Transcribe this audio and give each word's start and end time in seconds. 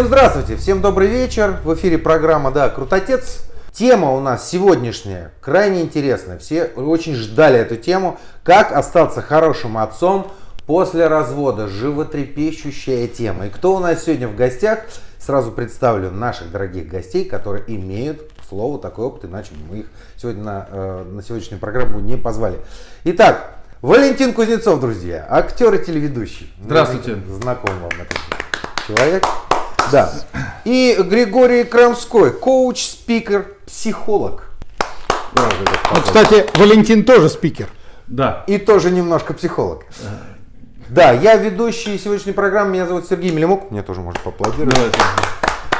Всем 0.00 0.08
здравствуйте, 0.08 0.56
всем 0.56 0.80
добрый 0.80 1.08
вечер. 1.08 1.60
В 1.62 1.74
эфире 1.74 1.98
программа 1.98 2.50
«Да, 2.50 2.70
Крутотец». 2.70 3.42
Тема 3.70 4.12
у 4.12 4.20
нас 4.20 4.48
сегодняшняя 4.48 5.30
крайне 5.42 5.82
интересная. 5.82 6.38
Все 6.38 6.64
очень 6.74 7.14
ждали 7.14 7.58
эту 7.58 7.76
тему. 7.76 8.18
Как 8.42 8.72
остаться 8.72 9.20
хорошим 9.20 9.76
отцом 9.76 10.32
после 10.64 11.06
развода. 11.06 11.68
Животрепещущая 11.68 13.08
тема. 13.08 13.48
И 13.48 13.50
кто 13.50 13.76
у 13.76 13.78
нас 13.78 14.04
сегодня 14.04 14.26
в 14.26 14.36
гостях? 14.36 14.78
Сразу 15.18 15.52
представлю 15.52 16.10
наших 16.10 16.50
дорогих 16.50 16.88
гостей, 16.88 17.26
которые 17.26 17.62
имеют 17.66 18.22
слово 18.48 18.78
такой 18.78 19.04
опыт, 19.04 19.26
иначе 19.26 19.50
мы 19.68 19.80
их 19.80 19.86
сегодня 20.16 20.42
на, 20.42 20.66
э, 20.70 21.04
на 21.10 21.22
сегодняшнюю 21.22 21.60
программу 21.60 22.00
не 22.00 22.16
позвали. 22.16 22.56
Итак, 23.04 23.50
Валентин 23.82 24.32
Кузнецов, 24.32 24.80
друзья, 24.80 25.26
актер 25.28 25.74
и 25.74 25.84
телеведущий. 25.84 26.50
Здравствуйте. 26.64 27.18
Знаком 27.28 27.78
вам 27.80 27.90
этот 28.00 28.16
человек. 28.86 29.26
Да. 29.90 30.12
И 30.64 30.96
Григорий 31.00 31.64
Крамской, 31.64 32.32
коуч, 32.32 32.82
спикер, 32.82 33.56
психолог. 33.66 34.44
Ну, 35.34 36.02
кстати, 36.02 36.46
Валентин 36.58 37.04
тоже 37.04 37.28
спикер. 37.28 37.68
Да. 38.06 38.44
И 38.46 38.58
тоже 38.58 38.90
немножко 38.90 39.32
психолог. 39.34 39.84
Да, 40.88 41.12
я 41.12 41.36
ведущий 41.36 41.98
сегодняшней 41.98 42.32
программы, 42.32 42.72
меня 42.72 42.86
зовут 42.86 43.06
Сергей 43.06 43.30
Мелемук, 43.30 43.70
мне 43.70 43.82
тоже 43.82 44.00
можно 44.00 44.20
поаплодировать. 44.24 44.74
Давайте. 44.74 44.98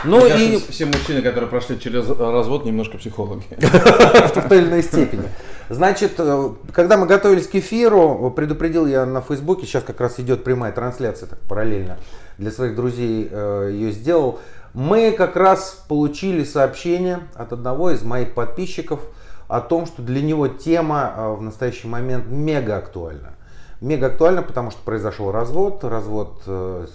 Ну 0.05 0.21
Мне 0.21 0.29
и 0.29 0.53
кажется, 0.53 0.73
все 0.73 0.87
мужчины, 0.87 1.21
которые 1.21 1.51
прошли 1.51 1.79
через 1.79 2.09
развод, 2.09 2.65
немножко 2.65 2.97
психологи. 2.97 3.43
в 3.59 4.49
той 4.49 4.59
или 4.59 4.69
иной 4.69 4.83
степени. 4.83 5.25
Значит, 5.71 6.15
э, 6.19 6.51
когда 6.73 6.97
мы 6.97 7.07
готовились 7.07 7.47
к 7.47 7.55
эфиру, 7.55 8.33
предупредил 8.35 8.87
я 8.87 9.07
на 9.07 9.21
Фейсбуке, 9.21 9.67
сейчас 9.67 9.85
как 9.85 10.01
раз 10.01 10.19
идет 10.19 10.43
прямая 10.43 10.73
трансляция, 10.73 11.29
так 11.29 11.39
параллельно 11.43 11.97
для 12.39 12.51
своих 12.51 12.75
друзей 12.75 13.29
э, 13.31 13.71
ее 13.73 13.93
сделал. 13.93 14.41
Мы 14.75 15.13
как 15.13 15.37
раз 15.37 15.85
получили 15.87 16.43
сообщение 16.43 17.21
от 17.37 17.53
одного 17.53 17.93
из 17.93 18.03
моих 18.03 18.35
подписчиков 18.35 18.99
о 19.47 19.61
том, 19.61 19.87
что 19.87 20.03
для 20.03 20.21
него 20.21 20.49
тема 20.49 21.15
э, 21.17 21.35
в 21.35 21.43
настоящий 21.43 21.87
момент 21.87 22.27
мега 22.27 22.77
актуальна. 22.77 23.35
Мега 23.81 24.07
актуальна, 24.07 24.43
потому 24.43 24.73
что 24.73 24.81
произошел 24.83 25.31
развод, 25.31 25.85
развод 25.85 26.43
в 26.47 26.89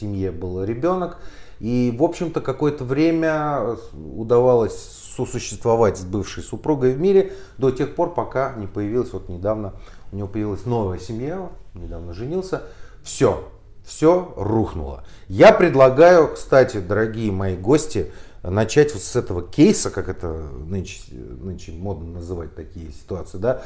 семье 0.00 0.32
был 0.32 0.64
ребенок, 0.64 1.18
и, 1.60 1.94
в 1.96 2.02
общем-то, 2.02 2.40
какое-то 2.40 2.84
время 2.84 3.76
удавалось 3.92 5.07
сосуществовать 5.26 5.98
с 5.98 6.04
бывшей 6.04 6.42
супругой 6.42 6.94
в 6.94 7.00
мире 7.00 7.32
до 7.56 7.70
тех 7.70 7.94
пор, 7.94 8.14
пока 8.14 8.54
не 8.54 8.66
появилась, 8.66 9.12
вот 9.12 9.28
недавно 9.28 9.74
у 10.12 10.16
него 10.16 10.28
появилась 10.28 10.64
новая 10.66 10.98
семья, 10.98 11.50
недавно 11.74 12.12
женился, 12.14 12.62
все, 13.02 13.48
все 13.84 14.32
рухнуло. 14.36 15.04
Я 15.28 15.52
предлагаю, 15.52 16.34
кстати, 16.34 16.78
дорогие 16.78 17.32
мои 17.32 17.56
гости, 17.56 18.12
начать 18.42 18.94
вот 18.94 19.02
с 19.02 19.16
этого 19.16 19.42
кейса, 19.42 19.90
как 19.90 20.08
это 20.08 20.28
нынче, 20.28 21.00
нынче 21.12 21.72
модно 21.72 22.12
называть 22.12 22.54
такие 22.54 22.92
ситуации, 22.92 23.38
да, 23.38 23.62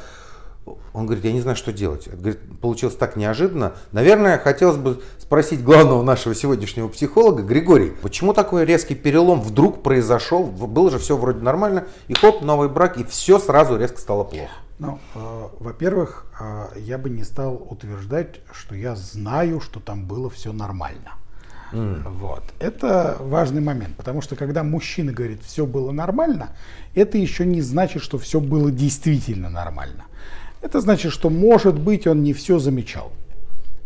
он 0.93 1.05
говорит, 1.05 1.25
я 1.25 1.33
не 1.33 1.41
знаю, 1.41 1.57
что 1.57 1.73
делать. 1.73 2.07
Это, 2.07 2.17
Говорит, 2.17 2.39
получилось 2.61 2.95
так 2.95 3.15
неожиданно. 3.15 3.73
Наверное, 3.91 4.37
хотелось 4.37 4.77
бы 4.77 5.01
спросить 5.17 5.63
главного 5.63 6.03
нашего 6.03 6.35
сегодняшнего 6.35 6.87
психолога, 6.87 7.41
Григорий, 7.41 7.91
почему 8.01 8.33
такой 8.33 8.65
резкий 8.65 8.95
перелом 8.95 9.41
вдруг 9.41 9.83
произошел? 9.83 10.45
Было 10.45 10.91
же 10.91 10.99
все 10.99 11.17
вроде 11.17 11.39
нормально, 11.39 11.85
и 12.07 12.13
хоп, 12.13 12.41
новый 12.41 12.69
брак, 12.69 12.97
и 12.97 13.03
все 13.03 13.39
сразу 13.39 13.77
резко 13.77 13.99
стало 13.99 14.23
плохо. 14.23 14.51
Ну, 14.79 14.99
э, 15.15 15.47
во-первых, 15.59 16.25
э, 16.39 16.67
я 16.77 16.97
бы 16.97 17.09
не 17.09 17.23
стал 17.23 17.55
утверждать, 17.69 18.41
что 18.51 18.75
я 18.75 18.95
знаю, 18.95 19.61
что 19.61 19.79
там 19.79 20.05
было 20.05 20.29
все 20.29 20.53
нормально. 20.53 21.13
Вот. 21.73 22.43
Это 22.59 23.17
важный 23.19 23.61
момент, 23.61 23.95
потому 23.95 24.21
что 24.21 24.35
когда 24.35 24.63
мужчина 24.63 25.11
говорит, 25.11 25.41
все 25.43 25.65
было 25.65 25.91
нормально, 25.91 26.49
это 26.93 27.17
еще 27.17 27.45
не 27.45 27.61
значит, 27.61 28.03
что 28.03 28.19
все 28.19 28.39
было 28.39 28.71
действительно 28.71 29.49
нормально. 29.49 30.05
Это 30.63 30.79
значит, 30.79 31.11
что, 31.11 31.29
может 31.29 31.77
быть, 31.77 32.07
он 32.07 32.23
не 32.23 32.31
все 32.31 32.57
замечал. 32.57 33.11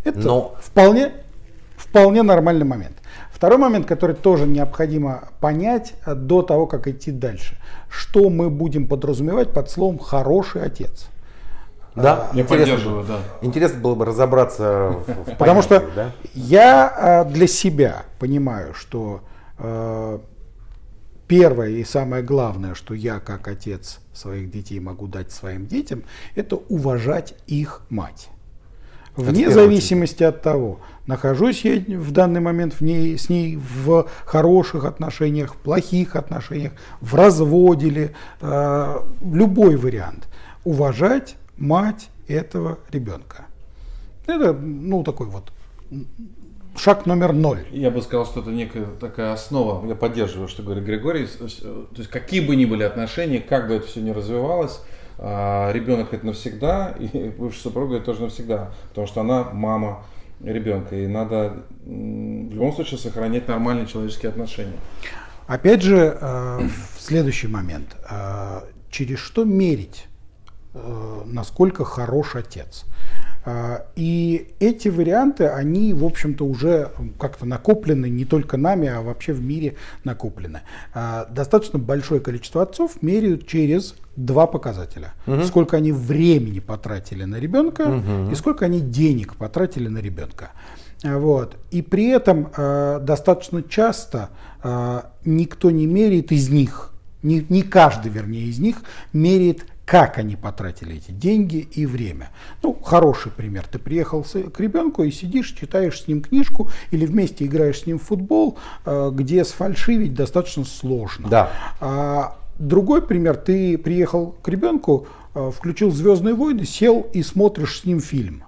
Это 0.03 0.19
Но- 0.19 0.55
вполне, 0.61 1.11
вполне 1.75 2.21
нормальный 2.21 2.65
момент. 2.65 2.93
Второй 3.33 3.57
момент, 3.57 3.87
который 3.87 4.15
тоже 4.15 4.45
необходимо 4.45 5.29
понять 5.39 5.95
э, 6.05 6.13
до 6.13 6.43
того, 6.43 6.67
как 6.67 6.87
идти 6.87 7.11
дальше. 7.11 7.57
Что 7.89 8.29
мы 8.29 8.51
будем 8.51 8.87
подразумевать 8.87 9.53
под 9.53 9.71
словом 9.71 9.97
«хороший 9.97 10.63
отец». 10.63 11.07
Да, 11.95 12.27
Я 12.33 12.43
интересно, 12.43 13.03
да. 13.07 13.19
интересно 13.41 13.79
было 13.79 13.95
бы 13.95 14.05
разобраться 14.05 14.93
в, 15.07 15.31
в 15.31 15.37
Потому 15.37 15.63
что 15.63 15.83
да? 15.95 16.11
я 16.35 17.25
э, 17.27 17.31
для 17.31 17.47
себя 17.47 18.03
понимаю, 18.19 18.75
что 18.75 19.21
э, 19.57 20.19
первое 21.27 21.69
и 21.69 21.83
самое 21.83 22.23
главное, 22.23 22.73
что 22.73 22.93
я 22.93 23.19
как 23.19 23.47
отец 23.47 23.99
своих 24.13 24.49
детей 24.49 24.79
могу 24.79 25.07
дать 25.07 25.31
своим 25.31 25.67
детям, 25.67 26.03
это 26.35 26.55
уважать 26.55 27.35
их 27.47 27.81
мать. 27.89 28.29
Вне 29.15 29.49
зависимости 29.49 30.23
от 30.23 30.43
того, 30.43 30.79
нахожусь 31.07 31.65
я 31.65 31.81
в 31.97 32.11
данный 32.11 32.39
момент 32.39 32.75
в 32.75 32.81
ней, 32.81 33.17
с 33.17 33.29
ней 33.29 33.57
в 33.57 34.07
хороших 34.25 34.85
отношениях, 34.85 35.55
в 35.55 35.57
плохих 35.57 36.15
отношениях, 36.15 36.73
в 37.01 37.15
разводе 37.15 37.89
ли, 37.89 38.09
э, 38.41 38.99
любой 39.23 39.75
вариант. 39.75 40.27
Уважать 40.63 41.35
мать 41.57 42.09
этого 42.27 42.77
ребенка. 42.91 43.47
Это, 44.27 44.53
ну, 44.53 45.03
такой 45.03 45.27
вот 45.27 45.51
шаг 46.77 47.05
номер 47.05 47.33
ноль. 47.33 47.65
Я 47.71 47.91
бы 47.91 48.01
сказал, 48.01 48.25
что 48.25 48.41
это 48.41 48.49
некая 48.51 48.85
такая 48.99 49.33
основа. 49.33 49.85
Я 49.87 49.95
поддерживаю, 49.95 50.47
что 50.47 50.63
говорит 50.63 50.83
Григорий. 50.83 51.27
То 51.27 51.43
есть 51.43 52.09
какие 52.09 52.39
бы 52.41 52.55
ни 52.55 52.65
были 52.65 52.83
отношения, 52.83 53.39
как 53.39 53.67
бы 53.67 53.75
это 53.75 53.87
все 53.87 54.01
ни 54.01 54.11
развивалось, 54.11 54.79
а, 55.19 55.71
ребенок 55.71 56.13
это 56.13 56.25
навсегда, 56.25 56.95
и 56.99 57.29
бывшая 57.29 57.61
супруга 57.61 57.97
это 57.97 58.05
тоже 58.05 58.21
навсегда, 58.21 58.71
потому 58.89 59.07
что 59.07 59.21
она 59.21 59.45
мама 59.51 60.03
ребенка, 60.43 60.95
и 60.95 61.07
надо 61.07 61.63
в 61.83 62.53
любом 62.53 62.73
случае 62.73 62.99
сохранять 62.99 63.47
нормальные 63.47 63.87
человеческие 63.87 64.29
отношения. 64.29 64.77
Опять 65.47 65.81
же, 65.81 66.17
э, 66.19 66.59
следующий 66.99 67.47
момент. 67.47 67.95
э, 68.09 68.61
Через 68.89 69.19
что 69.19 69.43
мерить, 69.43 70.07
э, 70.73 71.21
насколько 71.25 71.83
хорош 71.83 72.35
отец? 72.35 72.85
Э, 73.47 73.83
И 73.95 74.49
эти 74.59 74.89
варианты, 74.89 75.47
они, 75.47 75.93
в 75.93 76.03
общем-то, 76.03 76.45
уже 76.45 76.89
как-то 77.17 77.45
накоплены 77.45 78.09
не 78.09 78.25
только 78.25 78.57
нами, 78.57 78.89
а 78.89 79.01
вообще 79.01 79.31
в 79.31 79.41
мире 79.41 79.75
накоплены. 80.03 80.61
Э, 80.93 81.25
Достаточно 81.29 81.79
большое 81.79 82.19
количество 82.19 82.61
отцов 82.61 83.01
меряют 83.01 83.47
через 83.47 83.95
два 84.17 84.47
показателя. 84.47 85.13
Сколько 85.45 85.77
они 85.77 85.91
времени 85.93 86.59
потратили 86.59 87.23
на 87.23 87.37
ребенка 87.39 87.83
и 88.31 88.35
сколько 88.35 88.65
они 88.65 88.81
денег 88.81 89.35
потратили 89.35 89.87
на 89.87 89.99
ребенка. 89.99 90.49
А, 91.05 91.17
Вот. 91.17 91.55
И 91.71 91.81
при 91.81 92.07
этом 92.09 92.49
э, 92.57 92.99
достаточно 93.01 93.63
часто 93.63 94.29
э, 94.63 95.01
никто 95.23 95.71
не 95.71 95.85
меряет 95.85 96.31
из 96.33 96.49
них, 96.49 96.91
не, 97.23 97.45
не 97.49 97.61
каждый, 97.61 98.11
вернее, 98.11 98.45
из 98.45 98.59
них 98.59 98.77
меряет, 99.13 99.65
как 99.87 100.17
они 100.17 100.35
потратили 100.35 100.97
эти 100.97 101.11
деньги 101.11 101.59
и 101.59 101.85
время. 101.85 102.31
Ну, 102.61 102.73
хороший 102.73 103.31
пример. 103.31 103.65
Ты 103.71 103.79
приехал 103.79 104.21
к 104.23 104.59
ребенку 104.59 105.05
и 105.05 105.11
сидишь, 105.11 105.55
читаешь 105.57 106.01
с 106.01 106.07
ним 106.09 106.21
книжку 106.21 106.69
или 106.91 107.05
вместе 107.05 107.45
играешь 107.45 107.79
с 107.79 107.85
ним 107.85 107.97
в 107.97 108.03
футбол, 108.03 108.57
э, 108.85 109.11
где 109.13 109.45
сфальшивить 109.45 110.13
достаточно 110.13 110.65
сложно. 110.65 111.29
Да. 111.29 111.51
А 111.79 112.37
другой 112.59 113.01
пример, 113.01 113.37
ты 113.37 113.77
приехал 113.77 114.35
к 114.41 114.49
ребенку, 114.49 115.07
э, 115.33 115.51
включил 115.55 115.89
Звездные 115.91 116.35
войны, 116.35 116.65
сел 116.65 117.07
и 117.13 117.23
смотришь 117.23 117.79
с 117.79 117.85
ним 117.85 118.01
фильм. 118.01 118.43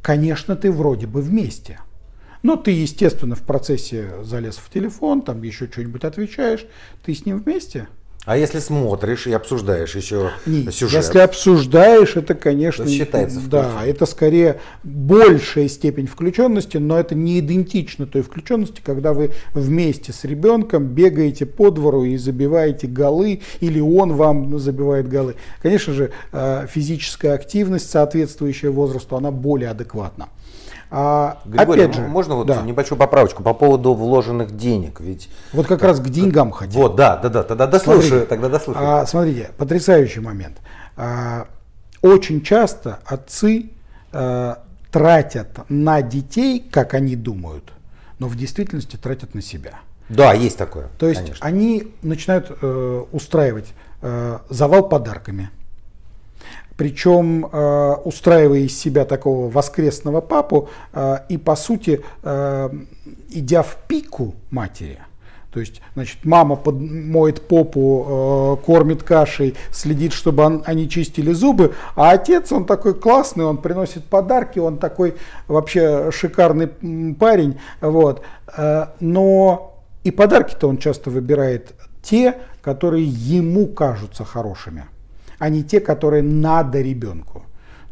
Конечно, 0.00 0.54
ты 0.54 0.70
вроде 0.70 1.08
бы 1.08 1.22
вместе. 1.22 1.80
Но 2.44 2.54
ты, 2.54 2.70
естественно, 2.70 3.34
в 3.34 3.42
процессе 3.42 4.22
залез 4.22 4.58
в 4.58 4.70
телефон, 4.70 5.22
там 5.22 5.42
еще 5.42 5.66
что-нибудь 5.66 6.04
отвечаешь. 6.04 6.66
Ты 7.04 7.14
с 7.14 7.26
ним 7.26 7.40
вместе? 7.40 7.88
А 8.26 8.36
если 8.36 8.58
смотришь 8.58 9.26
и 9.26 9.32
обсуждаешь 9.32 9.96
еще 9.96 10.32
Не, 10.44 10.70
сюжет? 10.70 11.04
Если 11.04 11.20
обсуждаешь, 11.20 12.16
это, 12.16 12.34
конечно, 12.34 12.82
Это 12.82 12.92
считается 12.92 13.40
да, 13.40 13.62
включен. 13.62 13.90
это 13.90 14.06
скорее 14.06 14.60
большая 14.84 15.68
степень 15.68 16.06
включенности, 16.06 16.76
но 16.76 17.00
это 17.00 17.14
не 17.14 17.38
идентично 17.38 18.06
той 18.06 18.20
включенности, 18.20 18.82
когда 18.84 19.14
вы 19.14 19.30
вместе 19.54 20.12
с 20.12 20.24
ребенком 20.24 20.88
бегаете 20.88 21.46
по 21.46 21.70
двору 21.70 22.04
и 22.04 22.18
забиваете 22.18 22.86
голы, 22.86 23.40
или 23.60 23.80
он 23.80 24.12
вам 24.12 24.58
забивает 24.58 25.08
голы. 25.08 25.36
Конечно 25.62 25.94
же, 25.94 26.10
э, 26.32 26.66
физическая 26.68 27.34
активность, 27.34 27.88
соответствующая 27.88 28.68
возрасту, 28.70 29.16
она 29.16 29.30
более 29.30 29.70
адекватна. 29.70 30.28
А, 30.92 31.38
Григорий, 31.44 31.82
опять 31.82 31.96
же, 31.96 32.02
можно 32.02 32.34
вот 32.34 32.48
да, 32.48 32.62
небольшую 32.62 32.98
поправочку 32.98 33.42
по 33.44 33.54
поводу 33.54 33.94
вложенных 33.94 34.56
денег? 34.56 35.00
Ведь 35.00 35.28
вот 35.52 35.66
как 35.66 35.82
раз 35.82 36.00
к 36.00 36.08
деньгам 36.08 36.50
хотел. 36.50 36.80
вот, 36.80 36.96
да, 36.96 37.16
да, 37.16 37.28
да, 37.28 37.42
тогда 37.44 37.66
дослушаю, 37.66 38.02
Смотрите, 38.02 38.26
тогда 38.26 38.48
дослушаю. 38.48 38.88
а, 38.88 39.06
смотрите, 39.06 39.50
потрясающий 39.56 40.20
момент. 40.20 40.58
А, 40.96 41.46
очень 42.02 42.42
часто 42.42 42.98
отцы 43.04 43.70
а, 44.12 44.62
тратят 44.90 45.60
на 45.68 46.02
детей, 46.02 46.66
как 46.70 46.94
они 46.94 47.14
думают, 47.14 47.72
но 48.18 48.26
в 48.26 48.36
действительности 48.36 48.96
тратят 48.96 49.34
на 49.34 49.42
себя. 49.42 49.80
Да, 50.08 50.32
есть 50.32 50.58
такое. 50.58 50.88
То 50.98 51.06
есть 51.08 51.20
конечно. 51.20 51.46
они 51.46 51.94
начинают 52.02 52.50
э, 52.60 53.04
устраивать 53.12 53.72
э, 54.02 54.38
завал 54.48 54.88
подарками. 54.88 55.50
Причем 56.80 57.44
э, 57.44 57.94
устраивая 58.06 58.60
из 58.60 58.80
себя 58.80 59.04
такого 59.04 59.50
воскресного 59.50 60.22
папу 60.22 60.70
э, 60.94 61.18
и 61.28 61.36
по 61.36 61.54
сути 61.54 62.00
э, 62.22 62.70
идя 63.28 63.62
в 63.62 63.76
пику 63.86 64.34
матери. 64.50 64.98
То 65.52 65.60
есть, 65.60 65.82
значит, 65.92 66.24
мама 66.24 66.58
моет 66.64 67.46
попу, 67.46 68.56
э, 68.62 68.64
кормит 68.64 69.02
кашей, 69.02 69.56
следит, 69.70 70.14
чтобы 70.14 70.42
он, 70.42 70.62
они 70.64 70.88
чистили 70.88 71.34
зубы, 71.34 71.74
а 71.96 72.12
отец, 72.12 72.50
он 72.50 72.64
такой 72.64 72.94
классный, 72.94 73.44
он 73.44 73.58
приносит 73.58 74.06
подарки, 74.06 74.58
он 74.58 74.78
такой 74.78 75.16
вообще 75.48 76.10
шикарный 76.10 76.68
парень, 77.12 77.60
вот. 77.82 78.22
Э, 78.56 78.86
но 79.00 79.82
и 80.02 80.10
подарки-то 80.10 80.66
он 80.66 80.78
часто 80.78 81.10
выбирает 81.10 81.74
те, 82.00 82.38
которые 82.62 83.04
ему 83.04 83.66
кажутся 83.66 84.24
хорошими, 84.24 84.86
а 85.40 85.48
не 85.48 85.64
те, 85.64 85.80
которые 85.80 86.22
надо 86.22 86.80
ребенку. 86.80 87.42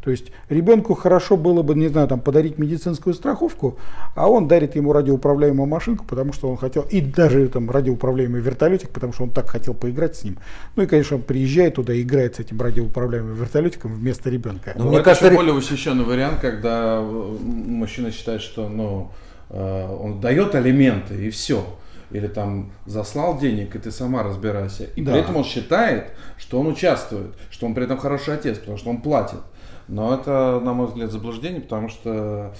То 0.01 0.11
есть 0.11 0.31
ребенку 0.47 0.93
хорошо 0.93 1.35
было 1.35 1.61
бы, 1.61 1.75
не 1.75 1.89
знаю, 1.89 2.07
там, 2.07 2.21
подарить 2.21 2.57
медицинскую 2.57 3.13
страховку, 3.13 3.77
а 4.15 4.29
он 4.29 4.47
дарит 4.47 4.75
ему 4.77 4.93
радиоуправляемую 4.93 5.67
машинку, 5.67 6.05
потому 6.05 6.31
что 6.31 6.49
он 6.49 6.55
хотел, 6.55 6.83
и 6.89 7.01
даже 7.01 7.49
там 7.49 7.69
радиоуправляемый 7.69 8.39
вертолетик, 8.39 8.91
потому 8.91 9.11
что 9.11 9.23
он 9.23 9.31
так 9.31 9.49
хотел 9.49 9.73
поиграть 9.73 10.15
с 10.15 10.23
ним. 10.23 10.37
Ну 10.77 10.83
и, 10.83 10.85
конечно, 10.85 11.17
он 11.17 11.23
приезжает 11.23 11.75
туда 11.75 11.93
и 11.93 12.01
играет 12.01 12.35
с 12.35 12.39
этим 12.39 12.61
радиоуправляемым 12.61 13.33
вертолетиком 13.33 13.93
вместо 13.93 14.29
ребенка. 14.29 14.73
Ну, 14.75 14.87
мне 14.87 15.01
кажется, 15.01 15.31
более 15.31 15.53
восхищенный 15.53 16.05
вариант, 16.05 16.39
когда 16.39 17.01
мужчина 17.01 18.11
считает, 18.11 18.41
что 18.41 18.69
ну, 18.69 19.11
э, 19.49 19.97
он 20.01 20.21
дает 20.21 20.55
алименты 20.55 21.27
и 21.27 21.29
все 21.29 21.65
или 22.11 22.27
там 22.27 22.71
заслал 22.85 23.37
денег, 23.37 23.75
и 23.75 23.79
ты 23.79 23.91
сама 23.91 24.23
разбирайся. 24.23 24.85
И 24.95 25.01
да. 25.01 25.11
при 25.11 25.21
этом 25.21 25.37
он 25.37 25.43
считает, 25.43 26.11
что 26.37 26.59
он 26.59 26.67
участвует, 26.67 27.35
что 27.49 27.65
он 27.65 27.73
при 27.73 27.83
этом 27.83 27.97
хороший 27.97 28.33
отец, 28.33 28.57
потому 28.57 28.77
что 28.77 28.89
он 28.89 29.01
платит. 29.01 29.39
Но 29.87 30.13
это, 30.13 30.61
на 30.63 30.73
мой 30.73 30.87
взгляд, 30.87 31.11
заблуждение, 31.11 31.61
потому 31.61 31.89
что 31.89 32.53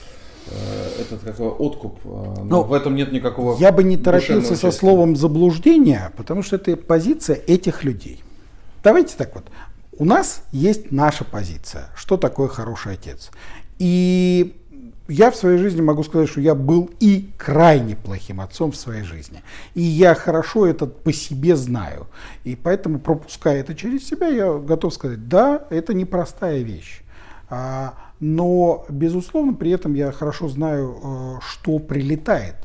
э, 0.47 1.01
это 1.01 1.17
такой 1.17 1.47
откуп. 1.47 1.99
Э, 2.03 2.07
но 2.07 2.43
ну, 2.43 2.63
в 2.63 2.73
этом 2.73 2.95
нет 2.95 3.11
никакого. 3.11 3.57
Я 3.59 3.71
бы 3.71 3.83
не 3.83 3.97
торопился 3.97 4.55
со 4.55 4.71
словом 4.71 5.15
заблуждение, 5.15 6.11
потому 6.17 6.41
что 6.41 6.55
это 6.55 6.75
позиция 6.75 7.35
этих 7.35 7.83
людей. 7.83 8.23
Давайте 8.83 9.15
так 9.15 9.35
вот. 9.35 9.45
У 9.97 10.05
нас 10.05 10.43
есть 10.51 10.91
наша 10.91 11.25
позиция, 11.25 11.89
что 11.95 12.17
такое 12.17 12.47
хороший 12.47 12.93
отец. 12.93 13.31
И 13.79 14.55
я 15.09 15.31
в 15.31 15.35
своей 15.35 15.57
жизни 15.57 15.81
могу 15.81 16.03
сказать, 16.03 16.29
что 16.29 16.39
я 16.39 16.55
был 16.55 16.89
и 16.99 17.31
крайне 17.37 17.95
плохим 17.95 18.39
отцом 18.41 18.71
в 18.71 18.75
своей 18.75 19.03
жизни. 19.03 19.41
И 19.73 19.81
я 19.81 20.13
хорошо 20.13 20.67
это 20.67 20.85
по 20.85 21.11
себе 21.11 21.55
знаю. 21.55 22.07
И 22.43 22.55
поэтому, 22.55 22.99
пропуская 22.99 23.59
это 23.59 23.75
через 23.75 24.07
себя, 24.07 24.27
я 24.27 24.53
готов 24.53 24.93
сказать, 24.93 25.27
да, 25.27 25.65
это 25.71 25.93
непростая 25.93 26.61
вещь. 26.61 27.01
А, 27.49 27.95
но, 28.19 28.85
безусловно, 28.89 29.53
при 29.53 29.71
этом 29.71 29.95
я 29.95 30.11
хорошо 30.11 30.47
знаю, 30.47 30.97
э, 31.03 31.39
что 31.41 31.79
прилетает 31.79 32.55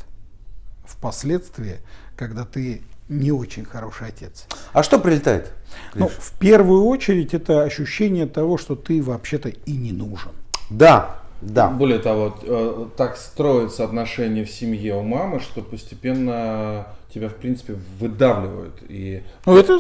впоследствии, 0.85 1.79
когда 2.15 2.45
ты 2.45 2.83
не 3.09 3.33
очень 3.33 3.65
хороший 3.65 4.09
отец. 4.09 4.47
А 4.73 4.83
что 4.83 4.99
прилетает? 4.99 5.53
Ну, 5.95 6.09
в 6.09 6.33
первую 6.39 6.85
очередь 6.85 7.33
это 7.33 7.63
ощущение 7.63 8.27
того, 8.27 8.59
что 8.59 8.77
ты 8.77 9.03
вообще-то 9.03 9.49
и 9.49 9.73
не 9.73 9.93
нужен. 9.93 10.33
Да, 10.71 11.24
да. 11.45 11.69
Более 11.69 11.99
того, 11.99 12.35
э, 12.43 12.87
так 12.97 13.17
строятся 13.17 13.85
отношения 13.85 14.45
в 14.45 14.51
семье 14.51 14.97
у 14.97 15.03
мамы, 15.03 15.41
что 15.41 15.61
постепенно 15.61 16.87
тебя, 17.13 17.29
в 17.29 17.35
принципе, 17.35 17.77
выдавливают. 18.01 18.83
И 18.89 19.23
ну, 19.45 19.57
это 19.57 19.79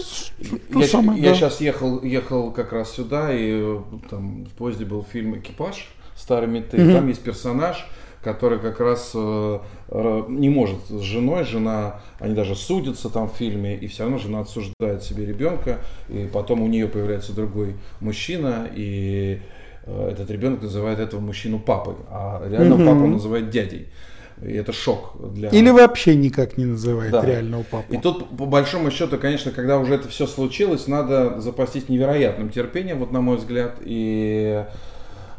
то 0.72 0.81
я, 0.81 0.87
самое, 0.87 1.20
я 1.22 1.31
да. 1.31 1.34
сейчас 1.34 1.61
ехал, 1.61 2.02
ехал 2.02 2.50
как 2.52 2.72
раз 2.72 2.93
сюда, 2.93 3.31
и 3.32 3.78
там 4.11 4.44
в 4.44 4.50
поезде 4.50 4.84
был 4.84 5.05
фильм 5.11 5.38
«Экипаж» 5.38 5.88
старый 6.14 6.49
меты. 6.49 6.76
Угу. 6.76 6.93
Там 6.93 7.08
есть 7.08 7.22
персонаж, 7.22 7.87
который 8.22 8.58
как 8.58 8.78
раз 8.81 9.12
э, 9.14 9.58
не 10.28 10.50
может 10.50 10.81
с 10.88 11.00
женой, 11.00 11.44
жена, 11.44 12.00
они 12.20 12.34
даже 12.34 12.56
судятся 12.56 13.08
там 13.08 13.28
в 13.28 13.32
фильме, 13.32 13.75
и 13.75 13.87
все 13.87 14.02
равно 14.02 14.19
жена 14.19 14.40
отсуждает 14.40 15.02
себе 15.02 15.25
ребенка, 15.25 15.81
и 16.08 16.28
потом 16.31 16.62
у 16.62 16.69
нее 16.69 16.88
появляется 16.88 17.32
другой 17.32 17.75
мужчина, 18.00 18.69
и 18.75 19.40
Э, 19.40 19.63
этот 19.87 20.31
ребенок 20.31 20.63
называет 20.63 20.99
этого 20.99 21.21
мужчину 21.21 21.59
папой, 21.59 21.95
а 22.11 22.43
реального 22.49 22.83
угу. 22.83 22.91
папу 22.91 23.07
называет 23.07 23.51
дядей. 23.51 23.89
И 24.43 24.53
это 24.53 24.73
шок 24.73 25.15
для... 25.33 25.49
Или 25.51 25.71
вообще 25.71 26.17
никак 26.17 26.57
не 26.57 26.65
называет 26.65 27.13
да. 27.13 27.25
реального 27.25 27.63
папу. 27.63 27.93
И 27.93 27.99
тут, 27.99 28.37
по 28.37 28.47
большому 28.47 28.91
счету, 28.91 29.17
конечно, 29.19 29.53
когда 29.53 29.79
уже 29.79 29.95
это 29.95 30.09
все 30.09 30.27
случилось, 30.27 30.89
надо 30.89 31.41
запастись 31.41 31.89
невероятным 31.89 32.51
терпением, 32.51 32.99
вот 32.99 33.13
на 33.13 33.21
мой 33.21 33.37
взгляд, 33.37 33.77
и 33.81 34.65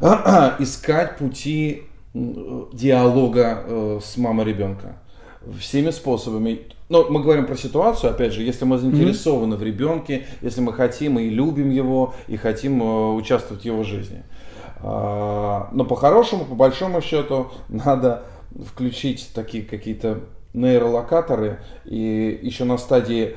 искать 0.00 1.18
пути 1.18 1.82
диалога 2.14 3.64
э, 3.66 4.00
с 4.02 4.16
мамой 4.16 4.46
ребенка 4.46 4.96
всеми 5.60 5.90
способами. 5.90 6.60
Но 6.88 7.04
мы 7.10 7.20
говорим 7.20 7.46
про 7.46 7.56
ситуацию, 7.56 8.10
опять 8.10 8.32
же, 8.32 8.42
если 8.42 8.64
мы 8.64 8.78
заинтересованы 8.78 9.54
mm-hmm. 9.54 9.58
в 9.58 9.62
ребенке, 9.62 10.26
если 10.40 10.60
мы 10.60 10.72
хотим 10.72 11.18
и 11.18 11.28
любим 11.28 11.70
его, 11.70 12.14
и 12.28 12.36
хотим 12.36 12.82
э, 12.82 13.14
участвовать 13.14 13.62
в 13.62 13.66
его 13.66 13.82
жизни. 13.82 14.22
А, 14.22 14.35
но 14.86 15.84
по-хорошему, 15.88 16.44
по 16.44 16.54
большому 16.54 17.00
счету, 17.00 17.48
надо 17.68 18.24
включить 18.64 19.30
такие 19.34 19.64
какие-то 19.64 20.20
нейролокаторы 20.54 21.58
и 21.84 22.38
еще 22.42 22.64
на 22.64 22.78
стадии 22.78 23.36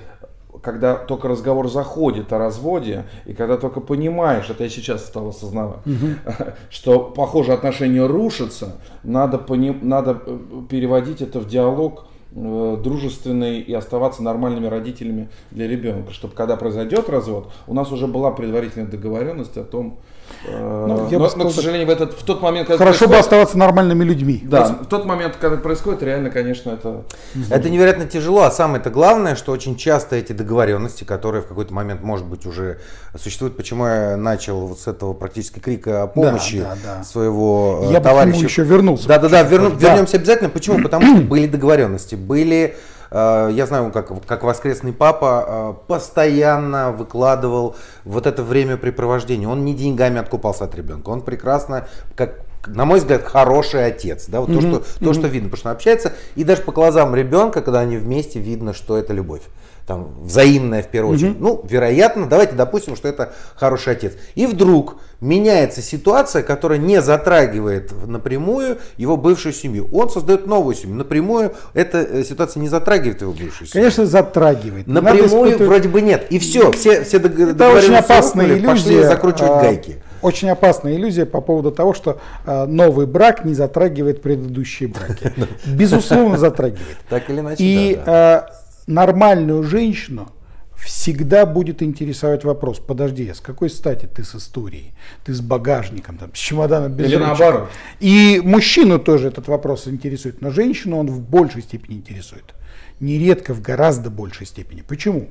когда 0.62 0.96
только 0.96 1.30
разговор 1.30 1.70
заходит 1.70 2.34
о 2.34 2.38
разводе, 2.38 3.06
и 3.26 3.34
когда 3.34 3.56
только 3.56 3.80
понимаешь, 3.80 4.50
это 4.50 4.64
я 4.64 4.70
сейчас 4.70 5.06
стал 5.06 5.30
осознавать, 5.30 5.86
угу. 5.86 6.08
что, 6.70 7.00
похоже, 7.00 7.54
отношения 7.54 8.06
рушатся, 8.06 8.76
надо, 9.04 9.38
пони, 9.38 9.78
надо 9.82 10.22
э, 10.26 10.40
переводить 10.70 11.22
это 11.22 11.40
в 11.40 11.48
диалог 11.48 12.08
Э, 12.32 12.78
дружественной 12.84 13.60
и 13.60 13.74
оставаться 13.74 14.22
нормальными 14.22 14.68
родителями 14.68 15.30
для 15.50 15.68
ребенка, 15.68 16.14
чтобы 16.14 16.36
когда 16.36 16.58
произойдет 16.58 17.10
развод, 17.10 17.52
у 17.66 17.74
нас 17.74 17.92
уже 17.92 18.06
была 18.06 18.30
предварительная 18.30 18.88
договоренность 18.88 19.58
о 19.58 19.64
том, 19.64 19.98
ну, 20.46 21.08
я 21.10 21.20
но, 21.20 21.30
сказал, 21.30 21.48
но, 21.48 21.52
к 21.52 21.54
сожалению, 21.54 21.88
в, 21.88 21.90
этот, 21.90 22.14
в 22.14 22.24
тот 22.24 22.42
момент, 22.42 22.68
когда 22.68 22.84
Хорошо 22.84 23.08
бы 23.08 23.18
оставаться 23.18 23.58
нормальными 23.58 24.04
людьми. 24.04 24.42
Да, 24.44 24.66
в 24.66 24.86
тот 24.86 25.06
момент, 25.06 25.36
когда 25.40 25.56
это 25.56 25.64
происходит, 25.64 26.04
реально, 26.04 26.30
конечно, 26.30 26.72
это... 26.72 27.04
Это 27.50 27.70
невероятно 27.70 28.06
тяжело, 28.06 28.44
а 28.44 28.52
самое-то 28.52 28.90
главное, 28.90 29.36
что 29.36 29.52
очень 29.52 29.76
часто 29.76 30.16
эти 30.16 30.32
договоренности, 30.32 31.04
которые 31.04 31.42
в 31.42 31.48
какой-то 31.48 31.74
момент, 31.74 32.02
может 32.02 32.26
быть, 32.26 32.46
уже 32.46 32.80
существуют, 33.18 33.58
почему 33.58 33.86
я 33.86 34.18
начал 34.18 34.68
вот 34.68 34.80
с 34.80 34.88
этого 34.88 35.14
практически 35.14 35.60
крика 35.60 36.04
о 36.04 36.08
помощи 36.08 36.60
да, 36.60 36.76
да, 36.84 36.96
да. 36.98 37.04
своего 37.04 37.88
я 37.92 38.00
товарища. 38.00 38.40
Я 38.40 38.46
еще 38.46 38.64
вернулся. 38.64 39.08
Да-да-да, 39.08 39.44
верну, 39.44 39.72
да. 39.72 39.90
вернемся 39.90 40.18
обязательно. 40.18 40.50
Почему? 40.50 40.82
Потому 40.82 41.06
что 41.06 41.22
были 41.28 41.48
договоренности 41.48 42.16
были, 42.16 42.76
э, 42.76 42.99
я 43.12 43.66
знаю, 43.66 43.92
как, 43.92 44.26
как 44.26 44.44
воскресный 44.44 44.94
папа 44.94 45.46
э, 45.48 45.88
постоянно 45.88 46.92
выкладывал 46.92 47.76
вот 48.04 48.28
это 48.28 48.44
времяпрепровождение. 48.44 49.48
Он 49.48 49.66
не 49.66 49.74
деньгами 49.74 50.20
откупался 50.20 50.66
от 50.66 50.76
ребенка, 50.76 51.10
он 51.10 51.22
прекрасно, 51.22 51.88
как 52.16 52.42
на 52.68 52.86
мой 52.86 53.00
взгляд, 53.00 53.24
хороший 53.24 53.86
отец, 53.86 54.28
да, 54.28 54.42
вот 54.42 54.50
mm-hmm. 54.50 54.54
то, 54.54 54.62
что, 54.62 54.70
mm-hmm. 54.70 55.04
то, 55.06 55.14
что 55.14 55.28
видно, 55.28 55.50
потому 55.50 55.60
что 55.60 55.70
он 55.70 55.76
общается, 55.76 56.14
и 56.36 56.44
даже 56.44 56.62
по 56.62 56.72
глазам 56.72 57.16
ребенка, 57.16 57.62
когда 57.62 57.80
они 57.80 57.98
вместе, 57.98 58.40
видно, 58.40 58.74
что 58.74 58.98
это 58.98 59.14
любовь 59.14 59.44
там, 59.90 60.10
взаимная 60.22 60.84
в 60.84 60.88
первую 60.88 61.16
очередь. 61.16 61.32
Угу. 61.32 61.44
Ну, 61.44 61.66
вероятно, 61.68 62.28
давайте 62.28 62.54
допустим, 62.54 62.96
что 62.96 63.08
это 63.08 63.34
хороший 63.56 63.94
отец. 63.94 64.14
И 64.36 64.46
вдруг 64.46 64.98
меняется 65.20 65.82
ситуация, 65.82 66.44
которая 66.44 66.78
не 66.78 67.02
затрагивает 67.02 67.92
напрямую 68.06 68.78
его 68.98 69.18
бывшую 69.18 69.52
семью. 69.52 69.90
Он 69.92 70.08
создает 70.12 70.46
новую 70.46 70.76
семью. 70.76 70.96
Напрямую 70.96 71.56
эта 71.74 71.98
э, 72.02 72.24
ситуация 72.24 72.62
не 72.62 72.70
затрагивает 72.70 73.22
его 73.22 73.32
бывшую 73.32 73.68
семью. 73.68 73.72
Конечно, 73.74 74.06
затрагивает. 74.06 74.86
Напрямую 74.86 75.26
испытывать... 75.26 75.68
вроде 75.68 75.90
бы 75.90 76.02
нет. 76.02 76.28
И 76.30 76.38
все, 76.38 76.72
все, 76.72 77.04
все 77.04 77.18
Это 77.18 77.72
очень 77.72 77.96
опасная 77.96 78.46
иллюзия. 78.46 78.68
Пошли 78.68 79.04
закручивать 79.04 79.52
а, 79.52 79.62
гайки. 79.64 79.98
Очень 80.22 80.52
опасная 80.52 80.98
иллюзия 80.98 81.26
по 81.26 81.42
поводу 81.42 81.72
того, 81.72 81.96
что 81.96 82.20
а, 82.46 82.68
новый 82.68 83.08
брак 83.08 83.44
не 83.44 83.56
затрагивает 83.56 84.22
предыдущие 84.22 84.90
браки. 84.90 85.34
Безусловно, 85.66 86.38
затрагивает. 86.38 86.98
Так 87.10 87.28
или 87.32 87.40
иначе, 87.40 87.64
И 87.64 88.00
а, 88.06 88.50
нормальную 88.90 89.64
женщину 89.64 90.32
всегда 90.76 91.46
будет 91.46 91.84
интересовать 91.84 92.44
вопрос, 92.44 92.80
подожди, 92.80 93.28
а 93.30 93.36
с 93.36 93.42
какой 93.42 93.70
стати 93.70 94.08
ты 94.08 94.24
с 94.24 94.36
историей? 94.36 94.94
Ты 95.24 95.34
с 95.34 95.42
багажником, 95.42 96.18
там, 96.18 96.34
с 96.34 96.38
чемоданом 96.38 96.94
без 96.94 97.08
Или 97.08 97.16
ручек. 97.16 97.28
наоборот. 97.28 97.70
И 98.00 98.42
мужчину 98.44 98.98
тоже 98.98 99.28
этот 99.28 99.48
вопрос 99.48 99.88
интересует, 99.88 100.42
но 100.42 100.50
женщину 100.50 100.98
он 100.98 101.08
в 101.08 101.20
большей 101.22 101.62
степени 101.62 101.98
интересует. 101.98 102.56
Нередко 103.00 103.54
в 103.54 103.62
гораздо 103.62 104.10
большей 104.10 104.46
степени. 104.48 104.82
Почему? 104.82 105.30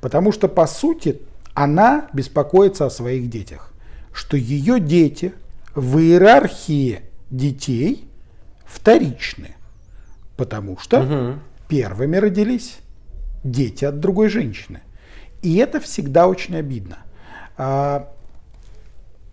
Потому 0.00 0.32
что, 0.32 0.48
по 0.48 0.66
сути, 0.66 1.20
она 1.54 2.08
беспокоится 2.12 2.86
о 2.86 2.90
своих 2.90 3.28
детях. 3.28 3.72
Что 4.12 4.36
ее 4.36 4.80
дети 4.80 5.32
в 5.74 5.98
иерархии 5.98 7.00
детей 7.30 8.04
вторичны. 8.64 9.56
Потому 10.36 10.78
что 10.78 11.38
первыми 11.68 12.16
родились 12.16 12.78
дети 13.44 13.84
от 13.84 14.00
другой 14.00 14.28
женщины. 14.28 14.80
И 15.42 15.56
это 15.56 15.80
всегда 15.80 16.28
очень 16.28 16.56
обидно. 16.56 16.98
А, 17.56 18.08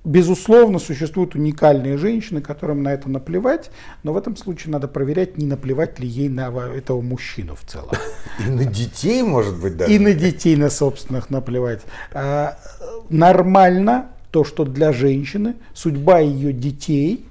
Безусловно, 0.07 0.79
существуют 0.79 1.35
уникальные 1.35 1.97
женщины, 1.97 2.39
которым 2.39 2.81
на 2.81 2.93
это 2.93 3.09
наплевать, 3.09 3.71
но 4.03 4.13
в 4.13 4.17
этом 4.17 4.37
случае 4.37 4.71
надо 4.71 4.87
проверять, 4.87 5.37
не 5.37 5.45
наплевать 5.45 5.99
ли 5.99 6.07
ей 6.07 6.29
на 6.29 6.47
этого 6.47 7.01
мужчину 7.01 7.55
в 7.55 7.69
целом. 7.69 7.91
И 8.39 8.49
на 8.49 8.63
детей, 8.63 9.21
может 9.21 9.59
быть, 9.59 9.75
даже. 9.75 9.93
И 9.93 9.99
на 9.99 10.13
детей, 10.13 10.55
на 10.55 10.69
собственных 10.69 11.29
наплевать. 11.29 11.81
А, 12.13 12.57
нормально 13.09 14.07
то, 14.31 14.45
что 14.45 14.63
для 14.63 14.93
женщины 14.93 15.55
судьба 15.73 16.19
ее 16.19 16.53
детей 16.53 17.25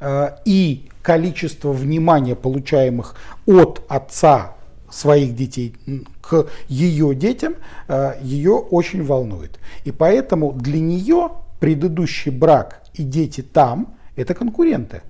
а, 0.00 0.40
и 0.46 0.88
количество 1.02 1.70
внимания, 1.70 2.34
получаемых 2.34 3.14
от 3.44 3.84
отца 3.88 4.56
своих 4.92 5.34
детей 5.34 5.74
к 6.20 6.46
ее 6.68 7.14
детям, 7.14 7.56
а, 7.88 8.16
ее 8.22 8.52
очень 8.52 9.04
волнует. 9.04 9.58
И 9.84 9.90
поэтому 9.90 10.52
для 10.52 10.80
нее 10.80 11.30
предыдущий 11.60 12.30
брак 12.30 12.82
и 12.94 13.02
дети 13.02 13.40
там– 13.40 13.94
это 14.16 14.34
конкуренты. 14.34 15.02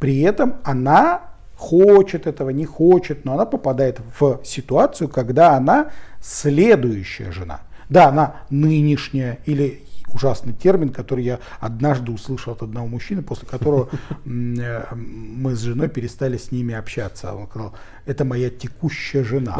При 0.00 0.20
этом 0.20 0.56
она 0.64 1.22
хочет 1.56 2.26
этого, 2.26 2.50
не 2.50 2.64
хочет, 2.64 3.24
но 3.24 3.34
она 3.34 3.46
попадает 3.46 4.00
в 4.20 4.40
ситуацию, 4.44 5.08
когда 5.08 5.56
она 5.56 5.90
следующая 6.20 7.32
жена. 7.32 7.60
Да, 7.88 8.08
она 8.08 8.36
нынешняя 8.50 9.38
или 9.46 9.82
ужасный 10.16 10.52
термин, 10.54 10.88
который 10.88 11.24
я 11.24 11.38
однажды 11.60 12.10
услышал 12.10 12.54
от 12.54 12.62
одного 12.62 12.86
мужчины, 12.86 13.22
после 13.22 13.46
которого 13.46 13.88
э, 14.24 14.84
мы 14.94 15.54
с 15.54 15.60
женой 15.60 15.88
перестали 15.88 16.36
с 16.38 16.50
ними 16.50 16.74
общаться. 16.74 17.32
Он 17.34 17.46
сказал, 17.46 17.74
это 18.06 18.24
моя 18.24 18.50
текущая 18.50 19.24
жена. 19.24 19.54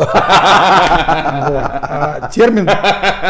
А 1.89 2.31
термин 2.33 2.69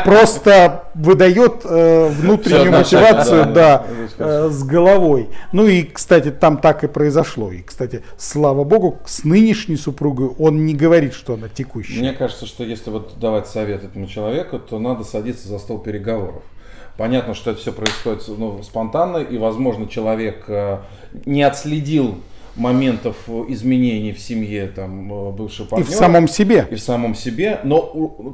просто 0.05 0.85
выдает 0.95 1.63
э, 1.65 2.09
внутреннюю 2.09 2.73
мотивацию 2.73 3.53
да, 3.53 3.85
э, 4.19 4.49
с 4.51 4.63
головой. 4.63 5.29
Ну 5.53 5.67
и, 5.67 5.83
кстати, 5.83 6.31
там 6.31 6.59
так 6.59 6.85
и 6.85 6.87
произошло. 6.89 7.51
И, 7.51 7.63
кстати, 7.63 8.03
слава 8.17 8.65
богу, 8.65 9.01
с 9.05 9.25
нынешней 9.25 9.77
супругой 9.77 10.29
он 10.39 10.65
не 10.65 10.75
говорит, 10.75 11.15
что 11.15 11.35
она 11.35 11.49
текущая. 11.49 11.99
Мне 12.01 12.13
кажется, 12.13 12.47
что 12.47 12.63
если 12.63 12.91
вот 12.91 13.19
давать 13.19 13.49
совет 13.49 13.83
этому 13.85 14.07
человеку, 14.07 14.59
то 14.59 14.79
надо 14.79 15.03
садиться 15.05 15.49
за 15.49 15.59
стол 15.59 15.79
переговоров. 15.79 16.43
Понятно, 16.97 17.35
что 17.35 17.51
это 17.51 17.61
все 17.61 17.73
происходит 17.73 18.23
ну, 18.29 18.63
спонтанно, 18.63 19.19
и, 19.19 19.37
возможно, 19.37 19.87
человек 19.87 20.45
э, 20.49 20.79
не 21.27 21.43
отследил 21.43 22.17
моментов 22.57 23.17
изменений 23.49 24.13
в 24.13 24.19
семье 24.19 24.67
там, 24.69 25.13
э, 25.13 25.31
бывшего 25.33 25.67
партнера. 25.67 25.91
И 25.91 25.95
в 25.95 25.97
самом 25.97 26.27
себе. 26.27 26.67
И 26.71 26.75
в 26.75 26.81
самом 26.81 27.15
себе, 27.15 27.61
но 27.65 27.81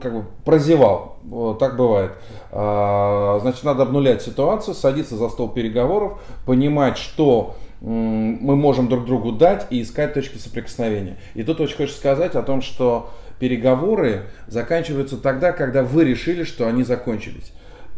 как 0.00 0.14
бы 0.14 0.24
прозевал. 0.44 1.18
Так 1.58 1.76
бывает. 1.76 2.12
А, 2.52 3.38
значит, 3.42 3.64
надо 3.64 3.82
обнулять 3.82 4.22
ситуацию, 4.22 4.74
садиться 4.74 5.16
за 5.16 5.28
стол 5.28 5.48
переговоров, 5.48 6.20
понимать, 6.46 6.98
что 6.98 7.56
мы 7.80 8.54
можем 8.54 8.88
друг 8.88 9.06
другу 9.06 9.32
дать 9.32 9.66
и 9.70 9.82
искать 9.82 10.14
точки 10.14 10.38
соприкосновения. 10.38 11.16
И 11.34 11.42
тут 11.42 11.60
очень 11.60 11.76
хочется 11.76 11.98
сказать 11.98 12.36
о 12.36 12.42
том, 12.42 12.62
что 12.62 13.10
переговоры 13.40 14.26
заканчиваются 14.46 15.16
тогда, 15.16 15.50
когда 15.50 15.82
вы 15.82 16.04
решили, 16.04 16.44
что 16.44 16.68
они 16.68 16.84
закончились. 16.84 17.52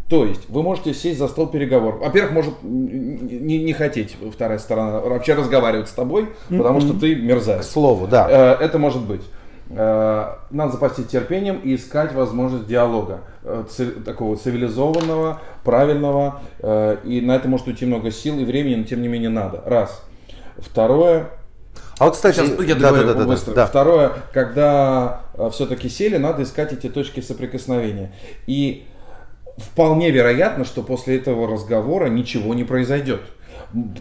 То 0.08 0.26
есть 0.26 0.48
вы 0.50 0.62
можете 0.62 0.92
сесть 0.92 1.18
за 1.18 1.28
стол 1.28 1.46
переговоров. 1.46 2.00
Во-первых, 2.00 2.32
может 2.32 2.54
не, 2.62 3.58
не 3.58 3.72
хотеть 3.72 4.16
вторая 4.32 4.58
сторона 4.58 5.00
вообще 5.00 5.34
разговаривать 5.34 5.88
с 5.88 5.92
тобой, 5.92 6.24
mm-hmm. 6.24 6.58
потому 6.58 6.80
что 6.80 6.92
ты 6.92 7.14
мерзавец. 7.14 7.66
К 7.66 7.68
слову, 7.70 8.06
да. 8.06 8.56
Э, 8.60 8.64
это 8.64 8.78
может 8.78 9.02
быть. 9.02 9.22
Э, 9.70 10.34
надо 10.50 10.72
запастись 10.72 11.06
терпением 11.06 11.58
и 11.64 11.74
искать 11.74 12.12
возможность 12.12 12.66
диалога 12.66 13.20
э, 13.44 13.64
такого 14.04 14.36
цивилизованного, 14.36 15.40
правильного. 15.64 16.42
И 17.04 17.22
на 17.22 17.36
это 17.36 17.48
может 17.48 17.66
уйти 17.66 17.86
много 17.86 18.10
сил 18.10 18.38
и 18.38 18.44
времени, 18.44 18.74
но 18.74 18.84
тем 18.84 19.00
не 19.00 19.08
менее 19.08 19.30
надо. 19.30 19.62
Раз. 19.64 20.04
Второе, 20.58 21.30
а 21.98 22.06
вот, 22.06 22.14
кстати, 22.14 22.36
Сейчас, 22.36 22.60
я 22.66 22.74
да, 22.74 22.92
да, 22.92 23.14
да, 23.14 23.24
быстро. 23.24 23.54
Да. 23.54 23.66
Второе, 23.66 24.12
когда 24.32 25.22
все-таки 25.52 25.88
сели, 25.88 26.16
надо 26.16 26.42
искать 26.42 26.72
эти 26.72 26.88
точки 26.88 27.20
соприкосновения. 27.20 28.12
И 28.46 28.84
вполне 29.56 30.10
вероятно, 30.10 30.64
что 30.64 30.82
после 30.82 31.16
этого 31.16 31.48
разговора 31.48 32.08
ничего 32.08 32.54
не 32.54 32.64
произойдет. 32.64 33.20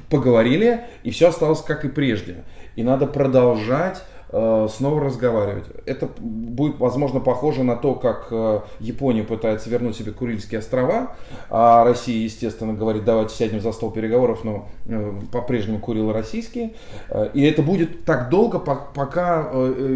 Поговорили, 0.10 0.82
и 1.04 1.12
все 1.12 1.30
осталось 1.30 1.62
как 1.62 1.86
и 1.86 1.90
прежде. 1.90 2.44
И 2.76 2.84
надо 2.84 3.08
продолжать 3.08 4.04
снова 4.34 5.00
разговаривать. 5.00 5.66
Это 5.86 6.10
будет, 6.18 6.80
возможно, 6.80 7.20
похоже 7.20 7.64
на 7.64 7.76
то, 7.76 7.94
как 7.94 8.30
э, 8.32 8.62
Япония 8.80 9.24
пытается 9.24 9.70
вернуть 9.70 9.96
себе 9.96 10.12
Курильские 10.12 10.58
острова, 10.60 11.16
а 11.52 11.84
Россия, 11.84 12.24
естественно, 12.24 12.74
говорит, 12.74 13.06
давайте 13.06 13.36
сядем 13.36 13.62
за 13.62 13.72
стол 13.72 13.92
переговоров, 13.92 14.44
но 14.44 14.70
э, 14.88 15.22
по-прежнему 15.32 15.78
Курилы 15.78 16.14
российские. 16.14 16.74
И 17.34 17.44
это 17.44 17.62
будет 17.62 18.06
так 18.06 18.30
долго, 18.30 18.58
пока 18.58 19.52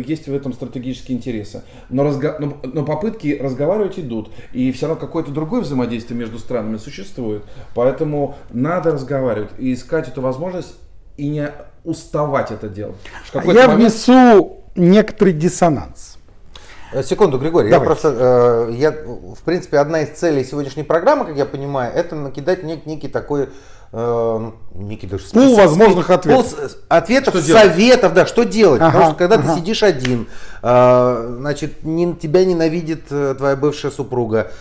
есть 0.05 0.27
в 0.27 0.33
этом 0.33 0.53
стратегические 0.53 1.17
интересы. 1.17 1.63
Но, 1.89 2.03
разго... 2.03 2.37
но 2.39 2.85
попытки 2.85 3.37
разговаривать 3.41 3.97
идут, 3.97 4.29
и 4.53 4.71
все 4.71 4.87
равно 4.87 5.01
какое-то 5.01 5.31
другое 5.31 5.61
взаимодействие 5.61 6.19
между 6.19 6.37
странами 6.37 6.77
существует. 6.77 7.43
Поэтому 7.73 8.35
надо 8.51 8.91
разговаривать 8.91 9.49
и 9.57 9.73
искать 9.73 10.07
эту 10.07 10.21
возможность 10.21 10.75
и 11.17 11.27
не 11.27 11.51
уставать 11.87 12.51
это 12.51 12.67
делать. 12.67 12.97
Я 13.33 13.41
момент... 13.41 13.73
внесу 13.73 14.63
некоторый 14.75 15.33
диссонанс. 15.33 16.17
Э, 16.91 17.03
секунду, 17.03 17.37
Григорий, 17.39 17.69
Давай. 17.69 17.85
я 17.85 17.85
просто, 17.85 18.67
э, 18.69 18.73
я, 18.73 18.91
в 18.91 19.41
принципе, 19.43 19.79
одна 19.79 20.01
из 20.01 20.09
целей 20.09 20.43
сегодняшней 20.43 20.83
программы, 20.83 21.25
как 21.25 21.35
я 21.35 21.45
понимаю, 21.45 21.93
это 21.93 22.15
накидать 22.15 22.63
нек, 22.63 22.85
некий 22.85 23.07
такой 23.07 23.49
э, 23.91 24.51
некий 24.75 25.07
даже 25.07 25.25
пул 25.25 25.55
возможных 25.55 26.09
ответов. 26.09 26.55
Пул 26.55 26.69
ответов, 26.89 27.35
что 27.35 27.43
советов, 27.43 28.13
делать? 28.13 28.15
да, 28.15 28.25
что 28.25 28.43
делать. 28.43 28.81
Ага, 28.81 28.91
Потому 28.91 29.09
что 29.09 29.17
когда 29.17 29.35
ага. 29.35 29.53
ты 29.53 29.59
сидишь 29.59 29.83
один, 29.83 30.27
э, 30.61 31.35
значит, 31.39 31.83
не, 31.83 32.13
тебя 32.15 32.45
ненавидит 32.45 33.05
э, 33.09 33.35
твоя 33.37 33.55
бывшая 33.55 33.91
супруга, 33.91 34.51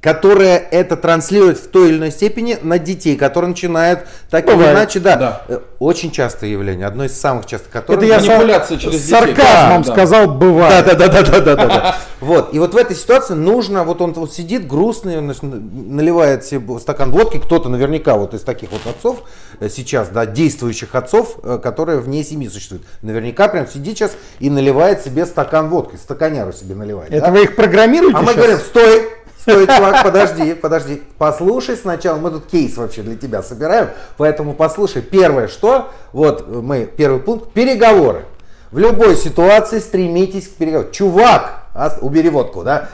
которая 0.00 0.58
это 0.58 0.96
транслирует 0.96 1.58
в 1.58 1.68
той 1.68 1.88
или 1.88 1.96
иной 1.96 2.10
степени 2.12 2.56
на 2.62 2.78
детей, 2.78 3.16
которые 3.16 3.50
начинают 3.50 4.06
так 4.30 4.46
Бывает. 4.46 4.66
или 4.66 4.76
иначе, 4.76 5.00
да, 5.00 5.16
да, 5.16 5.42
э, 5.48 5.60
очень 5.80 6.12
частое 6.12 6.50
явление, 6.50 6.86
одно 6.86 7.04
из 7.04 7.18
самых 7.18 7.46
частых, 7.46 7.70
которое... 7.70 7.98
Это 7.98 8.06
я 8.06 8.20
манипуляция 8.20 8.78
через 8.78 9.04
с 9.04 9.08
сарказмом 9.08 9.82
да, 9.82 9.92
сказал, 9.92 10.28
бывает. 10.28 10.86
Да, 10.86 10.94
да, 10.94 11.08
да, 11.08 11.22
да, 11.22 11.40
да, 11.40 11.56
да, 11.56 11.66
да. 11.66 11.96
Вот, 12.20 12.52
и 12.52 12.58
вот 12.58 12.74
в 12.74 12.76
этой 12.76 12.96
ситуации 12.96 13.34
нужно, 13.34 13.84
вот 13.84 14.00
он 14.00 14.12
вот 14.12 14.32
сидит 14.32 14.66
грустный, 14.66 15.18
он 15.18 15.32
наливает 15.72 16.44
себе 16.44 16.78
стакан 16.80 17.12
водки, 17.12 17.38
кто-то 17.38 17.68
наверняка 17.68 18.16
вот 18.16 18.34
из 18.34 18.42
таких 18.42 18.70
вот 18.72 18.80
отцов 18.86 19.22
э, 19.60 19.68
сейчас, 19.68 20.08
да, 20.08 20.26
действующих 20.26 20.94
отцов, 20.94 21.38
э, 21.42 21.58
которые 21.62 21.98
вне 22.00 22.22
семьи 22.24 22.48
существуют, 22.48 22.84
наверняка 23.02 23.48
прям 23.48 23.66
сидит 23.66 23.98
сейчас 23.98 24.16
и 24.38 24.50
наливает 24.50 25.02
себе 25.02 25.26
стакан 25.26 25.68
водки, 25.68 25.96
стаканяру 25.96 26.52
себе 26.52 26.74
наливает. 26.74 27.12
Это 27.12 27.26
да? 27.26 27.32
вы 27.32 27.44
их 27.44 27.56
программируете 27.56 28.18
А 28.18 28.22
мы 28.22 28.34
говорим, 28.34 28.58
стой, 28.58 29.08
Стой, 29.48 29.66
чувак, 29.66 30.02
подожди, 30.02 30.54
подожди. 30.54 31.02
Послушай 31.16 31.76
сначала, 31.76 32.18
мы 32.18 32.30
тут 32.30 32.46
кейс 32.46 32.76
вообще 32.76 33.02
для 33.02 33.16
тебя 33.16 33.42
собираем, 33.42 33.88
поэтому 34.18 34.52
послушай. 34.52 35.00
Первое, 35.00 35.48
что, 35.48 35.90
вот 36.12 36.46
мы, 36.48 36.84
первый 36.84 37.20
пункт, 37.20 37.52
переговоры. 37.52 38.26
В 38.70 38.78
любой 38.78 39.16
ситуации 39.16 39.78
стремитесь 39.78 40.48
к 40.48 40.56
переговорам. 40.56 40.92
Чувак, 40.92 41.62
убери 42.02 42.28
водку, 42.28 42.62
да? 42.62 42.90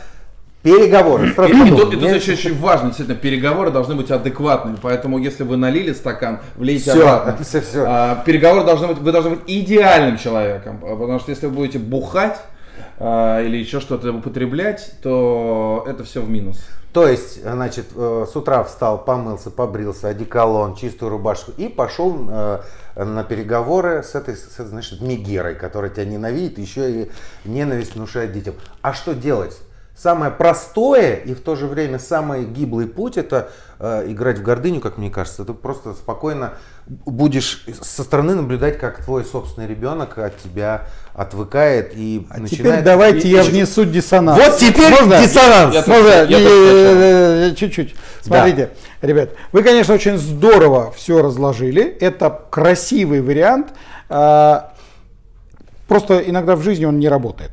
Переговоры. 0.62 1.26
И, 1.26 1.30
и, 1.30 1.70
тут, 1.76 1.92
и 1.92 1.96
тут 1.96 2.10
еще 2.10 2.32
очень 2.32 2.58
важно, 2.58 2.86
действительно, 2.86 3.18
переговоры 3.18 3.70
должны 3.70 3.96
быть 3.96 4.10
адекватными. 4.10 4.78
Поэтому, 4.80 5.18
если 5.18 5.42
вы 5.42 5.56
налили 5.56 5.92
стакан, 5.92 6.38
влейте 6.54 6.92
все, 6.92 7.06
обратно. 7.06 7.44
Все, 7.44 7.60
все. 7.60 7.84
А, 7.86 8.22
переговоры 8.24 8.64
должны 8.64 8.86
быть, 8.86 8.98
вы 8.98 9.12
должны 9.12 9.30
быть 9.32 9.40
идеальным 9.46 10.16
человеком. 10.16 10.78
Потому 10.78 11.18
что 11.18 11.32
если 11.32 11.46
вы 11.46 11.52
будете 11.52 11.78
бухать, 11.78 12.38
а, 12.98 13.42
или 13.42 13.56
еще 13.56 13.80
что-то 13.80 14.12
употреблять, 14.12 14.92
то 15.02 15.84
это 15.86 16.04
все 16.04 16.20
в 16.22 16.28
минус. 16.28 16.64
То 16.94 17.08
есть, 17.08 17.42
значит, 17.42 17.86
э, 17.96 18.24
с 18.30 18.36
утра 18.36 18.62
встал, 18.62 19.04
помылся, 19.04 19.50
побрился, 19.50 20.06
одеколон, 20.06 20.76
чистую 20.76 21.10
рубашку 21.10 21.50
и 21.56 21.66
пошел 21.66 22.16
э, 22.30 22.60
на 22.94 23.24
переговоры 23.24 24.04
с 24.04 24.14
этой, 24.14 24.36
с 24.36 24.56
значит, 24.58 25.00
Мегерой, 25.00 25.56
которая 25.56 25.90
тебя 25.90 26.04
ненавидит, 26.04 26.58
еще 26.58 27.02
и 27.02 27.10
ненависть 27.44 27.96
внушает 27.96 28.30
детям. 28.30 28.54
А 28.80 28.92
что 28.92 29.12
делать? 29.12 29.58
Самое 29.96 30.32
простое 30.32 31.14
и 31.14 31.34
в 31.34 31.40
то 31.40 31.54
же 31.54 31.66
время 31.66 32.00
самый 32.00 32.44
гиблый 32.44 32.88
путь 32.88 33.16
это 33.16 33.50
э, 33.78 34.06
играть 34.08 34.38
в 34.38 34.42
гордыню, 34.42 34.80
как 34.80 34.98
мне 34.98 35.08
кажется. 35.08 35.44
Ты 35.44 35.54
просто 35.54 35.92
спокойно 35.92 36.54
будешь 36.86 37.64
со 37.80 38.02
стороны 38.02 38.34
наблюдать, 38.34 38.76
как 38.78 39.04
твой 39.04 39.24
собственный 39.24 39.68
ребенок 39.68 40.18
от 40.18 40.36
тебя 40.38 40.88
отвыкает 41.14 41.92
и 41.94 42.26
а 42.28 42.40
начинает... 42.40 42.50
Теперь 42.50 42.82
давайте 42.82 43.28
и, 43.28 43.30
я 43.30 43.44
внесу 43.44 43.84
диссонанс. 43.84 44.36
Вот 44.36 44.58
теперь 44.58 44.90
Можно? 44.90 45.20
диссонанс. 45.20 45.86
Можно? 45.86 47.54
Чуть-чуть. 47.54 47.94
Смотрите, 48.20 48.70
да. 49.00 49.06
ребят, 49.06 49.30
вы, 49.52 49.62
конечно, 49.62 49.94
очень 49.94 50.18
здорово 50.18 50.90
все 50.90 51.22
разложили. 51.22 51.84
Это 51.84 52.30
красивый 52.50 53.22
вариант. 53.22 53.68
А, 54.08 54.72
просто 55.86 56.18
иногда 56.18 56.56
в 56.56 56.62
жизни 56.62 56.84
он 56.84 56.98
не 56.98 57.08
работает. 57.08 57.52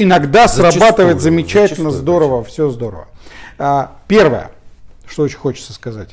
Иногда 0.00 0.46
Зачастую, 0.46 0.72
срабатывает 0.72 1.20
замечательно, 1.20 1.90
зачастую, 1.90 1.90
здорово, 1.90 2.44
все 2.44 2.70
здорово. 2.70 3.08
А, 3.58 3.96
первое, 4.06 4.52
что 5.06 5.24
очень 5.24 5.38
хочется 5.38 5.72
сказать. 5.72 6.10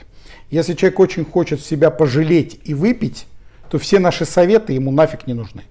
Если 0.49 0.73
человек 0.73 0.99
очень 0.99 1.23
хочет 1.23 1.63
себя 1.63 1.91
пожалеть 1.91 2.59
и 2.63 2.73
выпить, 2.73 3.27
то 3.69 3.77
все 3.77 3.99
наши 3.99 4.25
советы 4.25 4.73
ему 4.73 4.91
нафиг 4.91 5.27
не 5.27 5.35
нужны. 5.35 5.61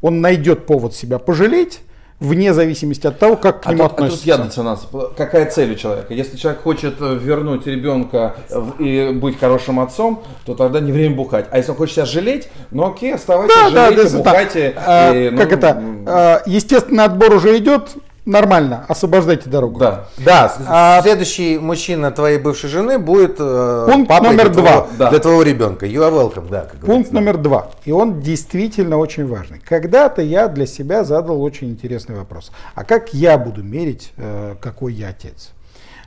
Он 0.00 0.20
найдет 0.20 0.64
повод 0.66 0.94
себя 0.94 1.18
пожалеть, 1.18 1.80
вне 2.20 2.54
зависимости 2.54 3.06
от 3.06 3.18
того, 3.18 3.36
как 3.36 3.62
к 3.62 3.66
А 3.66 3.72
нему 3.74 3.82
тут, 3.84 3.92
а 3.92 3.94
тут 3.96 4.04
относятся. 4.04 4.28
я 4.28 4.38
начинался. 4.38 4.86
Какая 5.16 5.50
цель 5.50 5.72
у 5.72 5.74
человека? 5.74 6.14
Если 6.14 6.36
человек 6.36 6.62
хочет 6.62 6.94
э, 7.00 7.14
вернуть 7.20 7.66
ребенка 7.66 8.36
и 8.78 9.10
быть 9.14 9.38
хорошим 9.38 9.80
отцом, 9.80 10.22
то 10.44 10.54
тогда 10.54 10.80
не 10.80 10.92
время 10.92 11.14
бухать. 11.14 11.46
А 11.50 11.58
если 11.58 11.72
он 11.72 11.76
хочет 11.76 11.94
себя 11.96 12.06
жалеть, 12.06 12.48
ну 12.70 12.86
окей, 12.90 13.14
оставайтесь, 13.14 13.54
Да, 13.54 13.70
да, 13.70 13.90
жалейте, 13.90 14.10
да, 14.10 14.18
бухайте. 14.18 14.74
а, 14.76 15.12
и, 15.14 15.30
ну, 15.30 15.36
как 15.38 15.52
это? 15.52 15.82
а, 16.06 16.42
естественный 16.46 17.04
отбор 17.04 17.34
уже 17.34 17.56
идет, 17.58 17.90
нормально, 18.26 18.84
освобождайте 18.88 19.48
дорогу. 19.48 19.78
Да. 19.80 20.08
Да, 20.18 20.52
А- 20.66 21.00
следующий 21.02 21.58
мужчина 21.58 22.10
твоей 22.10 22.38
бывшей 22.38 22.68
жены 22.68 22.98
будет 22.98 23.36
э, 23.38 23.88
Пункт 23.90 24.08
папой 24.08 24.28
номер 24.30 24.50
для 24.50 24.62
два. 24.62 24.70
твоего- 24.72 24.88
Да. 24.98 25.10
Для 25.10 25.18
твоего 25.20 25.42
ребенка. 25.42 25.86
You 25.86 26.00
are 26.02 26.12
welcome, 26.12 26.48
да. 26.50 26.62
как 26.62 26.70
Пункт 26.72 26.82
говорится. 26.86 27.14
номер 27.14 27.36
два. 27.38 27.70
И 27.84 27.92
он 27.92 28.20
действительно 28.20 28.98
очень 28.98 29.26
важный. 29.26 29.60
Когда-то 29.60 30.20
я 30.22 30.48
для 30.48 30.66
себя 30.66 31.04
задал 31.04 31.40
очень 31.42 31.70
интересный 31.70 32.16
вопрос. 32.16 32.50
А 32.74 32.84
как 32.84 33.14
я 33.14 33.38
буду 33.38 33.62
мерить, 33.62 34.12
э, 34.16 34.56
какой 34.60 34.92
я 34.92 35.08
отец? 35.08 35.52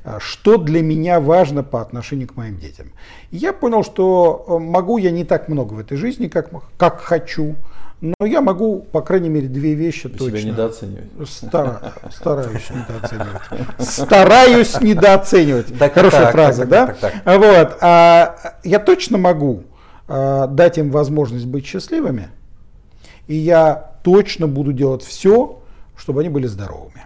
А 0.05 0.19
Что 0.19 0.57
для 0.57 0.81
меня 0.81 1.19
важно 1.19 1.61
по 1.63 1.81
отношению 1.81 2.27
к 2.29 2.35
моим 2.37 2.57
детям? 2.57 2.91
И 3.31 3.37
я 3.37 3.51
понял, 3.53 3.83
что 3.83 4.45
э, 4.47 4.57
могу 4.57 4.97
я 4.97 5.11
не 5.11 5.23
так 5.25 5.49
много 5.49 5.73
в 5.73 5.79
этой 5.79 5.97
жизни, 5.97 6.27
как, 6.27 6.49
как 6.77 7.01
хочу, 7.01 7.55
но 8.01 8.25
я 8.25 8.41
могу, 8.41 8.79
по 8.79 9.01
крайней 9.01 9.29
мере, 9.29 9.47
две 9.47 9.73
вещи 9.73 10.07
Вы 10.07 10.13
точно. 10.17 10.37
себя 10.39 10.51
недооцениваете. 10.51 11.09
Стара- 11.25 11.93
стараюсь 12.11 12.69
недооценивать. 12.69 13.41
Стараюсь 13.79 14.81
недооценивать. 14.81 15.77
Так, 15.77 15.93
Хорошая 15.93 16.21
так, 16.23 16.31
фраза, 16.31 16.61
так, 16.61 16.69
да? 16.69 16.87
так, 16.87 16.97
так, 16.99 17.13
А 17.25 17.37
Вот. 17.37 17.77
а, 17.81 18.55
я 18.63 18.79
точно 18.79 19.17
могу 19.17 19.63
а, 20.07 20.47
дать 20.47 20.77
им 20.77 20.91
возможность 20.91 21.45
быть 21.45 21.65
счастливыми, 21.65 22.29
и 23.27 23.35
я 23.35 23.91
точно 24.03 24.47
буду 24.47 24.71
делать 24.71 25.03
все, 25.03 25.61
чтобы 25.97 26.21
они 26.21 26.29
были 26.29 26.47
здоровыми. 26.47 27.03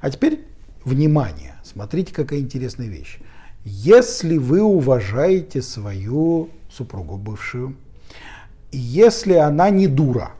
А 0.00 0.10
теперь 0.10 0.46
внимание. 0.84 1.54
Смотрите, 1.64 2.14
какая 2.14 2.38
интересная 2.38 2.86
вещь. 2.86 3.18
Если 3.64 4.38
вы 4.38 4.62
уважаете 4.62 5.60
свою 5.60 6.50
супругу 6.70 7.16
бывшую, 7.16 7.74
если 8.72 9.34
она 9.34 9.70
не 9.70 9.86
дура, 9.86 10.30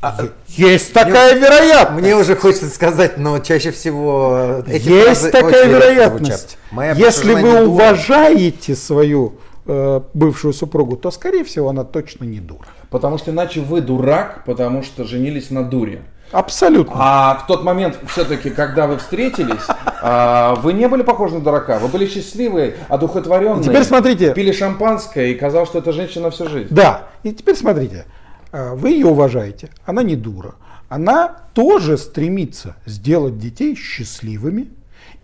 А, 0.00 0.16
есть 0.48 0.92
такая 0.92 1.34
вероятность. 1.38 2.02
Мне 2.02 2.16
уже 2.16 2.34
хочется 2.34 2.68
сказать, 2.68 3.18
но 3.18 3.38
чаще 3.38 3.70
всего 3.70 4.62
эти 4.66 4.88
Есть 4.88 5.30
такая 5.30 5.66
вероятность. 5.68 6.58
Моя 6.72 6.92
Если 6.94 7.34
вы 7.34 7.42
дура. 7.52 7.62
уважаете 7.64 8.74
свою 8.74 9.34
э, 9.64 10.00
бывшую 10.12 10.54
супругу, 10.54 10.96
то, 10.96 11.12
скорее 11.12 11.44
всего, 11.44 11.68
она 11.68 11.84
точно 11.84 12.24
не 12.24 12.40
дура. 12.40 12.66
Потому 12.90 13.16
что 13.16 13.30
иначе 13.30 13.60
вы 13.60 13.80
дурак, 13.80 14.42
потому 14.44 14.82
что 14.82 15.04
женились 15.04 15.50
на 15.50 15.62
дуре. 15.62 16.02
Абсолютно. 16.32 16.94
А 16.96 17.34
в 17.36 17.46
тот 17.46 17.62
момент, 17.62 17.98
все-таки, 18.08 18.50
когда 18.50 18.86
вы 18.86 18.96
встретились, 18.96 19.62
а, 20.00 20.54
вы 20.56 20.72
не 20.72 20.88
были 20.88 21.02
похожи 21.02 21.34
на 21.34 21.40
дурака. 21.40 21.78
Вы 21.78 21.88
были 21.88 22.06
счастливые, 22.06 22.76
одухотворенные. 22.88 23.62
Теперь 23.62 23.84
смотрите. 23.84 24.32
Пили 24.32 24.52
шампанское 24.52 25.28
и 25.28 25.34
казалось, 25.34 25.68
что 25.68 25.78
это 25.78 25.92
женщина 25.92 26.24
на 26.24 26.30
всю 26.30 26.48
жизнь. 26.48 26.68
Да. 26.70 27.08
И 27.22 27.32
теперь 27.32 27.54
смотрите. 27.54 28.06
А, 28.50 28.74
Вы 28.74 28.90
ее 28.90 29.06
уважаете. 29.06 29.68
Она 29.84 30.02
не 30.02 30.16
дура. 30.16 30.54
Она 30.88 31.28
тоже 31.54 31.98
стремится 31.98 32.76
сделать 32.86 33.38
детей 33.38 33.76
счастливыми. 33.76 34.70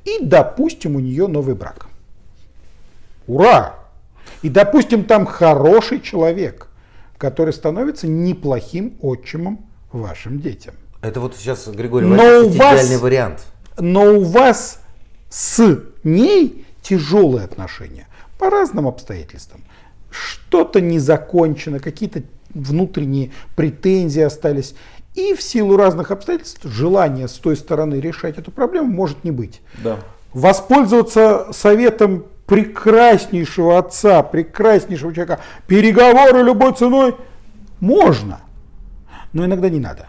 И, 0.05 0.18
допустим, 0.23 0.97
у 0.97 1.01
нее 1.01 1.27
новый 1.27 1.55
брак. 1.55 1.88
Ура! 3.27 3.75
И, 4.42 4.49
допустим, 4.49 5.05
там 5.05 5.27
хороший 5.27 6.01
человек, 6.01 6.68
который 7.18 7.53
становится 7.53 8.07
неплохим 8.07 8.97
отчимом 9.03 9.66
вашим 9.92 10.40
детям. 10.40 10.75
Это 11.01 11.21
вот 11.21 11.37
сейчас, 11.37 11.67
Григорий, 11.69 12.07
Но 12.07 12.41
у 12.47 12.49
вас- 12.49 12.81
идеальный 12.81 12.99
вариант. 12.99 13.47
но 13.79 14.05
у 14.15 14.25
вас 14.25 14.81
с 15.31 15.79
ней 16.05 16.67
тяжелые 16.83 17.45
отношения 17.45 18.07
по 18.39 18.51
разным 18.51 18.87
обстоятельствам. 18.89 19.63
Что-то 20.11 20.81
не 20.81 20.99
закончено, 20.99 21.79
какие-то 21.81 22.23
внутренние 22.55 23.31
претензии 23.57 24.23
остались. 24.23 24.75
И 25.15 25.35
в 25.35 25.43
силу 25.43 25.77
разных 25.77 26.11
обстоятельств 26.11 26.65
желания 26.65 27.29
с 27.29 27.33
той 27.35 27.57
стороны 27.57 27.97
решать 27.97 28.39
эту 28.39 28.51
проблему 28.51 28.91
может 28.91 29.23
не 29.25 29.31
быть. 29.31 29.61
Да. 29.83 29.99
Воспользоваться 30.33 31.49
советом 31.53 32.25
прекраснейшего 32.47 33.79
отца, 33.79 34.23
прекраснейшего 34.23 35.13
человека, 35.13 35.41
переговоры 35.67 36.43
любой 36.43 36.73
ценой 36.75 37.17
можно, 37.81 38.41
но 39.33 39.45
иногда 39.45 39.69
не 39.69 39.81
надо. 39.81 40.07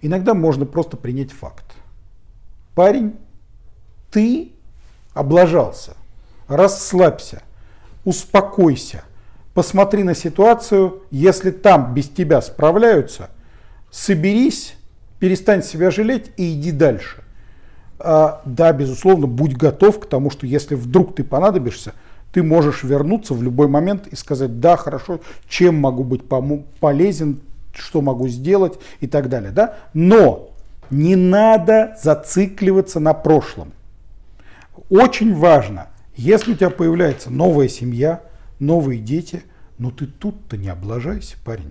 Иногда 0.00 0.34
можно 0.34 0.64
просто 0.64 0.96
принять 0.96 1.32
факт. 1.32 1.64
Парень, 2.74 3.16
ты 4.10 4.52
облажался, 5.12 5.96
расслабься, 6.46 7.42
успокойся, 8.04 9.02
посмотри 9.54 10.04
на 10.04 10.14
ситуацию, 10.14 11.02
если 11.10 11.50
там 11.50 11.94
без 11.94 12.08
тебя 12.08 12.40
справляются, 12.40 13.30
соберись, 13.90 14.76
перестань 15.18 15.62
себя 15.62 15.90
жалеть 15.90 16.30
и 16.36 16.54
иди 16.54 16.70
дальше. 16.70 17.24
А, 17.98 18.42
да, 18.44 18.72
безусловно, 18.72 19.26
будь 19.26 19.56
готов 19.56 19.98
к 19.98 20.06
тому, 20.06 20.30
что 20.30 20.46
если 20.46 20.76
вдруг 20.76 21.16
ты 21.16 21.24
понадобишься, 21.24 21.94
ты 22.32 22.42
можешь 22.42 22.84
вернуться 22.84 23.34
в 23.34 23.42
любой 23.42 23.66
момент 23.66 24.06
и 24.06 24.14
сказать, 24.14 24.60
да, 24.60 24.76
хорошо, 24.76 25.20
чем 25.48 25.74
могу 25.74 26.04
быть 26.04 26.22
полезен, 26.80 27.40
что 27.72 28.00
могу 28.00 28.28
сделать 28.28 28.78
и 29.00 29.06
так 29.06 29.28
далее. 29.28 29.50
Да? 29.50 29.76
Но 29.94 30.50
не 30.90 31.16
надо 31.16 31.96
зацикливаться 32.02 33.00
на 33.00 33.14
прошлом. 33.14 33.72
Очень 34.90 35.34
важно, 35.34 35.88
если 36.16 36.52
у 36.52 36.56
тебя 36.56 36.70
появляется 36.70 37.30
новая 37.30 37.68
семья, 37.68 38.22
новые 38.58 39.00
дети, 39.00 39.42
ну 39.78 39.90
ты 39.90 40.06
тут-то 40.06 40.56
не 40.56 40.68
облажайся, 40.68 41.36
парень. 41.44 41.70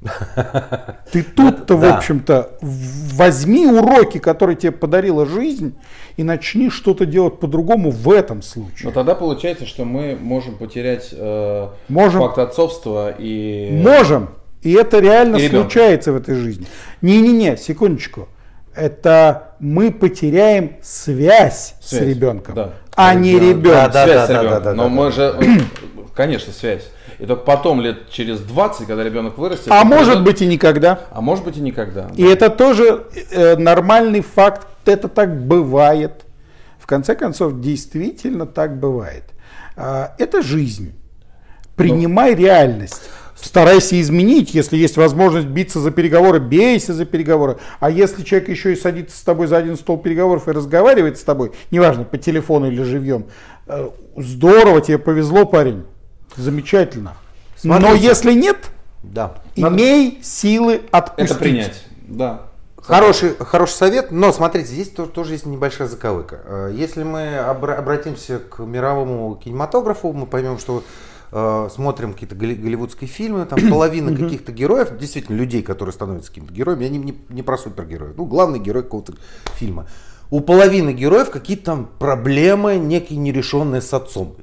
Ты 1.10 1.24
тут-то, 1.24 1.76
в 1.76 1.84
общем-то, 1.84 2.58
возьми 2.60 3.66
уроки, 3.66 4.18
которые 4.18 4.54
тебе 4.54 4.70
подарила 4.70 5.26
жизнь, 5.26 5.74
и 6.16 6.22
начни 6.22 6.70
что-то 6.70 7.04
делать 7.04 7.40
по-другому 7.40 7.90
в 7.90 8.10
этом 8.10 8.38
Но 8.38 8.42
случае. 8.42 8.92
тогда 8.92 9.16
получается, 9.16 9.66
что 9.66 9.84
мы 9.84 10.16
можем 10.20 10.56
потерять 10.56 11.08
э, 11.12 11.68
Можем. 11.88 12.20
факт 12.20 12.38
отцовства 12.38 13.12
и... 13.18 13.80
Можем. 13.82 14.30
И 14.62 14.72
это 14.72 14.98
реально 14.98 15.36
И 15.36 15.42
ребенка. 15.42 15.60
случается 15.62 16.12
в 16.12 16.16
этой 16.16 16.34
жизни. 16.34 16.66
Не-не-не, 17.02 17.56
секундочку. 17.56 18.28
Это 18.74 19.54
мы 19.58 19.90
потеряем 19.90 20.76
связь, 20.82 21.74
с 21.80 21.88
Связь, 21.90 22.02
ребенком, 22.08 22.54
да. 22.54 22.70
а 22.94 23.14
не 23.14 23.34
Да, 23.38 23.40
ребенка. 23.46 23.90
да, 23.92 24.04
связь 24.04 24.24
с 24.24 24.28
да, 24.28 24.34
да, 24.34 24.42
ребенком. 24.42 24.62
да, 24.64 24.74
Но 24.74 24.82
да, 24.84 24.88
мы 24.88 25.04
да. 25.06 25.10
же, 25.10 25.22
э, 25.40 25.60
конечно, 26.14 26.52
связь. 26.52 26.88
И 27.18 27.26
только 27.26 27.42
потом, 27.42 27.80
лет 27.80 28.08
через 28.10 28.38
20, 28.40 28.86
когда 28.86 29.02
ребенок 29.02 29.36
вырастет... 29.38 29.66
А 29.70 29.82
может 29.84 30.14
придет- 30.18 30.24
быть 30.24 30.42
и 30.42 30.46
никогда. 30.46 31.00
А 31.10 31.20
может 31.20 31.44
быть 31.44 31.56
и 31.56 31.60
никогда. 31.60 32.10
И 32.16 32.22
это 32.24 32.48
тоже 32.50 33.06
э, 33.32 33.56
нормальный 33.56 34.20
факт, 34.20 34.68
это 34.84 35.08
так 35.08 35.40
бывает. 35.44 36.24
В 36.78 36.86
конце 36.86 37.16
концов, 37.16 37.60
действительно 37.60 38.46
так 38.46 38.78
бывает. 38.78 39.24
А, 39.76 40.14
это 40.18 40.42
жизнь. 40.42 40.94
Принимай 41.74 42.34
реальность. 42.34 43.02
Старайся 43.40 44.00
изменить, 44.00 44.52
если 44.52 44.76
есть 44.76 44.96
возможность 44.96 45.46
биться 45.46 45.78
за 45.80 45.90
переговоры, 45.92 46.40
бейся 46.40 46.92
за 46.92 47.04
переговоры. 47.04 47.58
А 47.78 47.88
если 47.90 48.22
человек 48.24 48.48
еще 48.48 48.72
и 48.72 48.76
садится 48.76 49.16
с 49.16 49.20
тобой 49.22 49.46
за 49.46 49.56
один 49.58 49.76
стол 49.76 49.98
переговоров 49.98 50.48
и 50.48 50.52
разговаривает 50.52 51.18
с 51.18 51.22
тобой, 51.22 51.52
неважно, 51.70 52.02
по 52.04 52.18
телефону 52.18 52.66
или 52.66 52.82
живьем, 52.82 53.26
э, 53.68 53.90
здорово, 54.16 54.80
тебе 54.80 54.98
повезло, 54.98 55.44
парень. 55.46 55.84
Замечательно. 56.36 57.14
Но 57.62 57.78
Смотрите. 57.78 58.04
если 58.06 58.32
нет, 58.32 58.56
Да. 59.02 59.34
имей 59.54 60.18
силы 60.22 60.82
отпустить. 60.90 61.30
Это 61.30 61.38
принять. 61.40 61.84
Да. 62.08 62.42
Хороший, 62.76 63.34
хороший 63.38 63.72
совет, 63.74 64.10
но 64.10 64.32
смотрите, 64.32 64.68
здесь 64.68 64.88
тоже, 64.88 65.10
тоже 65.10 65.32
есть 65.34 65.44
небольшая 65.46 65.88
заковыка. 65.88 66.40
Э, 66.44 66.72
Если 66.74 67.02
мы 67.02 67.20
обра- 67.36 67.74
обратимся 67.74 68.38
к 68.38 68.60
мировому 68.60 69.34
кинематографу, 69.42 70.12
мы 70.12 70.26
поймем, 70.26 70.58
что 70.58 70.82
э, 71.32 71.68
смотрим 71.72 72.12
какие-то 72.12 72.34
голли- 72.34 72.54
голливудские 72.54 73.08
фильмы, 73.08 73.46
там 73.46 73.58
половина 73.70 74.16
каких-то 74.16 74.52
героев, 74.52 74.96
действительно 74.98 75.36
людей, 75.36 75.62
которые 75.62 75.92
становятся 75.92 76.30
какими-то 76.30 76.52
героями, 76.52 76.86
они 76.86 76.98
не, 76.98 77.18
не 77.28 77.42
про 77.42 77.58
супергероев, 77.58 78.16
ну 78.16 78.24
главный 78.24 78.58
герой 78.58 78.82
какого-то 78.82 79.14
фильма. 79.54 79.86
У 80.30 80.40
половины 80.40 80.92
героев 80.92 81.30
какие-то 81.30 81.64
там 81.64 81.88
проблемы, 81.98 82.76
некие 82.76 83.18
нерешенные 83.18 83.80
с 83.80 83.94
отцом. 83.94 84.36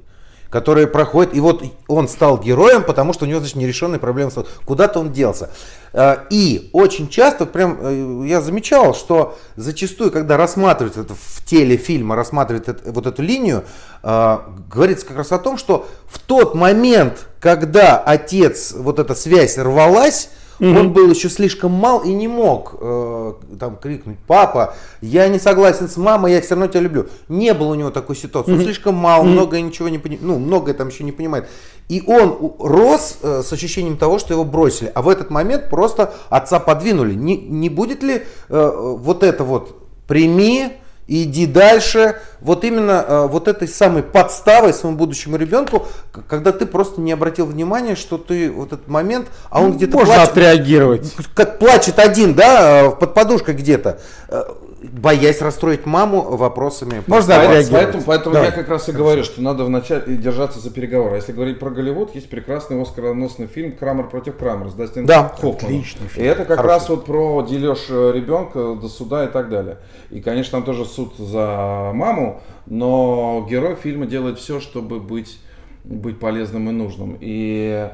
Которые 0.56 0.88
проходят, 0.88 1.36
и 1.36 1.42
вот 1.42 1.66
он 1.90 2.08
стал 2.08 2.38
героем, 2.38 2.84
потому 2.84 3.12
что 3.12 3.26
у 3.26 3.28
него, 3.28 3.40
значит, 3.40 3.58
нерешенные 3.58 4.00
проблемы, 4.00 4.32
куда-то 4.64 5.02
он 5.02 5.12
делся. 5.12 5.50
Э, 5.92 6.20
и 6.30 6.70
очень 6.72 7.10
часто, 7.10 7.46
прям 7.46 7.78
э, 7.82 8.24
я 8.26 8.40
замечал, 8.40 8.96
что 8.96 9.38
зачастую, 9.58 10.12
когда 10.12 10.38
рассматривают 10.38 10.96
это 10.96 11.14
в 11.14 11.44
теле 11.44 11.76
фильма, 11.76 12.16
рассматривают 12.16 12.70
это, 12.70 12.90
вот 12.90 13.06
эту 13.06 13.22
линию, 13.22 13.66
э, 14.02 14.38
говорится 14.74 15.06
как 15.06 15.18
раз 15.18 15.34
о 15.34 15.40
том, 15.40 15.58
что 15.58 15.90
в 16.08 16.20
тот 16.20 16.56
момент, 16.56 17.28
когда 17.42 17.98
отец, 17.98 18.72
вот 18.78 18.98
эта 19.00 19.14
связь 19.14 19.58
рвалась, 19.58 20.30
Mm-hmm. 20.60 20.80
Он 20.80 20.94
был 20.94 21.10
еще 21.10 21.30
слишком 21.30 21.72
мал 21.72 22.00
и 22.00 22.14
не 22.14 22.28
мог 22.28 22.76
э, 22.80 23.34
там 23.60 23.76
крикнуть, 23.76 24.18
папа, 24.28 24.76
я 25.02 25.28
не 25.28 25.40
согласен 25.40 25.90
с 25.90 25.98
мамой, 25.98 26.32
я 26.32 26.42
все 26.42 26.52
равно 26.56 26.68
тебя 26.68 26.82
люблю. 26.82 27.08
Не 27.28 27.54
было 27.54 27.70
у 27.70 27.76
него 27.76 27.92
такой 27.92 28.16
ситуации. 28.16 28.52
Mm-hmm. 28.52 28.58
Он 28.58 28.64
слишком 28.64 28.96
мал, 28.96 29.24
mm-hmm. 29.24 29.30
многое 29.30 29.62
ничего 29.62 29.90
не 29.90 29.98
понимает, 29.98 30.24
ну, 30.24 30.40
многое 30.40 30.74
там 30.74 30.88
еще 30.88 31.04
не 31.04 31.12
понимает. 31.12 31.48
И 31.90 32.04
он 32.08 32.54
рос 32.60 33.18
э, 33.22 33.44
с 33.46 33.52
ощущением 33.54 33.98
того, 33.98 34.18
что 34.18 34.34
его 34.34 34.44
бросили. 34.44 34.92
А 34.96 35.02
в 35.02 35.10
этот 35.10 35.30
момент 35.30 35.70
просто 35.70 36.14
отца 36.30 36.60
подвинули. 36.60 37.14
Не, 37.14 37.38
не 37.38 37.70
будет 37.70 38.02
ли 38.02 38.24
э, 38.50 38.72
вот 38.98 39.24
это 39.24 39.44
вот 39.44 39.76
прими, 40.08 40.74
иди 41.08 41.46
дальше. 41.46 42.20
Вот 42.42 42.64
именно 42.64 43.04
э, 43.08 43.28
вот 43.28 43.48
этой 43.48 43.68
самой 43.68 44.04
подставой 44.04 44.74
своему 44.74 44.98
будущему 44.98 45.38
ребенку, 45.38 45.88
когда 46.28 46.52
ты 46.52 46.66
просто 46.66 47.02
не 47.02 47.12
обратил 47.12 47.46
внимания, 47.46 47.96
что 47.96 48.18
ты 48.18 48.52
вот 48.52 48.74
этот 48.74 48.88
момент, 48.88 49.28
а 49.50 49.62
он 49.62 49.74
где-то 49.74 49.98
Можно 49.98 50.14
плачет, 50.16 50.32
отреагировать. 50.32 51.14
Как 51.34 51.60
плачет 51.60 52.00
один, 52.00 52.34
да, 52.34 52.92
под 52.92 53.14
подушкой 53.14 53.56
где-то 53.56 54.00
э, 54.30 54.44
боясь 54.92 55.42
расстроить 55.42 55.86
маму 55.86 56.22
вопросами. 56.22 57.04
Можно 57.08 57.36
поэтому, 57.36 57.72
поэтому, 57.72 58.04
поэтому 58.04 58.36
я 58.38 58.52
как 58.52 58.70
раз 58.70 58.90
и 58.90 58.92
говорю, 58.92 59.24
что 59.24 59.42
надо 59.42 59.64
вначале 59.64 60.16
держаться 60.18 60.60
за 60.60 60.70
переговоры. 60.72 61.16
Если 61.18 61.32
говорить 61.32 61.60
про 61.60 61.70
Голливуд, 61.70 62.16
есть 62.16 62.30
прекрасный 62.30 62.82
оскароносный 62.82 63.48
фильм 63.48 63.76
«Крамер 63.76 64.08
против 64.08 64.38
Крамера» 64.38 64.70
с 64.70 64.74
Дастином 64.74 65.06
да. 65.06 65.30
Хоффманом. 65.30 65.56
Отличный 65.56 66.08
фильм. 66.08 66.26
И 66.26 66.30
это 66.30 66.46
как 66.46 66.58
Хороший. 66.58 66.74
раз 66.74 66.90
вот 66.90 67.06
про 67.06 67.42
дележ 67.42 67.86
э, 67.90 68.12
ребенка 68.14 68.76
до 68.76 68.88
суда 68.88 69.26
и 69.26 69.28
так 69.28 69.50
далее. 69.50 69.78
И, 70.10 70.22
конечно, 70.22 70.52
там 70.52 70.64
тоже 70.64 70.86
суд 70.86 71.16
за 71.18 71.92
маму, 71.94 72.42
но 72.66 73.46
герой 73.50 73.76
фильма 73.76 74.06
делает 74.06 74.40
все, 74.40 74.60
чтобы 74.60 75.00
быть, 75.00 75.40
быть 75.84 76.20
полезным 76.20 76.70
и 76.70 76.72
нужным. 76.72 77.18
И 77.20 77.90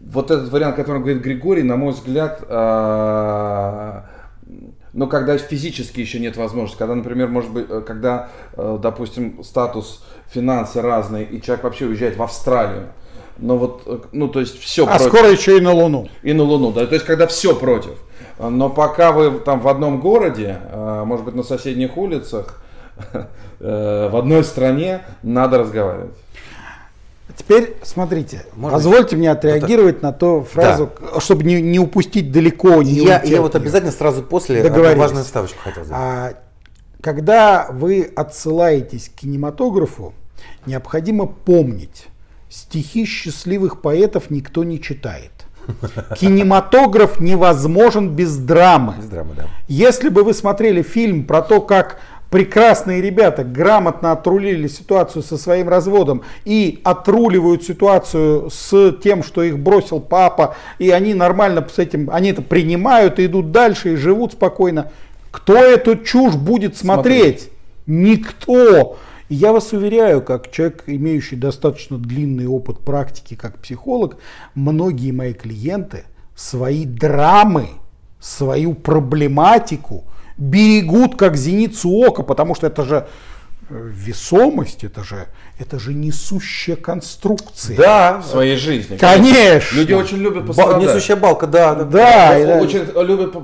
вот 0.00 0.30
этот 0.30 0.50
вариант, 0.50 0.74
о 0.74 0.76
котором 0.76 1.02
говорит 1.02 1.22
Григорий, 1.22 1.62
на 1.62 1.76
мой 1.76 1.92
взгляд, 1.92 2.42
а, 2.48 4.04
но 4.94 5.08
когда 5.08 5.36
физически 5.36 6.00
еще 6.00 6.20
нет 6.20 6.36
возможности, 6.36 6.78
когда, 6.78 6.94
например, 6.94 7.26
может 7.28 7.50
быть, 7.50 7.66
э, 7.68 7.82
когда, 7.84 8.28
э, 8.56 8.78
допустим, 8.80 9.42
статус 9.42 10.04
финансы 10.30 10.80
разный, 10.80 11.24
и 11.24 11.42
человек 11.42 11.64
вообще 11.64 11.86
уезжает 11.86 12.16
в 12.16 12.22
Австралию, 12.22 12.86
но 13.36 13.58
вот, 13.58 13.82
э, 13.86 13.98
ну, 14.12 14.28
то 14.28 14.38
есть 14.38 14.56
все 14.60 14.84
А 14.84 14.96
против. 14.96 15.06
скоро 15.06 15.30
еще 15.30 15.58
и 15.58 15.60
на 15.60 15.72
Луну. 15.72 16.08
И 16.22 16.32
на 16.32 16.44
Луну, 16.44 16.70
да, 16.70 16.86
то 16.86 16.94
есть 16.94 17.04
когда 17.04 17.26
все 17.26 17.56
против. 17.56 17.98
Но 18.38 18.70
пока 18.70 19.10
вы 19.10 19.40
там 19.40 19.60
в 19.60 19.66
одном 19.66 20.00
городе, 20.00 20.58
может 20.72 21.24
быть, 21.24 21.34
на 21.34 21.42
соседних 21.42 21.96
улицах, 21.96 22.62
в 23.60 24.16
одной 24.16 24.44
стране, 24.44 25.02
надо 25.22 25.58
разговаривать. 25.58 26.14
Теперь 27.36 27.76
смотрите, 27.82 28.46
Можно 28.54 28.76
позвольте 28.76 29.16
мне 29.16 29.30
отреагировать 29.30 29.96
это... 29.96 30.06
на 30.06 30.12
ту 30.12 30.42
фразу, 30.42 30.90
да. 31.00 31.20
чтобы 31.20 31.42
не, 31.44 31.60
не 31.60 31.78
упустить 31.78 32.30
далеко. 32.30 32.82
Не 32.82 33.04
я, 33.04 33.22
я 33.22 33.40
вот 33.40 33.54
обязательно 33.56 33.92
сразу 33.92 34.22
после 34.22 34.62
важную 34.94 35.24
ставочку 35.24 35.58
хотел 35.62 35.84
сделать. 35.84 36.02
А, 36.02 36.34
когда 37.00 37.68
вы 37.70 38.10
отсылаетесь 38.14 39.08
к 39.08 39.20
кинематографу, 39.20 40.14
необходимо 40.64 41.26
помнить, 41.26 42.06
стихи 42.48 43.04
счастливых 43.04 43.82
поэтов 43.82 44.30
никто 44.30 44.64
не 44.64 44.80
читает. 44.80 45.32
Кинематограф 46.16 47.20
невозможен 47.20 48.10
без 48.10 48.36
драмы. 48.36 48.94
Без 48.98 49.06
драмы 49.06 49.34
да. 49.34 49.46
Если 49.66 50.08
бы 50.08 50.22
вы 50.22 50.34
смотрели 50.34 50.82
фильм 50.82 51.26
про 51.26 51.42
то, 51.42 51.60
как 51.60 52.00
прекрасные 52.34 53.00
ребята 53.00 53.44
грамотно 53.44 54.10
отрулили 54.10 54.66
ситуацию 54.66 55.22
со 55.22 55.38
своим 55.38 55.68
разводом 55.68 56.22
и 56.44 56.80
отруливают 56.82 57.62
ситуацию 57.62 58.50
с 58.50 58.90
тем, 59.00 59.22
что 59.22 59.44
их 59.44 59.56
бросил 59.60 60.00
папа, 60.00 60.56
и 60.80 60.90
они 60.90 61.14
нормально 61.14 61.64
с 61.72 61.78
этим, 61.78 62.10
они 62.12 62.30
это 62.30 62.42
принимают 62.42 63.20
и 63.20 63.26
идут 63.26 63.52
дальше 63.52 63.92
и 63.92 63.96
живут 63.96 64.32
спокойно. 64.32 64.90
Кто 65.30 65.54
эту 65.54 65.96
чушь 65.96 66.34
будет 66.34 66.76
смотреть? 66.76 67.42
смотреть. 67.42 67.50
Никто. 67.86 68.96
я 69.28 69.52
вас 69.52 69.72
уверяю, 69.72 70.20
как 70.20 70.50
человек, 70.50 70.82
имеющий 70.88 71.36
достаточно 71.36 71.98
длинный 71.98 72.48
опыт 72.48 72.80
практики 72.80 73.36
как 73.36 73.60
психолог, 73.60 74.16
многие 74.56 75.12
мои 75.12 75.34
клиенты 75.34 76.02
свои 76.34 76.84
драмы, 76.84 77.68
свою 78.18 78.74
проблематику– 78.74 80.02
берегут 80.36 81.16
как 81.16 81.36
зеницу 81.36 81.90
ока, 81.90 82.22
потому 82.22 82.54
что 82.54 82.66
это 82.66 82.84
же 82.84 83.06
э, 83.70 83.90
весомость, 83.92 84.84
это 84.84 85.04
же, 85.04 85.26
это 85.58 85.78
же 85.78 85.94
несущая 85.94 86.76
конструкция. 86.76 87.76
Да, 87.76 88.18
в 88.18 88.26
своей 88.26 88.56
жизни. 88.56 88.96
Конечно. 88.96 89.76
Люди 89.76 89.92
очень 89.92 90.18
любят 90.18 90.46
пострадать. 90.46 90.82
Несущая 90.82 91.16
балка, 91.16 91.46
да. 91.46 91.74
Да, 91.74 91.84
да, 91.84 92.44
да. 92.46 92.60
Очень 92.60 92.86
любят 93.06 93.34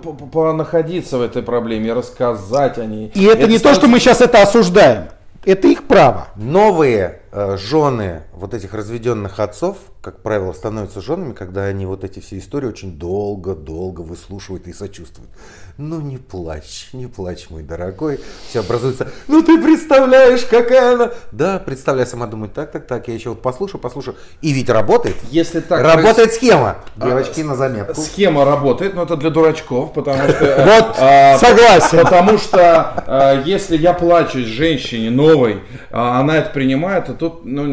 находиться 0.57 1.19
в 1.19 1.23
этой 1.23 1.43
проблеме, 1.43 1.93
рассказать 1.93 2.79
о 2.79 2.87
ней. 2.87 3.13
И 3.15 3.25
это, 3.25 3.43
это 3.43 3.51
не 3.51 3.59
то, 3.59 3.75
что 3.75 3.87
мы 3.89 4.01
сейчас 4.01 4.21
это 4.21 4.43
осуждаем. 4.43 5.09
Это 5.45 5.69
их 5.69 5.85
право. 5.85 6.29
Новые 6.37 7.21
э, 7.33 7.57
жены 7.57 8.23
вот 8.41 8.55
этих 8.55 8.73
разведенных 8.73 9.39
отцов, 9.39 9.77
как 10.01 10.23
правило, 10.23 10.53
становятся 10.53 11.03
женами, 11.03 11.35
когда 11.35 11.65
они 11.65 11.85
вот 11.85 12.05
эти 12.05 12.21
все 12.21 12.39
истории 12.39 12.67
очень 12.67 12.99
долго-долго 12.99 14.01
выслушивают 14.01 14.67
и 14.67 14.73
сочувствуют. 14.73 15.31
Ну 15.77 16.01
не 16.01 16.17
плачь, 16.17 16.89
не 16.93 17.07
плачь, 17.07 17.49
мой 17.51 17.63
дорогой. 17.63 18.19
Все 18.49 18.61
образуется, 18.61 19.09
ну 19.29 19.43
ты 19.43 19.63
представляешь, 19.63 20.45
какая 20.45 20.95
она. 20.95 21.11
Да, 21.33 21.59
представляю, 21.59 22.07
сама 22.07 22.27
думаю, 22.27 22.51
так, 22.51 22.73
так, 22.73 22.87
так, 22.87 23.09
я 23.09 23.15
еще 23.15 23.31
вот 23.31 23.43
послушаю, 23.43 23.81
послушаю. 23.81 24.17
И 24.41 24.53
ведь 24.53 24.71
работает. 24.71 25.17
Если 25.31 25.61
так. 25.61 25.83
Работает 25.83 26.33
схема. 26.33 26.79
А, 26.99 27.07
Девочки, 27.07 27.43
на 27.43 27.55
заметку. 27.55 28.01
Схема 28.01 28.47
работает, 28.47 28.95
но 28.95 29.03
это 29.03 29.17
для 29.17 29.31
дурачков, 29.31 29.93
потому 29.93 30.29
что... 30.29 30.45
Э, 30.45 30.65
вот, 30.65 30.97
а, 30.99 31.39
согласен. 31.39 31.99
Потому 32.03 32.39
что 32.39 33.05
а, 33.07 33.43
если 33.45 33.77
я 33.77 33.93
плачу 33.93 34.39
женщине 34.41 35.11
новой, 35.11 35.61
она 35.91 36.39
это 36.39 36.51
принимает, 36.51 37.07
то 37.07 37.15
тут 37.15 37.45
ну, 37.45 37.65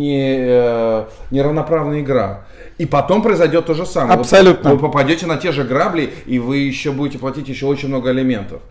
не 0.00 0.36
э, 0.38 1.04
равноправная 1.30 2.00
игра. 2.00 2.44
И 2.78 2.86
потом 2.86 3.22
произойдет 3.22 3.66
то 3.66 3.74
же 3.74 3.84
самое. 3.84 4.18
Абсолютно. 4.18 4.70
Вы, 4.70 4.76
вы 4.76 4.82
попадете 4.82 5.26
на 5.26 5.36
те 5.36 5.52
же 5.52 5.64
грабли, 5.64 6.10
и 6.26 6.38
вы 6.38 6.58
еще 6.58 6.92
будете 6.92 7.18
платить 7.18 7.48
еще 7.48 7.66
очень 7.66 7.88
много 7.88 8.10
элементов. 8.10 8.62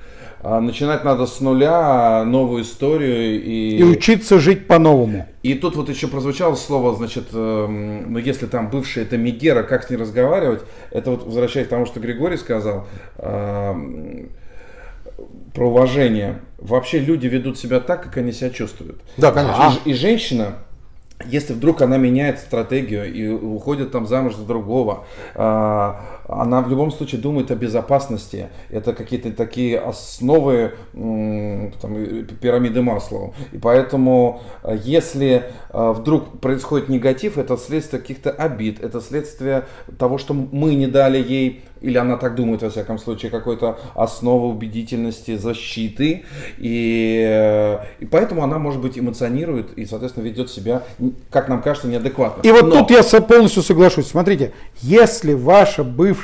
А 0.41 0.61
начинать 0.61 1.03
надо 1.03 1.25
с 1.25 1.41
нуля 1.41 2.23
новую 2.25 2.63
историю 2.63 3.43
и... 3.43 3.77
И 3.77 3.83
учиться 3.83 4.39
жить 4.39 4.67
по-новому. 4.67 5.27
И 5.43 5.53
тут 5.53 5.75
вот 5.75 5.89
еще 5.89 6.07
прозвучало 6.07 6.55
слово, 6.55 6.95
значит, 6.95 7.25
э, 7.33 7.67
ну 7.67 8.17
если 8.17 8.45
там 8.45 8.69
бывшая 8.69 9.01
это 9.01 9.17
Мегера, 9.17 9.63
как 9.63 9.83
с 9.83 9.89
ней 9.89 9.97
разговаривать, 9.97 10.61
это 10.91 11.11
вот 11.11 11.25
возвращаясь 11.25 11.67
к 11.67 11.69
тому, 11.69 11.85
что 11.85 11.99
Григорий 11.99 12.37
сказал, 12.37 12.87
э, 13.17 13.73
про 15.53 15.67
уважение. 15.67 16.39
Вообще 16.57 16.99
люди 16.99 17.27
ведут 17.27 17.59
себя 17.59 17.81
так, 17.81 18.03
как 18.03 18.17
они 18.17 18.31
себя 18.31 18.49
чувствуют. 18.49 19.01
Да, 19.17 19.31
конечно. 19.31 19.73
И, 19.83 19.91
и 19.91 19.93
женщина 19.93 20.55
если 21.25 21.53
вдруг 21.53 21.81
она 21.81 21.97
меняет 21.97 22.39
стратегию 22.39 23.11
и 23.11 23.27
уходит 23.27 23.91
там 23.91 24.07
замуж 24.07 24.35
за 24.35 24.45
другого, 24.45 25.05
а, 25.35 26.18
она 26.29 26.61
в 26.61 26.69
любом 26.69 26.91
случае 26.91 27.21
думает 27.21 27.51
о 27.51 27.55
безопасности. 27.55 28.49
Это 28.69 28.93
какие-то 28.93 29.31
такие 29.31 29.79
основы 29.79 30.73
там, 30.93 32.25
пирамиды 32.41 32.81
Маслоу. 32.81 33.33
И 33.51 33.57
поэтому, 33.57 34.41
а, 34.63 34.75
если 34.75 35.45
а, 35.69 35.93
вдруг 35.93 36.39
происходит 36.39 36.89
негатив, 36.89 37.37
это 37.37 37.57
следствие 37.57 38.01
каких-то 38.01 38.31
обид, 38.31 38.81
это 38.81 39.01
следствие 39.01 39.65
того, 39.97 40.17
что 40.17 40.33
мы 40.33 40.75
не 40.75 40.87
дали 40.87 41.17
ей 41.17 41.63
или 41.81 41.97
она 41.97 42.17
так 42.17 42.35
думает, 42.35 42.61
во 42.61 42.69
всяком 42.69 42.97
случае, 42.97 43.31
какой-то 43.31 43.79
основы 43.95 44.49
убедительности, 44.49 45.37
защиты, 45.37 46.25
и, 46.57 47.79
и 47.99 48.05
поэтому 48.05 48.43
она, 48.43 48.59
может 48.59 48.81
быть, 48.81 48.99
эмоционирует 48.99 49.77
и, 49.77 49.85
соответственно, 49.85 50.25
ведет 50.25 50.49
себя, 50.49 50.83
как 51.29 51.47
нам 51.47 51.61
кажется, 51.61 51.87
неадекватно. 51.87 52.41
И 52.41 52.51
вот 52.51 52.65
Но... 52.65 52.83
тут 52.83 52.91
я 52.91 53.21
полностью 53.21 53.63
соглашусь. 53.63 54.07
Смотрите, 54.07 54.51
если 54.81 55.33
ваша 55.33 55.83
бывшая 55.83 56.18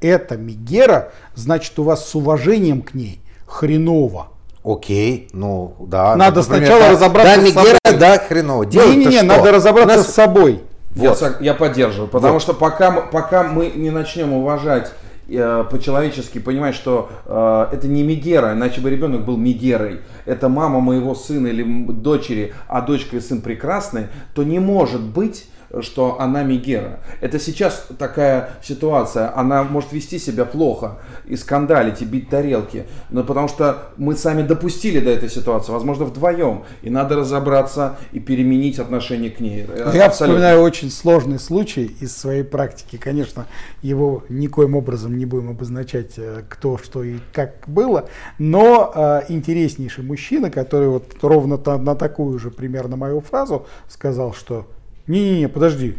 это 0.00 0.36
Мигера, 0.36 1.12
значит, 1.34 1.78
у 1.78 1.84
вас 1.84 2.08
с 2.08 2.14
уважением 2.14 2.82
к 2.82 2.94
ней 2.94 3.20
хреново. 3.46 4.28
Окей, 4.62 5.28
ну 5.32 5.74
да. 5.80 6.14
Надо 6.16 6.40
например, 6.40 6.66
сначала 6.66 6.82
да, 6.82 6.90
разобраться 6.92 7.36
да, 7.36 7.40
с 7.40 7.44
Мегера, 7.44 7.78
собой. 7.84 8.00
Да, 8.00 8.18
хреново. 8.18 8.62
Не-не-не, 8.64 9.22
надо 9.22 9.52
разобраться 9.52 9.96
нас... 9.96 10.08
с 10.08 10.14
собой. 10.14 10.62
Вот. 10.90 11.20
Я, 11.20 11.36
я 11.40 11.54
поддерживаю, 11.54 12.08
потому 12.08 12.34
вот. 12.34 12.42
что 12.42 12.52
пока, 12.52 12.90
пока 12.90 13.44
мы 13.44 13.70
не 13.70 13.90
начнем 13.90 14.32
уважать 14.32 14.92
э, 15.28 15.64
по-человечески 15.70 16.40
понимать, 16.40 16.74
что 16.74 17.10
э, 17.24 17.68
это 17.72 17.86
не 17.86 18.02
Мегера, 18.02 18.52
иначе 18.52 18.80
бы 18.80 18.90
ребенок 18.90 19.24
был 19.24 19.36
Мегерой, 19.36 20.00
это 20.26 20.48
мама 20.48 20.80
моего 20.80 21.14
сына 21.14 21.46
или 21.46 21.62
дочери, 21.92 22.54
а 22.66 22.80
дочка 22.80 23.16
и 23.16 23.20
сын 23.20 23.40
прекрасны, 23.40 24.08
то 24.34 24.42
не 24.42 24.58
может 24.58 25.00
быть 25.00 25.46
что 25.80 26.20
она 26.20 26.42
Мегера. 26.42 27.00
Это 27.20 27.38
сейчас 27.38 27.86
такая 27.98 28.50
ситуация, 28.62 29.36
она 29.36 29.62
может 29.62 29.92
вести 29.92 30.18
себя 30.18 30.44
плохо 30.44 30.98
и 31.26 31.36
скандалить, 31.36 32.02
и 32.02 32.04
бить 32.04 32.28
тарелки, 32.28 32.86
но 33.10 33.22
потому 33.22 33.48
что 33.48 33.90
мы 33.96 34.16
сами 34.16 34.42
допустили 34.42 35.00
до 35.00 35.10
этой 35.10 35.28
ситуации, 35.28 35.72
возможно, 35.72 36.04
вдвоем, 36.04 36.64
и 36.82 36.90
надо 36.90 37.16
разобраться 37.16 37.96
и 38.12 38.20
переменить 38.20 38.78
отношение 38.78 39.30
к 39.30 39.40
ней. 39.40 39.66
Я 39.76 39.84
Абсолютно. 39.84 40.10
вспоминаю 40.10 40.62
очень 40.62 40.90
сложный 40.90 41.38
случай 41.38 41.96
из 42.00 42.16
своей 42.16 42.42
практики, 42.42 42.96
конечно, 42.96 43.46
его 43.82 44.24
никоим 44.28 44.74
образом 44.74 45.16
не 45.16 45.26
будем 45.26 45.50
обозначать, 45.50 46.14
э, 46.16 46.42
кто, 46.48 46.78
что 46.78 47.04
и 47.04 47.18
как 47.32 47.64
было, 47.66 48.08
но 48.38 48.92
э, 48.94 49.20
интереснейший 49.28 50.04
мужчина, 50.04 50.50
который 50.50 50.88
вот 50.88 51.14
ровно 51.22 51.58
на 51.78 51.94
такую 51.94 52.38
же 52.38 52.50
примерно 52.50 52.96
мою 52.96 53.20
фразу 53.20 53.66
сказал, 53.88 54.32
что 54.34 54.66
не-не-не, 55.06 55.48
подожди. 55.48 55.98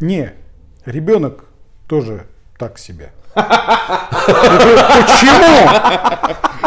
Не, 0.00 0.32
ребенок 0.84 1.44
тоже 1.86 2.26
так 2.58 2.78
себе. 2.78 3.12
Почему? 3.34 3.50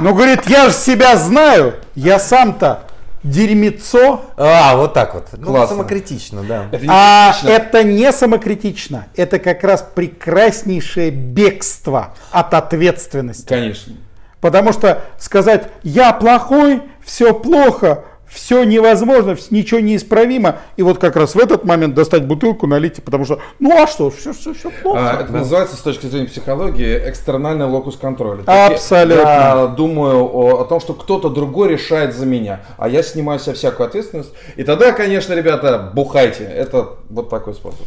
Ну, 0.01 0.13
говорит, 0.13 0.47
я 0.47 0.67
же 0.67 0.73
себя 0.73 1.17
знаю, 1.17 1.75
я 1.95 2.19
сам-то 2.19 2.83
дерьмецо. 3.23 4.25
А, 4.37 4.75
вот 4.75 4.93
так 4.93 5.13
вот. 5.13 5.27
Ну, 5.33 5.47
Классно. 5.47 5.77
самокритично, 5.77 6.43
да. 6.43 6.67
Это 6.71 6.85
а 6.89 7.33
это 7.45 7.83
не 7.83 8.11
самокритично. 8.11 9.07
Это 9.15 9.39
как 9.39 9.63
раз 9.63 9.85
прекраснейшее 9.95 11.11
бегство 11.11 12.13
от 12.31 12.53
ответственности. 12.53 13.47
Конечно. 13.47 13.95
Потому 14.41 14.73
что 14.73 15.03
сказать, 15.19 15.69
я 15.83 16.11
плохой, 16.11 16.81
все 17.03 17.33
плохо, 17.33 18.03
все 18.33 18.63
невозможно, 18.63 19.37
ничего 19.51 19.79
неисправимо. 19.79 20.57
И 20.75 20.81
вот 20.81 20.97
как 20.97 21.15
раз 21.15 21.35
в 21.35 21.39
этот 21.39 21.65
момент 21.65 21.93
достать 21.93 22.25
бутылку, 22.25 22.67
налить, 22.67 23.03
потому 23.03 23.25
что, 23.25 23.39
ну 23.59 23.81
а 23.81 23.87
что, 23.87 24.09
все, 24.09 24.33
все, 24.33 24.53
все 24.53 24.71
плохо. 24.71 24.99
А, 24.99 25.21
это 25.21 25.31
называется 25.31 25.75
с 25.75 25.79
точки 25.79 26.07
зрения 26.07 26.27
психологии 26.27 27.01
экстернальный 27.09 27.65
локус 27.65 27.95
контроля. 27.95 28.43
Абсолютно. 28.45 29.21
Я 29.21 29.67
думаю 29.67 30.23
о, 30.25 30.61
о 30.61 30.65
том, 30.65 30.79
что 30.79 30.93
кто-то 30.93 31.29
другой 31.29 31.69
решает 31.69 32.15
за 32.15 32.25
меня, 32.25 32.61
а 32.77 32.89
я 32.89 33.03
снимаю 33.03 33.39
себя 33.39 33.53
всякую 33.53 33.87
ответственность. 33.87 34.31
И 34.55 34.63
тогда, 34.63 34.91
конечно, 34.91 35.33
ребята, 35.33 35.91
бухайте. 35.93 36.43
Это 36.43 36.89
вот 37.09 37.29
такой 37.29 37.53
способ. 37.53 37.81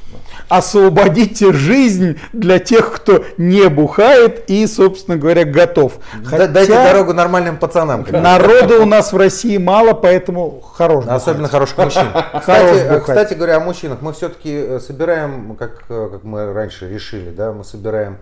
Освободите 0.49 1.53
жизнь 1.53 2.19
для 2.33 2.59
тех, 2.59 2.93
кто 2.93 3.25
не 3.37 3.69
бухает 3.69 4.45
и, 4.49 4.67
собственно 4.67 5.17
говоря, 5.17 5.45
готов. 5.45 5.95
Хотя... 6.25 6.47
Дайте 6.47 6.73
дорогу 6.73 7.13
нормальным 7.13 7.57
пацанам. 7.57 8.07
Народу 8.11 8.83
у 8.83 8.87
нас 8.87 9.13
в 9.13 9.17
России 9.17 9.57
мало, 9.57 9.93
поэтому 9.93 10.36
поэтому 10.37 10.61
хорош. 10.61 11.05
Особенно 11.07 11.49
хороших 11.49 11.79
мужчин. 11.79 12.07
Кстати, 12.41 13.01
кстати 13.01 13.35
говоря, 13.35 13.57
о 13.57 13.61
мужчинах, 13.61 14.03
мы 14.03 14.13
все-таки 14.13 14.53
э, 14.53 14.81
собираем, 14.81 15.57
как, 15.57 15.85
э, 15.89 16.09
как 16.13 16.25
мы 16.25 16.53
раньше 16.53 16.89
решили, 16.89 17.31
да, 17.31 17.53
мы 17.53 17.65
собираем, 17.65 18.19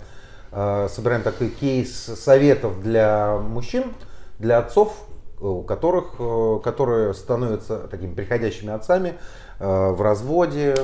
э, 0.52 0.88
собираем 0.90 1.22
такой 1.22 1.48
кейс 1.48 1.90
советов 1.92 2.80
для 2.80 3.36
мужчин, 3.36 3.92
для 4.38 4.58
отцов, 4.58 4.94
у 5.40 5.62
которых, 5.62 6.14
которые 6.62 7.12
становятся 7.12 7.78
такими 7.90 8.14
приходящими 8.14 8.72
отцами 8.72 9.18
в 9.58 10.00
разводе, 10.00 10.74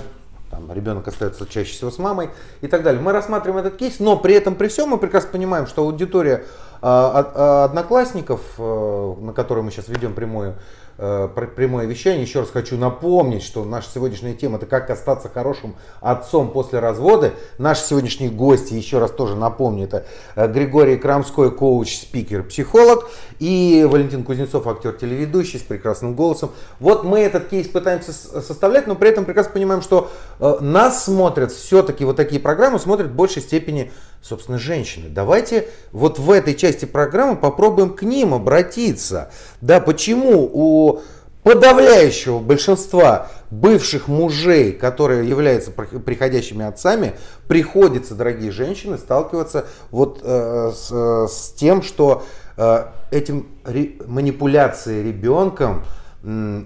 там, 0.50 0.70
ребенок 0.72 1.08
остается 1.08 1.46
чаще 1.46 1.72
всего 1.72 1.90
с 1.90 1.98
мамой 1.98 2.30
и 2.60 2.66
так 2.66 2.82
далее. 2.82 3.00
Мы 3.00 3.12
рассматриваем 3.12 3.64
этот 3.64 3.78
кейс, 3.78 4.00
но 4.00 4.16
при 4.16 4.34
этом, 4.34 4.56
при 4.56 4.68
всем, 4.68 4.90
мы 4.90 4.98
прекрасно 4.98 5.30
понимаем, 5.30 5.66
что 5.66 5.82
аудитория 5.82 6.44
одноклассников, 6.82 8.40
на 8.58 9.32
которую 9.34 9.64
мы 9.64 9.70
сейчас 9.70 9.88
ведем 9.88 10.14
прямую 10.14 10.56
прямое 11.00 11.86
вещание. 11.86 12.22
Еще 12.22 12.40
раз 12.40 12.50
хочу 12.50 12.76
напомнить, 12.76 13.42
что 13.42 13.64
наша 13.64 13.88
сегодняшняя 13.90 14.34
тема 14.34 14.58
это 14.58 14.66
как 14.66 14.90
остаться 14.90 15.28
хорошим 15.28 15.76
отцом 16.00 16.50
после 16.50 16.78
развода. 16.78 17.32
Наши 17.58 17.82
сегодняшние 17.82 18.30
гости, 18.30 18.74
еще 18.74 18.98
раз 18.98 19.10
тоже 19.10 19.34
напомню, 19.34 19.84
это 19.84 20.04
э, 20.36 20.46
Григорий 20.46 20.96
Крамской, 20.96 21.50
коуч, 21.50 21.96
спикер, 21.96 22.44
психолог 22.44 23.10
и 23.38 23.86
Валентин 23.90 24.24
Кузнецов, 24.24 24.66
актер, 24.66 24.92
телеведущий 24.92 25.58
с 25.58 25.62
прекрасным 25.62 26.14
голосом. 26.14 26.50
Вот 26.78 27.04
мы 27.04 27.20
этот 27.20 27.48
кейс 27.48 27.66
пытаемся 27.68 28.12
составлять, 28.12 28.86
но 28.86 28.94
при 28.94 29.08
этом 29.08 29.24
прекрасно 29.24 29.52
понимаем, 29.52 29.82
что 29.82 30.10
э, 30.38 30.58
нас 30.60 31.04
смотрят 31.04 31.52
все-таки 31.52 32.04
вот 32.04 32.16
такие 32.16 32.40
программы 32.40 32.78
смотрят 32.78 33.08
в 33.08 33.14
большей 33.14 33.42
степени 33.42 33.90
собственно, 34.22 34.58
женщины. 34.58 35.08
Давайте 35.08 35.68
вот 35.92 36.18
в 36.18 36.30
этой 36.30 36.54
части 36.54 36.84
программы 36.84 37.36
попробуем 37.36 37.94
к 37.94 38.02
ним 38.02 38.34
обратиться. 38.34 39.30
Да, 39.60 39.80
почему 39.80 40.48
у 40.52 41.00
подавляющего 41.42 42.38
большинства 42.38 43.28
бывших 43.50 44.08
мужей, 44.08 44.72
которые 44.72 45.28
являются 45.28 45.70
приходящими 45.70 46.64
отцами, 46.64 47.14
приходится, 47.48 48.14
дорогие 48.14 48.50
женщины, 48.50 48.98
сталкиваться 48.98 49.66
вот 49.90 50.20
э, 50.22 50.72
с, 50.74 50.90
с 51.28 51.52
тем, 51.54 51.82
что 51.82 52.24
э, 52.56 52.84
этим 53.10 53.48
ре, 53.64 53.96
манипуляцией 54.06 55.02
ребенком 55.02 55.82
э, 56.22 56.62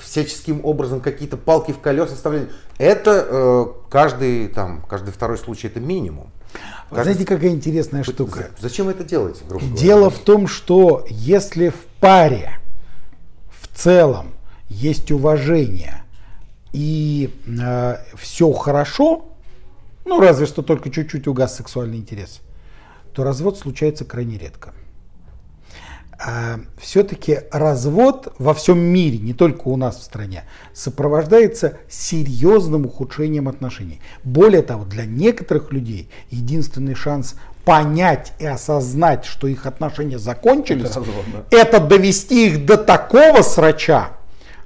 всяческим 0.00 0.64
образом 0.64 1.00
какие-то 1.00 1.36
палки 1.36 1.72
в 1.72 1.80
колеса 1.80 2.14
вставляли. 2.14 2.48
Это 2.78 3.26
э, 3.28 3.66
каждый, 3.90 4.48
там, 4.48 4.84
каждый 4.88 5.12
второй 5.12 5.38
случай 5.38 5.66
это 5.66 5.80
минимум. 5.80 6.30
Вы 6.98 7.02
знаете, 7.02 7.24
какая 7.24 7.50
интересная 7.50 8.02
штука? 8.04 8.50
Зачем 8.58 8.88
это 8.88 9.04
делаете, 9.04 9.44
грубо 9.48 9.64
говоря? 9.64 9.80
Дело 9.82 10.10
в 10.10 10.18
том, 10.18 10.46
что 10.46 11.04
если 11.08 11.70
в 11.70 11.86
паре 12.00 12.58
в 13.50 13.76
целом 13.76 14.34
есть 14.68 15.10
уважение 15.10 16.04
и 16.72 17.34
э, 17.46 17.96
все 18.16 18.52
хорошо, 18.52 19.26
ну 20.04 20.20
разве 20.20 20.46
что 20.46 20.62
только 20.62 20.90
чуть-чуть 20.90 21.26
угас 21.26 21.56
сексуальный 21.56 21.98
интерес, 21.98 22.40
то 23.12 23.24
развод 23.24 23.58
случается 23.58 24.04
крайне 24.04 24.38
редко. 24.38 24.74
А, 26.26 26.58
все-таки 26.78 27.40
развод 27.50 28.32
во 28.38 28.54
всем 28.54 28.78
мире, 28.78 29.18
не 29.18 29.34
только 29.34 29.68
у 29.68 29.76
нас 29.76 29.98
в 29.98 30.02
стране, 30.02 30.44
сопровождается 30.72 31.76
серьезным 31.86 32.86
ухудшением 32.86 33.46
отношений. 33.46 34.00
Более 34.22 34.62
того, 34.62 34.86
для 34.86 35.04
некоторых 35.04 35.70
людей 35.70 36.08
единственный 36.30 36.94
шанс 36.94 37.34
понять 37.66 38.32
и 38.38 38.46
осознать, 38.46 39.26
что 39.26 39.46
их 39.48 39.66
отношения 39.66 40.18
закончились, 40.18 40.90
это, 40.90 41.00
развод, 41.00 41.24
да. 41.30 41.58
это 41.58 41.80
довести 41.80 42.46
их 42.46 42.64
до 42.64 42.78
такого 42.78 43.42
срача, 43.42 44.08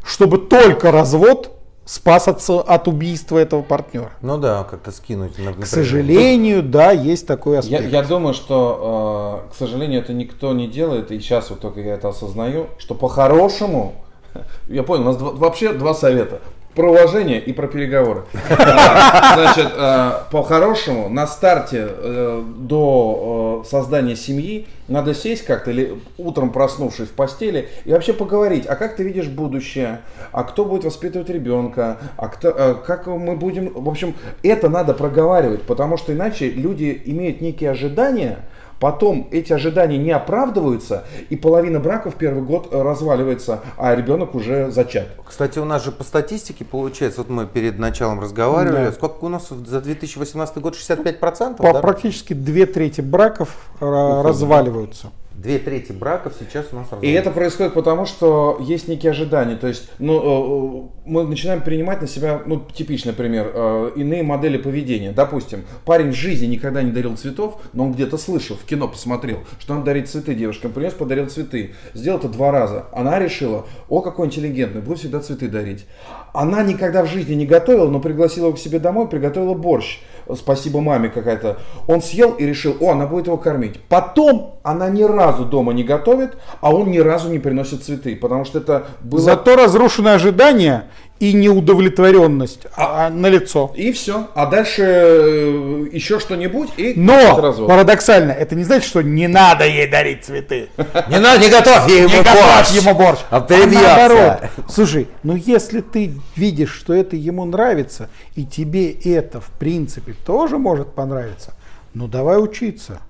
чтобы 0.05 0.39
только 0.39 0.93
развод 0.93 1.58
спас 1.89 2.29
от, 2.29 2.43
от 2.51 2.87
убийства 2.87 3.39
этого 3.39 3.63
партнера. 3.63 4.13
Ну 4.21 4.37
да, 4.37 4.65
как-то 4.65 4.93
скинуть. 4.93 5.33
К 5.37 5.67
сожалению, 5.67 6.63
да, 6.63 6.93
есть 6.93 7.27
такой 7.27 7.59
аспект. 7.59 7.83
Я, 7.83 7.89
я 7.89 8.03
думаю, 8.03 8.35
что, 8.35 9.47
э, 9.49 9.53
к 9.53 9.57
сожалению, 9.57 10.03
это 10.03 10.13
никто 10.13 10.53
не 10.53 10.69
делает, 10.69 11.11
и 11.11 11.19
сейчас 11.19 11.49
вот 11.49 11.61
только 11.61 11.81
я 11.81 11.95
это 11.95 12.11
осознаю, 12.11 12.67
что 12.77 12.95
по-хорошему, 12.95 13.95
я 14.69 14.83
понял, 14.83 15.03
у 15.03 15.07
нас 15.07 15.17
два, 15.17 15.31
вообще 15.31 15.73
два 15.73 15.95
совета 15.95 16.43
про 16.79 16.91
уважение 16.91 17.41
и 17.41 17.53
про 17.53 17.67
переговоры. 17.67 18.23
Значит, 18.47 19.73
э, 19.75 20.13
по-хорошему, 20.31 21.09
на 21.09 21.27
старте 21.27 21.89
э, 21.89 22.45
до 22.57 23.65
э, 23.65 23.69
создания 23.69 24.15
семьи 24.15 24.69
надо 24.87 25.13
сесть 25.13 25.45
как-то 25.45 25.73
или 25.73 25.99
утром 26.19 26.51
проснувшись 26.51 27.09
в 27.09 27.15
постели 27.15 27.69
и 27.85 27.91
вообще 27.91 28.13
поговорить, 28.13 28.65
а 28.69 28.77
как 28.77 28.95
ты 28.95 29.03
видишь 29.03 29.27
будущее, 29.27 30.03
а 30.31 30.45
кто 30.45 30.65
будет 30.65 30.85
воспитывать 30.85 31.29
ребенка, 31.31 31.99
а 32.17 32.29
кто, 32.29 32.81
как 32.87 33.09
мы 33.09 33.35
будем, 33.35 33.73
в 33.75 33.89
общем, 33.89 34.15
это 34.45 34.69
надо 34.69 34.95
проговаривать, 34.95 35.63
потому 35.63 35.97
что 35.97 36.13
иначе 36.13 36.49
люди 36.49 37.03
имеют 37.07 37.41
некие 37.41 37.73
ожидания, 37.73 38.39
Потом 38.81 39.29
эти 39.31 39.53
ожидания 39.53 39.99
не 39.99 40.11
оправдываются, 40.11 41.05
и 41.31 41.37
половина 41.37 41.81
брака 41.81 42.11
в 42.11 42.15
первый 42.15 42.43
год 42.43 42.69
э, 42.71 42.81
разваливается, 42.81 43.61
а 43.77 43.95
ребенок 43.95 44.35
уже 44.35 44.71
зачат. 44.71 45.09
Кстати, 45.25 45.59
у 45.59 45.65
нас 45.65 45.85
же 45.85 45.91
по 45.91 46.05
статистике 46.05 46.65
получается, 46.65 47.21
вот 47.21 47.31
мы 47.31 47.47
перед 47.47 47.79
началом 47.79 48.21
разговаривали, 48.21 48.87
да. 48.87 48.93
сколько 48.93 49.25
у 49.25 49.29
нас 49.29 49.49
за 49.49 49.81
2018 49.81 50.59
год? 50.59 50.77
65%? 50.77 51.57
По, 51.57 51.73
да? 51.73 51.81
Практически 51.81 52.35
две 52.35 52.67
трети 52.67 53.01
браков 53.01 53.49
Уходит. 53.81 54.27
разваливаются. 54.27 55.11
Две 55.41 55.59
трети 55.59 55.93
браков 55.93 56.35
сейчас 56.39 56.67
у 56.73 56.77
нас 56.77 56.89
И 56.89 56.91
разводятся. 56.91 57.19
это 57.21 57.31
происходит 57.31 57.75
потому, 57.75 58.07
что 58.07 58.59
есть 58.61 58.89
некие 58.89 59.13
ожидания. 59.13 59.57
То 59.57 59.69
есть, 59.69 59.89
ну, 59.99 60.89
э, 60.89 61.09
мы 61.09 61.25
начинаем 61.25 61.61
принимать 61.63 62.01
на 62.01 62.09
себя, 62.09 62.43
ну, 62.45 62.61
типичный 62.73 63.13
пример, 63.13 63.51
э, 63.55 63.91
иные 63.97 64.23
модели 64.23 64.59
поведения. 64.59 65.13
Допустим, 65.13 65.65
парень 65.85 66.11
в 66.11 66.15
жизни 66.15 66.47
никогда 66.47 66.83
не 66.83 66.91
дарил 66.91 67.17
цветов, 67.17 67.61
но 67.73 67.85
он 67.85 67.93
где-то 67.93 68.19
слышал, 68.19 68.57
в 68.57 68.65
кино 68.65 68.89
посмотрел, 68.89 69.39
что 69.59 69.75
он 69.75 69.85
дарит 69.85 70.09
цветы 70.09 70.35
девушкам. 70.35 70.73
Принес, 70.73 70.93
подарил 70.93 71.29
цветы. 71.29 71.75
Сделал 71.95 72.19
это 72.19 72.29
два 72.29 72.51
раза. 72.51 72.87
Она 72.93 73.19
решила, 73.19 73.67
о, 73.89 74.01
какой 74.01 74.27
интеллигентный, 74.27 74.81
буду 74.81 74.97
всегда 74.97 75.21
цветы 75.21 75.49
дарить. 75.49 75.87
Она 76.35 76.63
никогда 76.63 77.05
в 77.05 77.09
жизни 77.09 77.35
не 77.35 77.47
готовила, 77.47 77.89
но 77.89 78.01
пригласила 78.01 78.47
его 78.47 78.57
к 78.57 78.59
себе 78.59 78.79
домой, 78.79 79.09
приготовила 79.09 79.55
борщ. 79.55 80.01
Спасибо 80.37 80.81
маме 80.83 81.09
какая-то. 81.09 81.59
Он 81.87 82.03
съел 82.03 82.33
и 82.33 82.45
решил, 82.45 82.77
о, 82.81 82.91
она 82.91 83.07
будет 83.07 83.29
его 83.29 83.39
кормить. 83.39 83.81
Потом 83.89 84.59
она 84.63 84.91
ни 84.91 85.03
разу 85.29 85.45
дома 85.45 85.73
не 85.73 85.85
готовит, 85.85 86.37
а 86.61 86.75
он 86.75 86.91
ни 86.91 86.99
разу 86.99 87.29
не 87.31 87.39
приносит 87.39 87.85
цветы, 87.85 88.17
потому 88.17 88.45
что 88.45 88.59
это 88.59 88.87
было... 89.03 89.21
Зато 89.21 89.57
разрушены 89.57 90.09
ожидания 90.09 90.87
и 91.21 91.33
неудовлетворенность 91.33 92.67
а, 92.77 93.11
на 93.11 93.27
лицо. 93.29 93.73
И 93.75 93.93
все. 93.93 94.29
А 94.35 94.47
дальше 94.47 94.83
э, 94.85 95.87
еще 95.93 96.21
что-нибудь 96.21 96.71
и 96.77 96.95
Но 96.97 97.41
развод. 97.41 97.69
парадоксально, 97.69 98.31
это 98.33 98.55
не 98.55 98.65
значит, 98.65 98.89
что 98.89 99.03
не 99.03 99.27
надо 99.27 99.67
ей 99.67 99.89
дарить 99.89 100.25
цветы. 100.25 100.69
Не 101.09 101.19
надо, 101.19 101.41
не 101.41 101.51
готовь 101.51 101.89
ей 101.89 102.03
Не 102.07 102.13
ему 102.13 102.23
готовь 102.23 102.57
борщ. 102.57 102.71
ему 102.71 102.95
борщ. 102.95 103.19
А 103.31 103.39
А 103.39 103.67
наоборот. 103.67 104.51
Слушай, 104.69 105.09
ну 105.23 105.35
если 105.35 105.81
ты 105.81 106.13
видишь, 106.37 106.73
что 106.73 106.95
это 106.95 107.17
ему 107.17 107.45
нравится, 107.45 108.09
и 108.37 108.45
тебе 108.45 108.93
это 108.93 109.41
в 109.41 109.51
принципе 109.59 110.15
тоже 110.25 110.59
может 110.59 110.93
понравиться, 110.95 111.55
ну 111.95 112.07
давай 112.07 112.41
учиться. 112.43 113.01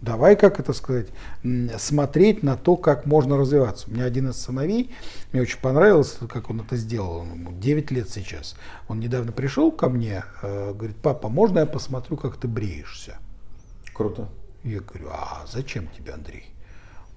Давай, 0.00 0.34
как 0.34 0.58
это 0.58 0.72
сказать, 0.72 1.08
смотреть 1.78 2.42
на 2.42 2.56
то, 2.56 2.76
как 2.76 3.04
можно 3.04 3.36
развиваться. 3.36 3.86
У 3.88 3.92
меня 3.92 4.04
один 4.04 4.30
из 4.30 4.36
сыновей, 4.36 4.90
мне 5.32 5.42
очень 5.42 5.58
понравилось, 5.58 6.16
как 6.26 6.48
он 6.48 6.60
это 6.60 6.76
сделал, 6.76 7.24
ему 7.24 7.52
9 7.52 7.90
лет 7.90 8.08
сейчас. 8.08 8.56
Он 8.88 8.98
недавно 8.98 9.30
пришел 9.32 9.70
ко 9.70 9.90
мне, 9.90 10.24
э, 10.42 10.72
говорит, 10.72 10.96
папа, 11.02 11.28
можно 11.28 11.58
я 11.58 11.66
посмотрю, 11.66 12.16
как 12.16 12.38
ты 12.38 12.48
бреешься? 12.48 13.18
Круто. 13.92 14.28
Я 14.64 14.80
говорю, 14.80 15.08
а 15.10 15.44
зачем 15.46 15.86
тебе, 15.88 16.12
Андрей? 16.12 16.46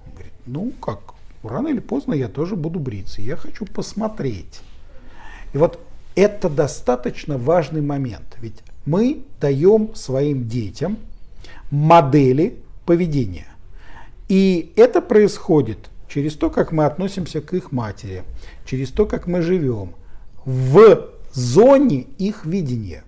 Он 0.05 0.11
говорит, 0.11 0.33
ну 0.45 0.71
как, 0.81 1.13
рано 1.41 1.69
или 1.69 1.79
поздно 1.79 2.13
я 2.13 2.27
тоже 2.27 2.57
буду 2.57 2.79
бриться, 2.79 3.21
я 3.21 3.37
хочу 3.37 3.65
посмотреть. 3.65 4.59
И 5.53 5.57
вот 5.57 5.79
это 6.15 6.49
достаточно 6.49 7.37
важный 7.37 7.81
момент, 7.81 8.37
ведь 8.41 8.61
мы 8.85 9.23
даем 9.39 9.95
своим 9.95 10.49
детям 10.49 10.97
модели 11.71 12.59
поведения. 12.85 13.47
И 14.29 14.73
это 14.75 15.01
происходит 15.01 15.89
через 16.07 16.35
то, 16.35 16.49
как 16.49 16.71
мы 16.71 16.85
относимся 16.85 17.41
к 17.41 17.53
их 17.53 17.71
матери, 17.71 18.23
через 18.65 18.89
то, 18.91 19.05
как 19.05 19.27
мы 19.27 19.41
живем 19.41 19.93
в 20.45 21.09
зоне 21.31 22.07
их 22.17 22.45
видения. 22.45 23.03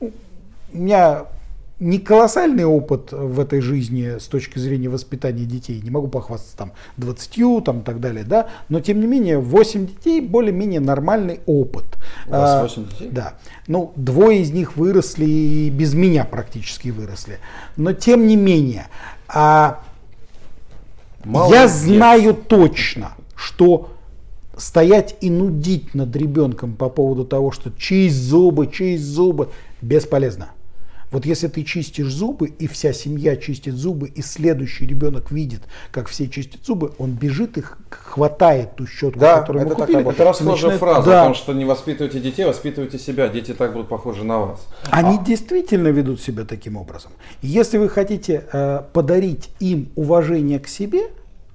У 0.00 0.10
меня 0.72 1.26
не 1.80 1.98
колоссальный 1.98 2.64
опыт 2.64 3.10
в 3.10 3.40
этой 3.40 3.60
жизни 3.60 4.18
с 4.18 4.26
точки 4.26 4.58
зрения 4.58 4.88
воспитания 4.88 5.44
детей, 5.44 5.80
не 5.82 5.90
могу 5.90 6.08
похвастаться 6.08 6.56
там 6.56 6.72
20 6.98 7.64
там, 7.64 7.80
и 7.80 7.82
так 7.82 8.00
далее, 8.00 8.24
да, 8.24 8.48
но 8.68 8.80
тем 8.80 9.00
не 9.00 9.06
менее 9.06 9.38
8 9.38 9.86
детей 9.86 10.20
более-менее 10.20 10.80
нормальный 10.80 11.40
опыт. 11.46 11.86
У 12.26 12.32
вас 12.32 12.50
А, 12.50 12.62
8 12.62 12.88
детей? 12.88 13.08
Да. 13.10 13.38
Ну, 13.66 13.92
двое 13.96 14.42
из 14.42 14.50
них 14.52 14.76
выросли 14.76 15.24
и 15.24 15.70
без 15.70 15.94
меня 15.94 16.24
практически 16.24 16.90
выросли. 16.90 17.38
Но 17.76 17.94
тем 17.94 18.26
не 18.26 18.36
менее, 18.36 18.88
а, 19.26 19.82
я 21.24 21.66
знаю 21.66 22.34
точно, 22.34 23.12
что 23.34 23.88
стоять 24.56 25.16
и 25.22 25.30
нудить 25.30 25.94
над 25.94 26.14
ребенком 26.14 26.74
по 26.74 26.90
поводу 26.90 27.24
того, 27.24 27.52
что 27.52 27.70
чисть 27.70 28.16
зубы, 28.16 28.66
чисть 28.66 29.04
зубы, 29.04 29.48
бесполезно. 29.80 30.50
Вот 31.10 31.26
если 31.26 31.48
ты 31.48 31.64
чистишь 31.64 32.12
зубы, 32.12 32.46
и 32.48 32.66
вся 32.68 32.92
семья 32.92 33.36
чистит 33.36 33.74
зубы, 33.74 34.08
и 34.08 34.22
следующий 34.22 34.86
ребенок 34.86 35.32
видит, 35.32 35.62
как 35.90 36.06
все 36.08 36.28
чистят 36.28 36.64
зубы, 36.64 36.92
он 36.98 37.12
бежит 37.12 37.58
и 37.58 37.62
х- 37.62 37.76
хватает 37.90 38.76
ту 38.76 38.86
щетку, 38.86 39.18
Да, 39.18 39.40
которую 39.40 39.64
мы 39.64 39.70
это 39.70 39.76
так 39.78 39.86
купили. 39.86 39.96
работает. 39.98 40.20
Это 40.20 40.28
расхожая 40.30 40.52
начинает- 40.54 40.80
фраза 40.80 41.10
Да. 41.10 41.22
о 41.22 41.24
том, 41.26 41.34
что 41.34 41.52
не 41.52 41.64
воспитывайте 41.64 42.20
детей, 42.20 42.44
воспитывайте 42.44 42.98
себя. 42.98 43.28
Дети 43.28 43.52
так 43.54 43.72
будут 43.72 43.88
похожи 43.88 44.22
на 44.24 44.38
вас. 44.38 44.60
Они 44.90 45.18
действительно 45.18 45.88
ведут 45.88 46.20
себя 46.20 46.44
таким 46.44 46.76
образом. 46.76 47.10
Если 47.42 47.78
вы 47.78 47.88
хотите 47.88 48.44
э, 48.52 48.82
подарить 48.92 49.50
им 49.58 49.88
уважение 49.96 50.60
к 50.60 50.68
себе, 50.68 51.00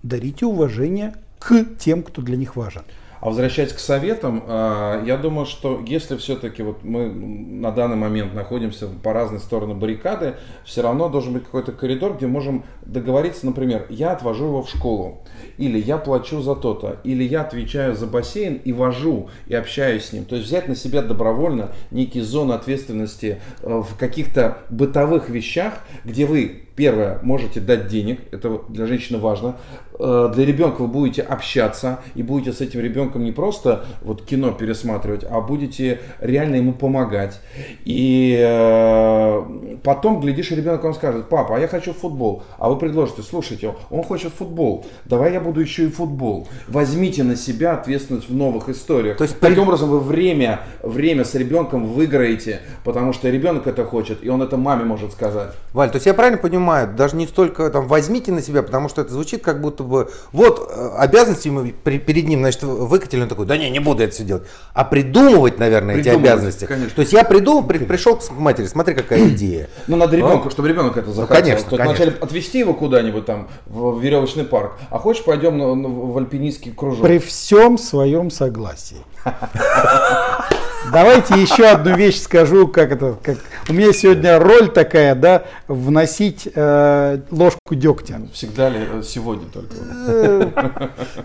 дарите 0.03 0.45
уважение 0.45 1.13
к 1.39 1.65
тем, 1.79 2.03
кто 2.03 2.21
для 2.21 2.35
них 2.35 2.55
важен. 2.57 2.81
А 3.21 3.27
возвращаясь 3.27 3.73
к 3.73 3.79
советам, 3.79 4.43
а, 4.47 5.03
я 5.03 5.17
думаю, 5.17 5.45
что 5.45 5.81
если 5.85 6.17
все-таки 6.17 6.63
вот 6.63 6.83
мы 6.83 7.09
на 7.09 7.71
данный 7.71 7.95
момент 7.95 8.33
находимся 8.33 8.87
по 8.87 9.13
разные 9.13 9.39
стороны 9.39 9.73
баррикады, 9.73 10.35
все 10.63 10.81
равно 10.81 11.09
должен 11.09 11.33
быть 11.33 11.43
какой-то 11.45 11.71
коридор, 11.71 12.15
где 12.17 12.27
можем 12.27 12.65
договориться, 12.85 13.45
например, 13.45 13.85
я 13.89 14.11
отвожу 14.11 14.45
его 14.45 14.63
в 14.63 14.69
школу, 14.69 15.23
или 15.57 15.79
я 15.79 15.97
плачу 15.97 16.41
за 16.41 16.55
то-то, 16.55 16.99
или 17.03 17.23
я 17.23 17.41
отвечаю 17.41 17.95
за 17.95 18.07
бассейн 18.07 18.55
и 18.63 18.73
вожу, 18.73 19.29
и 19.47 19.55
общаюсь 19.55 20.05
с 20.05 20.13
ним. 20.13 20.25
То 20.25 20.35
есть 20.35 20.47
взять 20.47 20.67
на 20.67 20.75
себя 20.75 21.01
добровольно 21.01 21.71
некие 21.91 22.23
зоны 22.23 22.53
ответственности 22.53 23.41
э, 23.61 23.81
в 23.81 23.97
каких-то 23.97 24.59
бытовых 24.69 25.29
вещах, 25.29 25.73
где 26.03 26.25
вы 26.25 26.64
Первое, 26.75 27.19
можете 27.21 27.61
дать 27.61 27.87
денег, 27.87 28.19
это 28.31 28.59
для 28.67 28.85
женщины 28.85 29.17
важно. 29.17 29.55
Э, 29.97 30.29
Для 30.35 30.45
ребенка 30.45 30.81
вы 30.81 30.87
будете 30.89 31.21
общаться 31.21 31.99
и 32.15 32.21
будете 32.23 32.51
с 32.51 32.59
этим 32.59 32.81
ребенком 32.81 33.23
не 33.23 33.31
просто 33.31 33.85
вот 34.01 34.23
кино 34.25 34.51
пересматривать, 34.51 35.23
а 35.29 35.39
будете 35.39 36.01
реально 36.19 36.57
ему 36.57 36.73
помогать. 36.73 37.39
И 37.85 38.37
э, 38.37 39.77
потом, 39.83 40.19
глядишь, 40.19 40.51
ребенок 40.51 40.83
вам 40.83 40.93
скажет, 40.95 41.29
папа, 41.29 41.55
а 41.55 41.59
я 41.59 41.69
хочу 41.69 41.93
футбол. 41.93 42.43
А 42.57 42.69
вы 42.69 42.75
предложите, 42.77 43.21
слушайте, 43.21 43.73
он 43.89 44.03
хочет 44.03 44.33
футбол, 44.33 44.85
давай 45.05 45.31
я 45.31 45.39
буду 45.39 45.61
еще 45.61 45.85
и 45.85 45.89
футбол. 45.89 46.49
Возьмите 46.67 47.23
на 47.23 47.37
себя 47.37 47.73
ответственность 47.75 48.27
в 48.29 48.35
новых 48.35 48.67
историях. 48.67 49.15
То 49.15 49.23
есть 49.23 49.39
Таким 49.39 49.55
при- 49.55 49.61
образом 49.63 49.89
вы 49.89 50.01
время, 50.01 50.59
время 50.83 51.23
с 51.23 51.35
ребенком 51.35 51.85
выиграете, 51.85 52.59
потому 52.83 53.13
что 53.13 53.29
ребенок 53.29 53.65
это 53.65 53.85
хочет, 53.85 54.25
и 54.25 54.27
он 54.29 54.41
это 54.41 54.57
маме 54.57 54.83
может 54.83 55.13
сказать. 55.13 55.51
Валь, 55.71 55.89
то 55.89 55.95
есть 55.95 56.05
я 56.05 56.13
правильно 56.13 56.37
понимаю, 56.37 56.64
даже 56.95 57.15
не 57.15 57.27
столько 57.27 57.69
там 57.69 57.87
возьмите 57.87 58.31
на 58.31 58.41
себя, 58.41 58.63
потому 58.63 58.89
что 58.89 59.01
это 59.01 59.11
звучит 59.13 59.43
как 59.43 59.61
будто 59.61 59.83
бы 59.83 60.09
вот 60.31 60.69
э, 60.71 60.89
обязанности 60.97 61.49
мы 61.49 61.73
при- 61.83 61.99
перед 61.99 62.27
ним, 62.27 62.39
значит, 62.39 62.63
выкатили, 62.63 63.21
он 63.21 63.27
такой, 63.29 63.45
да 63.45 63.57
не, 63.57 63.69
не 63.69 63.79
буду 63.79 64.03
это 64.03 64.13
все 64.13 64.23
делать. 64.23 64.43
А 64.73 64.83
придумывать, 64.83 65.59
наверное, 65.59 65.95
эти 65.97 66.09
обязанности. 66.09 66.65
конечно. 66.65 66.95
То 66.95 67.01
есть 67.01 67.13
я 67.13 67.23
придумал, 67.23 67.63
при- 67.63 67.79
пришел 67.79 68.17
к 68.17 68.31
матери, 68.31 68.65
смотри, 68.65 68.93
какая 68.95 69.29
идея. 69.29 69.69
Ну, 69.87 69.95
надо 69.97 70.15
ребенку, 70.17 70.49
чтобы 70.49 70.67
ребенок 70.69 70.97
это 70.97 71.11
захотел. 71.11 71.43
конечно, 71.43 71.69
То 71.69 71.75
есть 71.75 71.83
конечно. 71.83 72.05
вначале 72.05 72.23
отвезти 72.23 72.59
его 72.59 72.73
куда-нибудь 72.73 73.25
там 73.25 73.47
в 73.65 73.99
веревочный 73.99 74.43
парк, 74.43 74.73
а 74.89 74.99
хочешь 74.99 75.23
пойдем 75.23 76.11
в 76.11 76.17
альпинистский 76.17 76.71
кружок. 76.71 77.01
При 77.03 77.19
всем 77.19 77.77
своем 77.77 78.29
согласии. 78.31 78.97
Давайте 80.91 81.41
еще 81.41 81.65
одну 81.65 81.95
вещь 81.95 82.21
скажу, 82.21 82.67
как 82.67 82.91
это, 82.91 83.17
как 83.21 83.37
у 83.69 83.73
меня 83.73 83.91
сегодня 83.93 84.39
роль 84.39 84.71
такая, 84.71 85.15
да, 85.15 85.43
вносить 85.67 86.47
э, 86.53 87.19
ложку 87.31 87.75
дегтя. 87.75 88.21
Всегда 88.33 88.69
ли 88.69 88.79
э, 88.79 89.01
сегодня 89.03 89.47
только? 89.49 90.51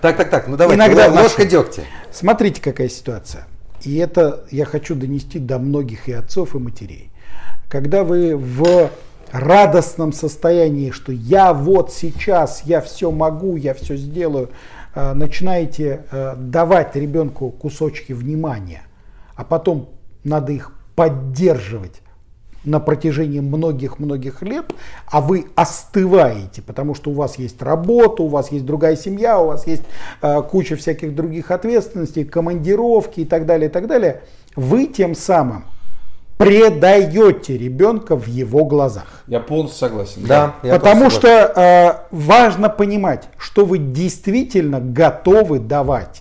Так, 0.01 0.17
так, 0.17 0.31
так, 0.31 0.49
ну 0.49 0.57
давай, 0.57 0.77
Иногда 0.77 1.09
ложка 1.09 1.45
дегтя. 1.45 1.83
Смотрите, 2.11 2.61
какая 2.61 2.89
ситуация. 2.89 3.47
И 3.83 3.97
это 3.97 4.45
я 4.51 4.65
хочу 4.65 4.95
донести 4.95 5.39
до 5.39 5.59
многих 5.59 6.09
и 6.09 6.13
отцов, 6.13 6.55
и 6.55 6.59
матерей. 6.59 7.11
Когда 7.69 8.05
вы 8.05 8.37
в 8.37 8.91
радостном 9.33 10.13
состоянии, 10.13 10.91
что 10.91 11.13
я 11.13 11.53
вот 11.53 11.93
сейчас, 11.93 12.63
я 12.65 12.81
все 12.81 13.11
могу, 13.11 13.57
я 13.57 13.75
все 13.75 13.97
сделаю, 13.97 14.51
э, 14.95 15.13
начинаете 15.13 16.03
э, 16.11 16.35
давать 16.37 16.97
ребенку 16.97 17.51
кусочки 17.51 18.13
внимания, 18.13 18.83
а 19.41 19.45
потом 19.45 19.89
надо 20.23 20.53
их 20.53 20.73
поддерживать 20.95 22.03
на 22.63 22.79
протяжении 22.79 23.41
многих-многих 23.41 24.43
лет, 24.43 24.67
а 25.11 25.23
вы 25.23 25.47
остываете, 25.55 26.61
потому 26.61 26.95
что 26.95 27.11
у 27.11 27.15
вас 27.15 27.39
есть 27.39 27.63
работа, 27.63 28.23
у 28.23 28.29
вас 28.29 28.53
есть 28.53 28.67
другая 28.67 28.97
семья, 28.97 29.41
у 29.41 29.47
вас 29.47 29.67
есть 29.67 29.85
э, 30.21 30.43
куча 30.43 30.77
всяких 30.77 31.15
других 31.15 31.51
ответственностей, 31.51 32.27
командировки 32.27 33.21
и 33.21 33.25
так 33.25 33.47
далее, 33.47 33.71
и 33.71 33.73
так 33.73 33.87
далее, 33.87 34.25
вы 34.57 34.85
тем 34.85 35.15
самым 35.15 35.65
предаете 36.37 37.57
ребенка 37.57 38.17
в 38.17 38.27
его 38.27 38.67
глазах. 38.67 39.23
Я 39.27 39.41
полностью 39.41 39.79
согласен. 39.79 40.27
Да, 40.27 40.57
я 40.63 40.75
Потому 40.75 41.09
что 41.09 41.29
э, 41.29 42.15
важно 42.15 42.69
понимать, 42.69 43.31
что 43.39 43.65
вы 43.65 43.79
действительно 43.79 44.81
готовы 44.81 45.61
давать. 45.61 46.21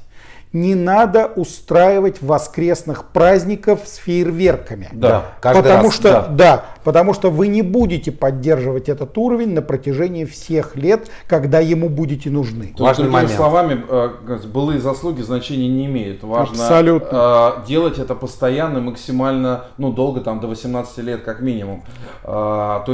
Не 0.51 0.73
надо 0.73 1.27
устраивать 1.27 2.23
воскресных 2.23 3.05
праздников 3.05 3.81
с 3.85 3.97
фейерверками. 3.97 4.89
Да, 4.91 5.25
каждый 5.41 5.61
потому 5.61 5.83
раз, 5.83 5.95
что, 5.95 6.11
да. 6.11 6.27
да, 6.29 6.65
потому 6.83 7.13
что 7.13 7.29
вы 7.29 7.47
не 7.47 7.61
будете 7.61 8.11
поддерживать 8.11 8.89
этот 8.89 9.15
уровень 9.15 9.53
на 9.53 9.61
протяжении 9.61 10.25
всех 10.25 10.75
лет, 10.75 11.11
когда 11.27 11.59
ему 11.59 11.87
будете 11.87 12.31
нужны. 12.31 12.73
Важный 12.79 13.09
момент. 13.09 13.31
словами, 13.31 13.85
э, 13.87 14.39
былые 14.51 14.79
заслуги 14.79 15.21
значения 15.21 15.67
не 15.67 15.85
имеют. 15.85 16.23
Важно 16.23 16.63
Абсолютно. 16.63 17.53
э, 17.63 17.67
делать 17.67 17.99
это 17.99 18.15
постоянно, 18.15 18.79
максимально, 18.79 19.65
ну, 19.77 19.91
долго, 19.91 20.21
там, 20.21 20.39
до 20.39 20.47
18 20.47 20.97
лет 20.99 21.21
как 21.21 21.41
минимум. 21.41 21.83
А, 22.23 22.79
то, 22.79 22.93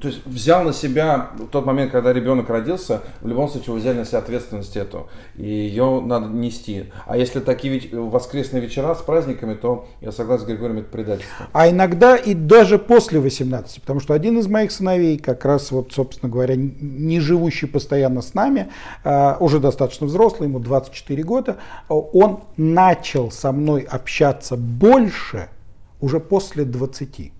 то 0.00 0.08
есть 0.08 0.24
взял 0.26 0.62
на 0.62 0.72
себя, 0.72 1.30
в 1.36 1.48
тот 1.48 1.66
момент, 1.66 1.90
когда 1.90 2.12
ребенок 2.12 2.48
родился, 2.48 3.02
в 3.20 3.26
любом 3.26 3.48
случае 3.48 3.74
вы 3.74 3.80
взяли 3.80 3.98
на 3.98 4.04
себя 4.04 4.18
ответственность 4.18 4.76
эту. 4.76 5.08
И 5.34 5.48
ее 5.48 6.00
надо 6.04 6.28
нести. 6.28 6.67
А 7.06 7.16
если 7.16 7.40
такие 7.40 7.74
веч- 7.74 7.92
воскресные 7.92 8.60
вечера 8.62 8.94
с 8.94 9.02
праздниками, 9.02 9.54
то 9.54 9.86
я 10.00 10.12
согласен 10.12 10.44
с 10.44 10.46
Григорием, 10.46 10.78
это 10.78 10.88
предательство. 10.90 11.46
А 11.52 11.68
иногда 11.68 12.16
и 12.16 12.34
даже 12.34 12.78
после 12.78 13.20
18, 13.20 13.80
потому 13.80 14.00
что 14.00 14.14
один 14.14 14.38
из 14.38 14.46
моих 14.46 14.70
сыновей, 14.70 15.18
как 15.18 15.44
раз 15.44 15.70
вот, 15.70 15.92
собственно 15.92 16.30
говоря, 16.30 16.54
не 16.56 17.20
живущий 17.20 17.66
постоянно 17.66 18.22
с 18.22 18.34
нами, 18.34 18.68
а, 19.04 19.36
уже 19.40 19.58
достаточно 19.60 20.06
взрослый, 20.06 20.48
ему 20.48 20.58
24 20.58 21.22
года, 21.22 21.56
он 21.88 22.40
начал 22.56 23.30
со 23.30 23.52
мной 23.52 23.82
общаться 23.82 24.56
больше 24.56 25.48
уже 26.00 26.20
после 26.20 26.64
20. 26.64 27.32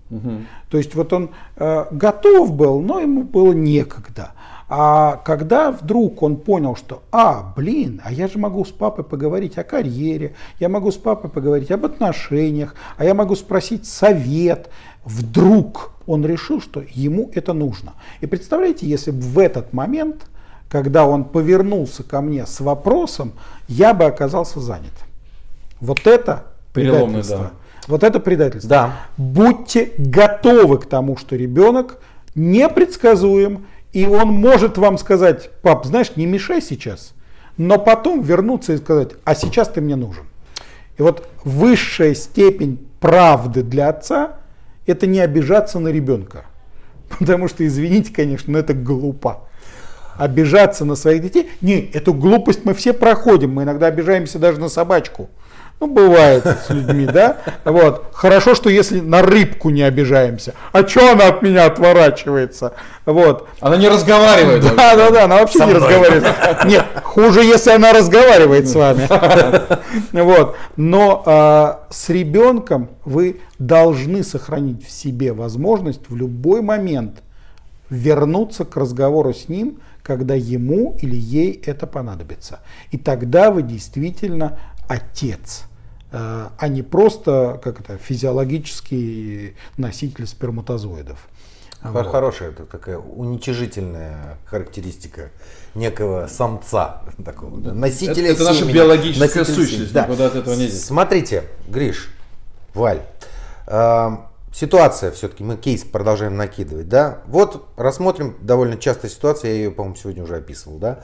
То 0.69 0.77
есть 0.77 0.95
вот 0.95 1.13
он 1.13 1.29
э, 1.55 1.85
готов 1.91 2.53
был, 2.53 2.81
но 2.81 2.99
ему 2.99 3.23
было 3.23 3.53
некогда. 3.53 4.31
А 4.71 5.17
когда 5.25 5.71
вдруг 5.71 6.21
он 6.21 6.37
понял, 6.37 6.75
что, 6.75 7.01
а, 7.11 7.53
блин, 7.55 8.01
а 8.05 8.11
я 8.11 8.27
же 8.27 8.37
могу 8.37 8.63
с 8.63 8.69
папой 8.69 9.03
поговорить 9.03 9.57
о 9.57 9.63
карьере, 9.63 10.35
я 10.59 10.69
могу 10.69 10.91
с 10.91 10.95
папой 10.95 11.31
поговорить 11.31 11.71
об 11.71 11.85
отношениях, 11.85 12.75
а 12.97 13.03
я 13.03 13.15
могу 13.15 13.35
спросить 13.35 13.87
совет, 13.87 14.69
вдруг 15.03 15.91
он 16.05 16.23
решил, 16.23 16.61
что 16.61 16.83
ему 16.93 17.31
это 17.33 17.53
нужно. 17.53 17.93
И 18.21 18.27
представляете, 18.27 18.85
если 18.85 19.09
бы 19.09 19.21
в 19.21 19.39
этот 19.39 19.73
момент, 19.73 20.27
когда 20.69 21.07
он 21.07 21.23
повернулся 21.23 22.03
ко 22.03 22.21
мне 22.21 22.45
с 22.45 22.59
вопросом, 22.59 23.33
я 23.67 23.95
бы 23.95 24.05
оказался 24.05 24.59
занят. 24.59 24.93
Вот 25.81 26.05
это 26.05 26.43
Переломный, 26.73 27.05
предательство. 27.23 27.37
да. 27.37 27.51
Вот 27.87 28.03
это 28.03 28.19
предательство. 28.19 28.69
Да. 28.69 28.93
Будьте 29.17 29.93
готовы 29.97 30.77
к 30.77 30.85
тому, 30.85 31.17
что 31.17 31.35
ребенок 31.35 31.99
непредсказуем, 32.35 33.65
и 33.93 34.05
он 34.05 34.29
может 34.29 34.77
вам 34.77 34.97
сказать, 34.97 35.49
пап, 35.61 35.85
знаешь, 35.85 36.15
не 36.15 36.25
мешай 36.25 36.61
сейчас, 36.61 37.13
но 37.57 37.77
потом 37.77 38.21
вернуться 38.21 38.73
и 38.73 38.77
сказать, 38.77 39.11
а 39.23 39.35
сейчас 39.35 39.67
ты 39.69 39.81
мне 39.81 39.95
нужен. 39.95 40.25
И 40.97 41.01
вот 41.01 41.27
высшая 41.43 42.13
степень 42.13 42.87
правды 42.99 43.63
для 43.63 43.89
отца– 43.89 44.33
это 44.85 45.07
не 45.07 45.19
обижаться 45.19 45.79
на 45.79 45.89
ребенка. 45.89 46.45
Потому 47.19 47.47
что, 47.47 47.65
извините, 47.65 48.13
конечно, 48.13 48.53
но 48.53 48.59
это 48.59 48.73
глупо. 48.73 49.47
Обижаться 50.17 50.83
на 50.83 50.95
своих 50.95 51.21
детей. 51.21 51.49
Не, 51.61 51.79
эту 51.79 52.13
глупость 52.13 52.65
мы 52.65 52.73
все 52.73 52.93
проходим. 52.93 53.53
Мы 53.53 53.63
иногда 53.63 53.87
обижаемся 53.87 54.37
даже 54.37 54.59
на 54.59 54.67
собачку. 54.67 55.29
Ну, 55.79 55.87
бывает 55.87 56.45
с 56.45 56.69
людьми, 56.69 57.05
да? 57.05 57.37
Вот. 57.63 58.07
Хорошо, 58.11 58.53
что 58.53 58.69
если 58.69 58.99
на 58.99 59.21
рыбку 59.21 59.69
не 59.69 59.81
обижаемся. 59.81 60.53
А 60.73 60.85
что 60.85 61.13
она 61.13 61.27
от 61.27 61.41
меня 61.41 61.65
отворачивается? 61.65 62.73
Вот. 63.05 63.47
Она 63.61 63.77
не 63.77 63.87
разговаривает. 63.87 64.61
Да, 64.75 64.95
да, 64.95 65.09
да, 65.09 65.23
она 65.23 65.37
вообще 65.37 65.59
Со 65.59 65.65
не 65.65 65.73
мной. 65.73 65.87
разговаривает. 65.87 66.65
Нет, 66.65 66.85
хуже, 67.03 67.43
если 67.43 67.71
она 67.71 67.93
разговаривает 67.93 68.67
с 68.67 68.75
вами. 68.75 69.07
Вот. 70.11 70.57
Но 70.75 71.23
а, 71.25 71.87
с 71.89 72.09
ребенком 72.09 72.89
вы 73.05 73.39
должны 73.57 74.23
сохранить 74.23 74.85
в 74.85 74.91
себе 74.91 75.31
возможность 75.31 76.01
в 76.09 76.15
любой 76.15 76.61
момент 76.61 77.23
вернуться 77.89 78.65
к 78.65 78.75
разговору 78.75 79.33
с 79.33 79.47
ним, 79.47 79.79
когда 80.03 80.35
ему 80.35 80.97
или 81.01 81.15
ей 81.15 81.61
это 81.65 81.87
понадобится. 81.87 82.59
И 82.91 82.97
тогда 82.97 83.49
вы 83.51 83.63
действительно 83.63 84.59
отец, 84.87 85.63
а 86.11 86.67
не 86.67 86.81
просто 86.81 87.59
как 87.63 87.79
это, 87.81 87.97
физиологический 87.97 89.55
носитель 89.77 90.25
сперматозоидов. 90.27 91.19
Хор- 91.81 92.09
Хорошая 92.09 92.49
это 92.49 92.65
такая 92.65 92.97
уничижительная 92.97 94.37
характеристика 94.45 95.29
некого 95.75 96.27
самца 96.27 97.03
такого, 97.23 97.57
да, 97.61 97.73
носителя 97.73 98.31
Это- 98.31 98.41
это 98.41 98.43
наша 98.43 98.65
биологическая 98.65 99.27
носителя 99.27 99.45
сущность, 99.55 99.91
семени. 99.91 100.03
никуда 100.03 100.25
от 100.27 100.35
этого 100.35 100.53
не. 100.55 100.67
Смотрите, 100.67 101.43
Гриш, 101.69 102.09
Валь, 102.73 103.01
э, 103.67 104.09
ситуация 104.53 105.11
все-таки, 105.11 105.43
мы 105.43 105.55
кейс 105.55 105.83
продолжаем 105.85 106.35
накидывать, 106.35 106.89
да? 106.89 107.19
Вот 107.27 107.65
рассмотрим 107.77 108.35
довольно 108.41 108.75
частая 108.77 109.09
ситуация, 109.09 109.51
я 109.51 109.57
ее, 109.57 109.71
по-моему, 109.71 109.95
сегодня 109.95 110.23
уже 110.23 110.35
описывал, 110.35 110.79
да? 110.79 111.03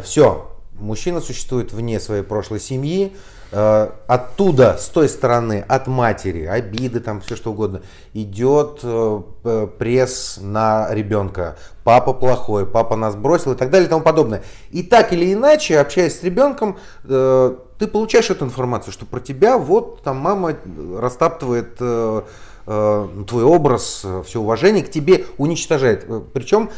Все, 0.00 0.50
мужчина 0.78 1.20
существует 1.20 1.72
вне 1.72 2.00
своей 2.00 2.22
прошлой 2.22 2.60
семьи, 2.60 3.16
э, 3.52 3.90
оттуда, 4.06 4.76
с 4.78 4.88
той 4.88 5.08
стороны, 5.08 5.64
от 5.66 5.86
матери, 5.86 6.44
обиды, 6.44 7.00
там 7.00 7.20
все 7.20 7.36
что 7.36 7.52
угодно, 7.52 7.82
идет 8.14 8.80
э, 8.82 9.68
пресс 9.78 10.38
на 10.40 10.92
ребенка. 10.92 11.56
Папа 11.84 12.12
плохой, 12.12 12.66
папа 12.66 12.96
нас 12.96 13.16
бросил 13.16 13.52
и 13.52 13.56
так 13.56 13.70
далее 13.70 13.86
и 13.86 13.90
тому 13.90 14.02
подобное. 14.02 14.42
И 14.70 14.82
так 14.82 15.12
или 15.12 15.32
иначе, 15.32 15.78
общаясь 15.78 16.18
с 16.18 16.22
ребенком, 16.22 16.78
э, 17.04 17.56
ты 17.78 17.86
получаешь 17.86 18.30
эту 18.30 18.44
информацию, 18.44 18.92
что 18.92 19.06
про 19.06 19.20
тебя 19.20 19.56
вот 19.58 20.02
там 20.02 20.16
мама 20.16 20.56
растаптывает 20.98 21.76
твой 22.66 23.44
образ, 23.44 24.04
все 24.26 24.40
уважение 24.40 24.84
к 24.84 24.90
тебе 24.90 25.24
уничтожает. 25.38 26.06
Причем 26.34 26.68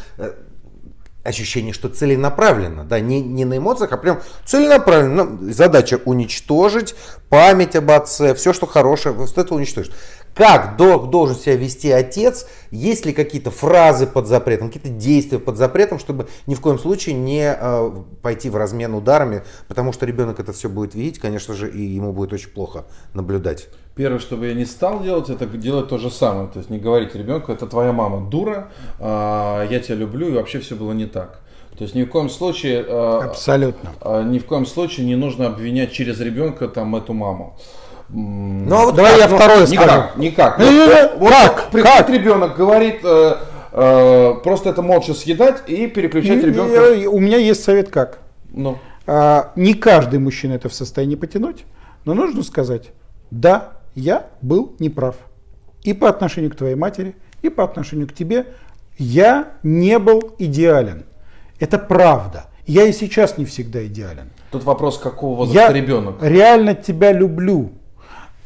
ощущение, 1.23 1.73
что 1.73 1.89
целенаправленно, 1.89 2.83
да, 2.83 2.99
не, 2.99 3.21
не 3.21 3.45
на 3.45 3.57
эмоциях, 3.57 3.91
а 3.91 3.97
прям 3.97 4.21
целенаправленно. 4.45 5.23
Ну, 5.23 5.51
Задача 5.51 5.99
уничтожить 6.05 6.95
память 7.29 7.75
об 7.75 7.91
отце, 7.91 8.33
все, 8.33 8.53
что 8.53 8.65
хорошее, 8.65 9.13
вот 9.13 9.37
это 9.37 9.53
уничтожить. 9.53 9.91
Как 10.33 10.77
до- 10.77 11.05
должен 11.05 11.35
себя 11.35 11.55
вести 11.57 11.91
отец? 11.91 12.47
Есть 12.71 13.05
ли 13.05 13.13
какие-то 13.13 13.51
фразы 13.51 14.07
под 14.07 14.27
запретом, 14.27 14.67
какие-то 14.67 14.89
действия 14.89 15.39
под 15.39 15.57
запретом, 15.57 15.99
чтобы 15.99 16.27
ни 16.47 16.55
в 16.55 16.61
коем 16.61 16.79
случае 16.79 17.15
не 17.15 17.53
э, 17.57 17.91
пойти 18.21 18.49
в 18.49 18.55
размен 18.55 18.93
ударами, 18.93 19.43
потому 19.67 19.91
что 19.91 20.05
ребенок 20.05 20.39
это 20.39 20.53
все 20.53 20.69
будет 20.69 20.95
видеть, 20.95 21.19
конечно 21.19 21.53
же, 21.53 21.69
и 21.69 21.81
ему 21.81 22.13
будет 22.13 22.31
очень 22.31 22.49
плохо 22.49 22.85
наблюдать. 23.13 23.67
Первое, 24.01 24.17
что 24.19 24.35
бы 24.35 24.47
я 24.47 24.55
не 24.55 24.65
стал 24.65 25.03
делать, 25.03 25.29
это 25.29 25.45
делать 25.45 25.87
то 25.87 25.99
же 25.99 26.09
самое. 26.09 26.47
То 26.47 26.57
есть 26.57 26.71
не 26.71 26.79
говорить 26.79 27.13
ребенку, 27.13 27.51
это 27.51 27.67
твоя 27.67 27.91
мама 27.91 28.27
дура, 28.31 28.69
а, 28.99 29.63
я 29.69 29.79
тебя 29.79 29.93
люблю, 29.93 30.27
и 30.29 30.31
вообще 30.31 30.57
все 30.57 30.73
было 30.75 30.91
не 30.93 31.05
так. 31.05 31.39
То 31.77 31.83
есть 31.83 31.93
ни 31.93 32.01
в 32.03 32.09
коем 32.09 32.27
случае, 32.27 32.83
а, 32.87 33.25
Абсолютно. 33.25 33.91
а, 34.01 34.23
ни 34.23 34.39
в 34.39 34.45
коем 34.45 34.65
случае 34.65 35.05
не 35.05 35.15
нужно 35.15 35.45
обвинять 35.45 35.91
через 35.91 36.19
ребенка 36.19 36.67
там 36.67 36.95
эту 36.95 37.13
маму. 37.13 37.55
Ну, 38.09 38.75
а 38.75 38.85
вот 38.85 38.95
Давай 38.95 39.11
как? 39.11 39.21
я 39.21 39.27
Ну, 39.29 39.35
второе 39.37 39.65
скажу. 39.67 39.81
Никак, 39.83 40.17
никак. 40.17 40.57
Не-не-не, 40.57 41.17
Вот, 41.19 41.29
как? 41.31 41.69
Приходит 41.69 41.97
Как? 41.97 42.09
ребенок, 42.09 42.57
говорит, 42.57 43.01
э, 43.03 43.35
э, 43.71 44.33
просто 44.43 44.71
это 44.71 44.81
молча 44.81 45.13
съедать 45.13 45.61
и 45.69 45.85
переключать 45.85 46.43
ребенка. 46.43 46.91
Я- 46.95 47.07
У 47.07 47.19
меня 47.19 47.37
есть 47.37 47.63
совет 47.63 47.89
как. 47.91 48.17
Ну, 48.51 48.79
А, 49.05 49.51
Не 49.55 49.75
каждый 49.75 50.17
мужчина 50.17 50.53
это 50.53 50.69
в 50.69 50.73
состоянии 50.73 51.15
потянуть, 51.15 51.65
но 52.03 52.15
нужно 52.15 52.41
сказать, 52.43 52.89
да, 53.29 53.73
я 53.95 54.27
был 54.41 54.75
неправ. 54.79 55.15
И 55.83 55.93
по 55.93 56.09
отношению 56.09 56.51
к 56.51 56.55
твоей 56.55 56.75
матери, 56.75 57.15
и 57.41 57.49
по 57.49 57.63
отношению 57.63 58.07
к 58.07 58.13
тебе 58.13 58.47
я 58.97 59.53
не 59.63 59.97
был 59.99 60.35
идеален. 60.37 61.05
Это 61.59 61.77
правда. 61.79 62.45
Я 62.67 62.85
и 62.85 62.93
сейчас 62.93 63.37
не 63.37 63.45
всегда 63.45 63.85
идеален. 63.85 64.29
тут 64.51 64.63
вопрос, 64.63 64.97
какого 64.97 65.35
возраста 65.37 65.59
Я 65.59 65.73
ребенок. 65.73 66.17
реально 66.21 66.75
тебя 66.75 67.11
люблю. 67.11 67.71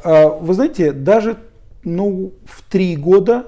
А, 0.04 0.28
Вы 0.28 0.54
знаете, 0.54 0.92
даже 0.92 1.38
ну, 1.84 2.34
в 2.46 2.62
три 2.70 2.96
года 2.96 3.46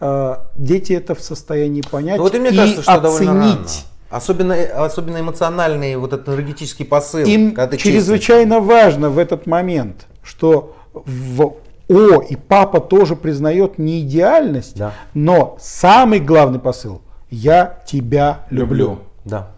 а, 0.00 0.46
дети 0.56 0.92
это 0.92 1.14
в 1.14 1.20
состоянии 1.20 1.82
понять 1.82 2.18
Ну, 2.18 2.24
вот 2.24 2.34
и 2.34 2.38
мне 2.38 2.50
и 2.50 2.56
кажется, 2.56 2.82
что 2.82 2.92
рано. 2.94 3.08
оценить. 3.08 3.84
Особенно, 4.10 4.54
особенно 4.54 5.20
эмоциональный 5.20 5.96
вот 5.96 6.12
этот 6.12 6.28
энергетический 6.28 6.84
посыл. 6.84 7.20
Им 7.26 7.54
честен. 7.54 7.78
чрезвычайно 7.78 8.58
важно 8.60 9.10
в 9.10 9.18
этот 9.18 9.46
момент, 9.46 10.06
что 10.22 10.76
в 10.92 11.54
О 11.88 12.20
и 12.20 12.36
папа 12.36 12.80
тоже 12.80 13.16
признает 13.16 13.78
не 13.78 14.00
идеальность, 14.00 14.76
Да. 14.76 14.92
но 15.14 15.56
самый 15.60 16.20
главный 16.20 16.58
посыл– 16.58 17.00
я 17.30 17.78
тебя 17.86 18.40
люблю. 18.50 18.66
Люблю. 18.84 18.98
Да. 19.24 19.48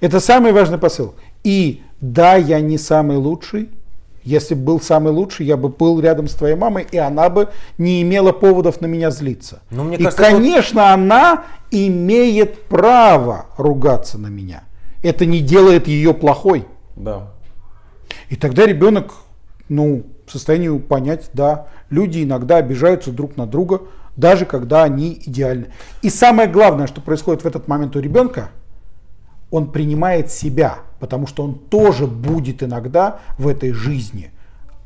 Это 0.00 0.20
самый 0.20 0.52
важный 0.52 0.78
посыл. 0.78 1.14
И 1.44 1.82
да, 2.00 2.36
я 2.36 2.60
не 2.60 2.78
самый 2.78 3.16
лучший. 3.16 3.70
Если 4.22 4.54
бы 4.54 4.62
был 4.64 4.80
самый 4.82 5.12
лучший, 5.12 5.46
я 5.46 5.56
бы 5.56 5.70
был 5.70 5.98
рядом 6.00 6.28
с 6.28 6.34
твоей 6.34 6.54
мамой, 6.54 6.86
и 6.92 6.98
она 6.98 7.30
бы 7.30 7.48
не 7.78 8.02
имела 8.02 8.32
поводов 8.32 8.82
на 8.82 8.86
меня 8.86 9.10
злиться. 9.10 9.60
Ну, 9.70 9.84
мне 9.84 9.96
и, 9.96 10.02
кажется, 10.02 10.22
это 10.22 10.32
вот- 10.32 10.42
конечно, 10.42 10.92
она 10.92 11.44
имеет 11.70 12.64
право 12.64 13.46
ругаться 13.56 14.18
на 14.18 14.26
меня. 14.26 14.64
Это 15.02 15.24
не 15.24 15.40
делает 15.40 15.88
ее 15.88 16.12
плохой. 16.12 16.66
Да. 16.96 17.30
И 18.28 18.36
тогда 18.36 18.66
ребенок, 18.66 19.12
ну, 19.70 20.02
в 20.30 20.32
состоянии 20.32 20.78
понять, 20.78 21.28
да, 21.32 21.66
люди 21.90 22.22
иногда 22.22 22.58
обижаются 22.58 23.10
друг 23.10 23.36
на 23.36 23.46
друга, 23.46 23.82
даже 24.16 24.46
когда 24.46 24.84
они 24.84 25.20
идеальны. 25.26 25.72
И 26.02 26.10
самое 26.10 26.48
главное, 26.48 26.86
что 26.86 27.00
происходит 27.00 27.42
в 27.42 27.46
этот 27.46 27.66
момент 27.66 27.96
у 27.96 28.00
ребенка, 28.00 28.50
он 29.50 29.72
принимает 29.72 30.30
себя, 30.30 30.78
потому 31.00 31.26
что 31.26 31.42
он 31.42 31.54
тоже 31.54 32.06
будет 32.06 32.62
иногда 32.62 33.18
в 33.38 33.48
этой 33.48 33.72
жизни 33.72 34.30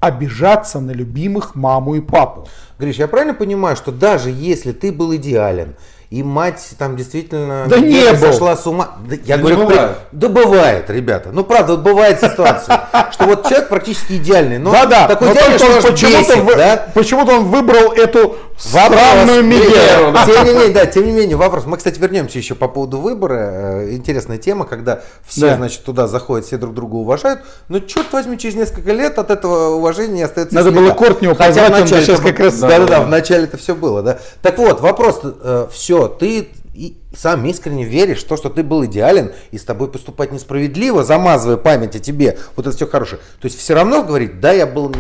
обижаться 0.01 0.80
на 0.80 0.90
любимых 0.92 1.55
маму 1.55 1.95
и 1.95 2.01
папу. 2.01 2.49
Гриш, 2.78 2.97
я 2.97 3.09
правильно 3.09 3.34
понимаю, 3.34 3.76
что 3.76 3.92
даже 3.92 4.30
если 4.30 4.72
ты 4.72 4.92
был 4.92 5.14
идеален, 5.16 5.76
и 6.14 6.22
мать 6.22 6.64
там 6.78 6.94
действительно 6.94 7.64
да 7.66 7.80
не 7.80 8.08
был. 8.12 8.16
сошла 8.16 8.56
с 8.56 8.64
ума. 8.68 8.90
Да, 9.08 9.16
я 9.24 9.36
да 9.36 9.42
говорю, 9.42 9.56
бывает. 9.66 9.90
да 10.12 10.28
бывает, 10.28 10.88
ребята. 10.88 11.30
Ну 11.32 11.42
правда, 11.42 11.72
вот 11.72 11.82
бывает 11.82 12.20
ситуация, 12.20 12.86
что 13.10 13.24
вот 13.24 13.48
человек 13.48 13.68
практически 13.68 14.12
идеальный, 14.12 14.58
но 14.58 14.70
да, 14.70 14.86
да, 14.86 15.08
такой 15.08 15.28
но 15.28 15.34
идеальный, 15.34 15.58
что 15.58 15.90
почему-то, 15.90 16.18
бесит, 16.20 16.56
да? 16.56 16.86
почему-то 16.94 17.32
он 17.32 17.44
выбрал 17.46 17.90
эту 17.90 18.36
странную 18.57 19.44
Мегеру. 19.44 20.12
Да. 20.12 20.26
Тем 20.26 20.44
не 20.44 20.52
менее, 20.52 20.74
да, 20.74 20.86
тем 20.86 21.07
не 21.07 21.12
менее, 21.12 21.36
вопрос. 21.36 21.64
Мы, 21.66 21.76
кстати, 21.76 21.98
вернемся 21.98 22.38
еще 22.38 22.55
по 22.55 22.68
поводу 22.68 22.98
выбора. 22.98 23.82
Э, 23.82 23.92
интересная 23.92 24.38
тема, 24.38 24.64
когда 24.64 25.02
все, 25.26 25.50
да. 25.50 25.57
значит, 25.57 25.84
туда 25.84 26.07
заходят, 26.07 26.46
все 26.46 26.57
друг 26.57 26.74
друга 26.74 26.96
уважают, 26.96 27.40
но 27.68 27.80
черт 27.80 28.12
возьми, 28.12 28.38
через 28.38 28.57
несколько 28.57 28.92
лет 28.92 29.18
от 29.18 29.30
этого 29.30 29.74
уважения 29.74 30.24
остается 30.24 30.55
Надо 30.55 30.70
было 30.70 30.90
Кортнева 30.90 31.34
позвать, 31.34 31.80
он 31.80 31.86
сейчас 31.86 32.20
как 32.20 32.38
раз... 32.38 32.59
Да-да-да, 32.59 33.02
в 33.02 33.09
начале 33.09 33.44
это 33.44 33.57
все 33.57 33.74
было, 33.74 34.02
да. 34.02 34.18
Так 34.42 34.59
вот, 34.59 34.80
вопрос, 34.80 35.20
э, 35.22 35.66
все, 35.70 36.09
ты 36.09 36.48
и 36.74 36.96
сам 37.16 37.46
искренне 37.46 37.84
веришь 37.84 38.24
в 38.24 38.26
то, 38.26 38.36
что 38.36 38.50
ты 38.50 38.62
был 38.62 38.84
идеален, 38.84 39.32
и 39.52 39.58
с 39.58 39.64
тобой 39.64 39.90
поступать 39.90 40.32
несправедливо, 40.32 41.04
замазывая 41.04 41.56
память 41.56 41.94
о 41.94 42.00
тебе, 42.00 42.38
вот 42.56 42.66
это 42.66 42.76
все 42.76 42.86
хорошее. 42.86 43.20
То 43.40 43.46
есть 43.46 43.58
все 43.58 43.74
равно 43.74 44.02
говорит, 44.02 44.40
да, 44.40 44.52
я 44.52 44.66
был... 44.66 44.92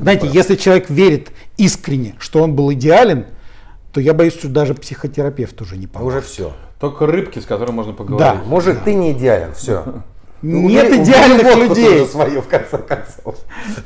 Знаете, 0.00 0.28
если 0.32 0.56
человек 0.56 0.88
верит 0.88 1.28
искренне, 1.58 2.14
что 2.18 2.42
он 2.42 2.54
был 2.54 2.72
идеален, 2.72 3.26
то 3.92 4.00
я 4.00 4.14
боюсь, 4.14 4.34
что 4.34 4.48
даже 4.48 4.74
психотерапевт 4.74 5.60
уже 5.60 5.76
не 5.76 5.86
поможет. 5.86 6.18
Уже 6.18 6.26
все. 6.26 6.52
Только 6.80 7.06
рыбки, 7.06 7.38
с 7.38 7.44
которыми 7.44 7.76
можно 7.76 7.92
поговорить. 7.92 8.18
Да, 8.18 8.42
может, 8.46 8.78
да. 8.78 8.84
ты 8.84 8.94
не 8.94 9.12
идеален, 9.12 9.52
все. 9.54 10.02
Нет 10.40 10.92
идеальных 10.92 11.56
людей. 11.56 12.06
Свое, 12.06 12.40
в 12.40 12.48
конце 12.48 12.78
концов. 12.78 13.36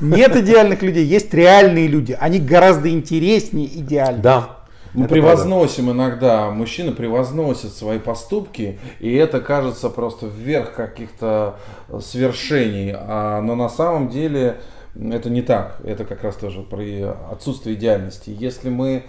Нет 0.00 0.36
идеальных 0.36 0.82
людей, 0.82 1.04
есть 1.04 1.32
реальные 1.32 1.86
люди. 1.86 2.16
Они 2.20 2.38
гораздо 2.38 2.90
интереснее 2.90 3.66
идеальных. 3.66 4.22
Да. 4.22 4.61
Мы 4.94 5.04
это 5.04 5.14
превозносим 5.14 5.86
правда. 5.86 6.02
иногда, 6.02 6.50
мужчины 6.50 6.92
превозносят 6.92 7.72
свои 7.72 7.98
поступки, 7.98 8.78
и 9.00 9.12
это 9.14 9.40
кажется 9.40 9.88
просто 9.88 10.26
вверх 10.26 10.74
каких-то 10.74 11.56
свершений. 12.00 12.92
А, 12.94 13.40
но 13.40 13.54
на 13.54 13.68
самом 13.68 14.08
деле 14.08 14.60
это 14.94 15.30
не 15.30 15.42
так. 15.42 15.78
Это 15.84 16.04
как 16.04 16.22
раз 16.22 16.36
тоже 16.36 16.62
про 16.62 17.16
отсутствие 17.30 17.76
идеальности. 17.76 18.36
Если 18.38 18.68
мы 18.68 19.04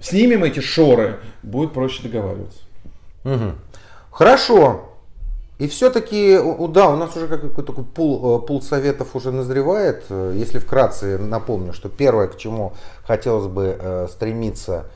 снимем 0.00 0.44
эти 0.44 0.60
шоры, 0.60 1.18
будет 1.42 1.72
проще 1.72 2.02
договариваться. 2.02 2.60
Угу. 3.24 3.52
Хорошо. 4.10 4.93
И 5.58 5.68
все-таки, 5.68 6.36
да, 6.68 6.90
у 6.90 6.96
нас 6.96 7.16
уже 7.16 7.28
какой-то 7.28 7.62
такой 7.62 7.84
пул, 7.84 8.38
э, 8.38 8.46
пул 8.46 8.60
советов 8.60 9.14
уже 9.14 9.30
назревает. 9.30 10.04
Э, 10.08 10.32
если 10.34 10.58
вкратце 10.58 11.16
напомню, 11.16 11.72
что 11.72 11.88
первое, 11.88 12.26
к 12.26 12.36
чему 12.36 12.72
хотелось 13.04 13.46
бы 13.46 13.76
э, 13.78 14.08
стремиться 14.10 14.86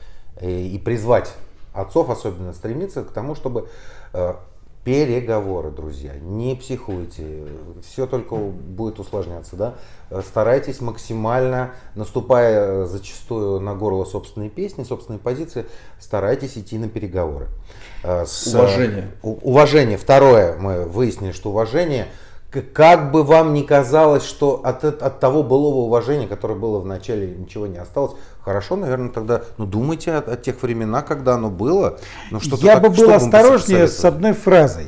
и 0.41 0.81
призвать 0.83 1.33
отцов 1.73 2.09
особенно 2.09 2.53
стремиться 2.53 3.03
к 3.03 3.11
тому, 3.11 3.35
чтобы 3.35 3.67
переговоры, 4.83 5.71
друзья, 5.71 6.13
не 6.21 6.55
психуйте, 6.55 7.45
все 7.87 8.07
только 8.07 8.35
будет 8.35 8.99
усложняться, 8.99 9.55
да, 9.55 9.75
старайтесь 10.21 10.81
максимально, 10.81 11.71
наступая 11.95 12.85
зачастую 12.85 13.59
на 13.59 13.75
горло 13.75 14.05
собственной 14.05 14.49
песни, 14.49 14.83
собственной 14.83 15.19
позиции, 15.19 15.65
старайтесь 15.99 16.57
идти 16.57 16.77
на 16.77 16.87
переговоры. 16.87 17.47
Э, 18.03 18.25
с, 18.25 18.47
уважение. 18.53 19.11
Уважение. 19.21 19.97
Второе, 19.97 20.57
мы 20.57 20.85
выяснили, 20.85 21.33
что 21.33 21.49
уважение, 21.49 22.07
как 22.73 23.11
бы 23.11 23.23
вам 23.23 23.53
ни 23.53 23.61
казалось, 23.61 24.23
что 24.23 24.61
от, 24.63 24.83
от 24.83 25.19
того 25.19 25.43
былого 25.43 25.85
уважения, 25.85 26.27
которое 26.27 26.55
было 26.55 26.79
в 26.79 26.85
начале, 26.85 27.27
ничего 27.27 27.67
не 27.67 27.77
осталось, 27.77 28.13
хорошо, 28.49 28.77
наверное, 28.77 29.09
тогда, 29.09 29.43
ну, 29.59 29.67
думайте 29.67 30.11
о, 30.11 30.17
о 30.21 30.35
тех 30.35 30.63
временах, 30.63 31.05
когда 31.05 31.35
оно 31.35 31.51
было. 31.51 31.99
Ну, 32.31 32.39
что 32.39 32.57
Я 32.57 32.79
так, 32.79 32.81
бы 32.81 32.89
был 32.89 33.11
осторожнее 33.11 33.87
с 33.87 34.03
одной 34.03 34.33
фразой. 34.33 34.87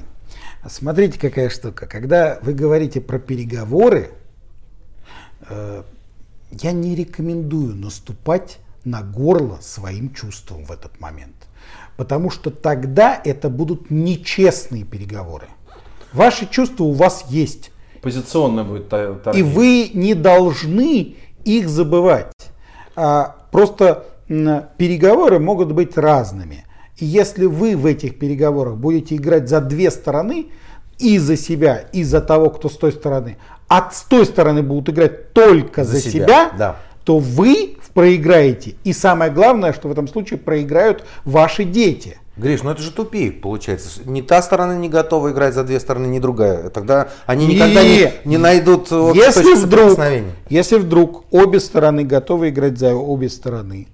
Смотрите, 0.68 1.20
какая 1.20 1.49
штука. 1.49 1.86
Когда 1.86 2.39
вы 2.41 2.53
говорите 2.53 3.01
про 3.01 3.20
переговоры, 3.20 4.14
э, 5.47 5.84
я 6.49 6.72
не 6.72 6.95
рекомендую 6.95 7.76
наступать 7.76 8.57
на 8.84 9.03
горло 9.03 9.59
своим 9.62 10.12
чувством 10.12 10.66
в 10.66 10.72
этот 10.72 10.99
момент. 10.99 11.36
Потому 11.97 12.32
что 12.32 12.49
тогда 12.49 13.22
это 13.24 13.47
будут 13.47 13.91
нечестные 13.91 14.86
переговоры. 14.86 15.45
Ваши 16.14 16.47
чувства 16.47 16.86
у 16.86 16.93
вас 16.93 17.26
есть. 17.30 17.72
Позиционно 18.01 18.64
будет 18.64 18.89
торги. 18.89 19.39
И 19.39 19.43
вы 19.43 19.91
не 19.93 20.16
должны 20.16 21.16
их 21.45 21.70
забывать. 21.70 22.34
А, 22.95 23.36
просто 23.52 24.06
переговоры 24.78 25.39
могут 25.39 25.72
быть 25.72 25.97
разными. 25.97 26.66
И 26.97 27.06
если 27.06 27.45
вы 27.45 27.76
в 27.76 27.86
этих 27.86 28.18
переговорах 28.20 28.76
будете 28.76 29.16
играть 29.16 29.49
за 29.49 29.62
две 29.62 29.91
стороны, 29.91 30.47
и 31.02 31.18
за 31.18 31.36
себя, 31.36 31.86
и 31.91 32.04
за 32.04 32.22
того, 32.22 32.52
кто 32.52 32.70
с 32.70 32.78
той 32.78 32.91
стороны, 32.91 33.38
а 33.68 33.89
с 33.91 34.04
той 34.04 34.26
стороны 34.26 34.62
будут 34.62 34.89
играть 34.89 35.34
только 35.34 35.84
за, 35.84 35.93
за 35.93 36.02
себя, 36.02 36.12
себя 36.12 36.52
да. 36.58 36.76
То 37.04 37.20
вы 37.20 37.78
проиграете. 37.93 38.76
И 38.84 38.93
самое 38.93 39.32
главное, 39.32 39.74
что 39.74 39.88
в 39.88 39.91
этом 39.91 40.08
случае 40.08 40.39
проиграют 40.39 41.04
ваши 41.26 41.64
дети. 41.64 42.18
Гриш, 42.38 42.64
ну 42.64 42.72
это 42.72 42.82
же 42.82 42.91
тупик 42.91 43.41
получается. 43.41 44.02
Ни 44.06 44.22
та 44.22 44.41
сторона 44.41 44.76
не 44.76 44.89
готова 44.89 45.32
играть 45.32 45.54
за 45.54 45.64
две 45.64 45.80
стороны, 45.80 46.08
ни 46.08 46.20
другая. 46.20 46.70
Тогда 46.70 47.10
они 47.26 47.45
никогда 47.45 47.84
не, 47.84 48.14
не 48.24 48.38
найдут 48.38 48.89
если 48.91 49.54
вдруг, 49.56 49.99
если 50.49 50.78
вдруг 50.78 51.26
обе 51.32 51.60
стороны 51.60 52.04
готовы 52.04 52.49
играть 52.49 52.80
за 52.80 52.95
обе 52.95 53.30
стороны, 53.30 53.88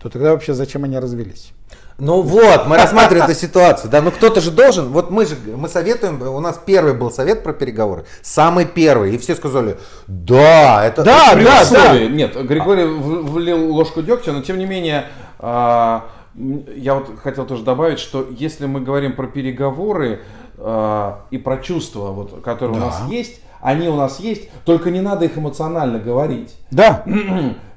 то 0.00 0.08
тогда 0.08 0.32
вообще 0.32 0.54
зачем 0.54 0.84
они 0.84 0.98
развелись? 0.98 1.52
Ну 2.00 2.22
вот, 2.22 2.66
мы 2.66 2.78
рассматриваем 2.78 3.30
эту 3.30 3.38
ситуацию, 3.38 3.90
да, 3.90 4.00
ну 4.00 4.10
кто-то 4.10 4.40
же 4.40 4.50
должен, 4.50 4.88
вот 4.88 5.10
мы 5.10 5.26
же, 5.26 5.36
мы 5.54 5.68
советуем, 5.68 6.20
у 6.22 6.40
нас 6.40 6.58
первый 6.64 6.94
был 6.94 7.10
совет 7.10 7.42
про 7.42 7.52
переговоры, 7.52 8.06
самый 8.22 8.64
первый, 8.64 9.14
и 9.14 9.18
все 9.18 9.34
сказали, 9.34 9.76
да, 10.06 10.86
это... 10.86 11.04
Да, 11.04 11.34
да, 11.34 11.62
да. 11.70 11.98
Нет, 11.98 12.42
Григорий 12.46 12.86
влил 12.86 13.74
ложку 13.74 14.00
дегтя, 14.00 14.32
но 14.32 14.40
тем 14.40 14.58
не 14.58 14.64
менее, 14.64 15.08
а, 15.38 16.06
я 16.34 16.94
вот 16.94 17.18
хотел 17.22 17.44
тоже 17.44 17.64
добавить, 17.64 17.98
что 17.98 18.26
если 18.30 18.64
мы 18.64 18.80
говорим 18.80 19.14
про 19.14 19.26
переговоры 19.26 20.22
а, 20.56 21.26
и 21.30 21.36
про 21.36 21.58
чувства, 21.58 22.12
вот, 22.12 22.42
которые 22.42 22.78
да. 22.78 22.82
у 22.82 22.88
нас 22.88 23.02
есть, 23.10 23.42
они 23.60 23.88
у 23.88 23.96
нас 23.96 24.20
есть, 24.20 24.48
только 24.64 24.90
не 24.90 25.00
надо 25.00 25.24
их 25.24 25.36
эмоционально 25.36 25.98
говорить. 25.98 26.54
Да. 26.70 27.04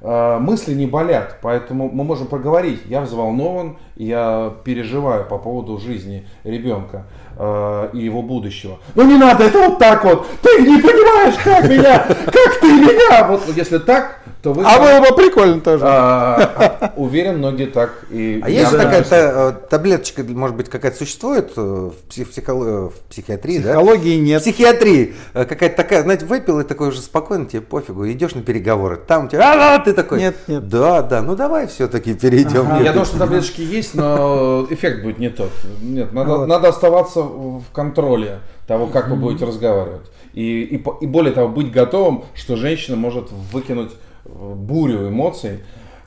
А, 0.02 0.40
мысли 0.40 0.74
не 0.74 0.86
болят, 0.86 1.40
поэтому 1.42 1.90
мы 1.92 2.04
можем 2.04 2.28
проговорить. 2.28 2.82
Я 2.86 3.02
взволнован, 3.02 3.78
я 3.96 4.54
переживаю 4.64 5.26
по 5.26 5.38
поводу 5.40 5.80
жизни 5.80 6.28
ребенка 6.44 7.06
э, 7.38 7.90
и 7.94 8.00
его 8.00 8.22
будущего. 8.22 8.78
Но 8.94 9.04
не 9.04 9.18
надо, 9.18 9.46
это 9.46 9.68
вот 9.68 9.80
так 9.80 10.04
вот. 10.04 10.28
Ты 10.42 10.62
не 10.62 10.80
понимаешь, 10.80 11.36
как 11.44 11.68
меня, 11.68 12.00
как 12.08 12.60
ты 12.62 12.68
меня. 12.68 13.28
Вот 13.28 13.48
если 13.56 13.80
так, 13.80 14.23
то 14.44 14.52
вы... 14.52 14.66
А 14.66 14.78
было 14.78 15.10
бы 15.10 15.16
прикольно 15.16 15.62
тоже. 15.62 15.86
А, 15.88 16.92
уверен, 16.98 17.38
многие 17.38 17.68
так 17.68 18.06
и... 18.12 18.42
А 18.44 18.50
есть 18.50 18.72
такая 18.72 19.02
та, 19.02 19.52
таблеточка, 19.54 20.22
может 20.24 20.58
быть, 20.58 20.68
какая-то 20.68 20.98
существует 20.98 21.56
в, 21.56 21.94
псих, 22.10 22.28
в 22.28 22.92
психиатрии, 23.10 23.62
Психологии 23.62 24.18
да? 24.18 24.26
нет. 24.26 24.42
В 24.42 24.44
психиатрии 24.44 25.14
какая-то 25.34 25.78
такая, 25.78 26.04
знаете, 26.04 26.26
выпил 26.26 26.60
и 26.60 26.66
такой 26.66 26.90
уже 26.90 27.00
спокойно, 27.00 27.46
тебе 27.46 27.62
пофигу, 27.62 28.06
идешь 28.12 28.36
на 28.36 28.42
переговоры, 28.42 28.98
там 28.98 29.30
тебе, 29.30 29.44
а, 29.44 29.80
ты 29.80 29.94
такой... 29.94 30.20
Нет, 30.20 30.36
нет. 30.48 30.68
Да, 30.68 31.02
да, 31.04 31.22
ну 31.22 31.38
давай 31.38 31.68
все-таки 31.68 32.14
перейдем. 32.14 32.68
Ага. 32.70 32.84
Я 32.84 32.92
думаю, 32.92 33.06
что 33.06 33.18
таблеточки 33.18 33.62
есть, 33.62 33.96
но 33.96 34.68
эффект 34.70 35.04
будет 35.04 35.20
не 35.20 35.30
тот. 35.30 35.52
Нет, 35.82 36.12
надо, 36.12 36.40
вот. 36.40 36.48
надо 36.48 36.68
оставаться 36.68 37.22
в 37.22 37.64
контроле 37.72 38.40
того, 38.68 38.88
как 38.88 39.08
вы 39.08 39.16
будете 39.16 39.46
разговаривать. 39.46 40.12
И, 40.34 40.64
и, 40.64 40.84
и 41.02 41.08
более 41.08 41.32
того, 41.32 41.48
быть 41.48 41.72
готовым, 41.72 42.26
что 42.36 42.58
женщина 42.58 42.98
может 42.98 43.32
выкинуть 43.32 43.92
бурю 44.26 45.10
эмоций. 45.10 45.60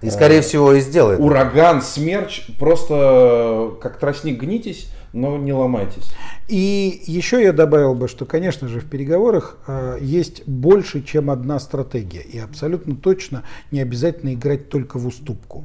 И, 0.02 0.10
скорее 0.10 0.42
всего, 0.42 0.74
и 0.74 0.80
сделает. 0.80 1.20
Ураган, 1.20 1.80
смерч, 1.80 2.46
просто 2.58 3.72
как 3.80 3.98
тростник 3.98 4.38
гнитесь, 4.38 4.90
но 5.12 5.38
не 5.38 5.52
ломайтесь. 5.52 6.10
И 6.48 7.02
еще 7.06 7.42
я 7.42 7.52
добавил 7.52 7.94
бы, 7.94 8.06
что, 8.06 8.26
конечно 8.26 8.68
же, 8.68 8.80
в 8.80 8.84
переговорах 8.84 9.56
э, 9.66 9.98
есть 10.00 10.46
больше, 10.46 11.02
чем 11.02 11.30
одна 11.30 11.58
стратегия. 11.58 12.20
И 12.20 12.38
абсолютно 12.38 12.94
точно 12.94 13.42
не 13.70 13.80
обязательно 13.80 14.34
играть 14.34 14.68
только 14.68 14.98
в 14.98 15.06
уступку. 15.06 15.64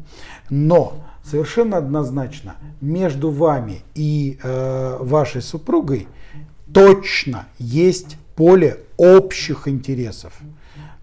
Но 0.50 1.04
совершенно 1.24 1.78
однозначно 1.78 2.56
между 2.80 3.30
вами 3.30 3.82
и 3.94 4.40
э, 4.42 4.98
вашей 5.02 5.42
супругой 5.42 6.08
точно 6.74 7.48
есть 7.60 8.18
поле 8.36 8.80
общих 8.98 9.68
интересов. 9.68 10.34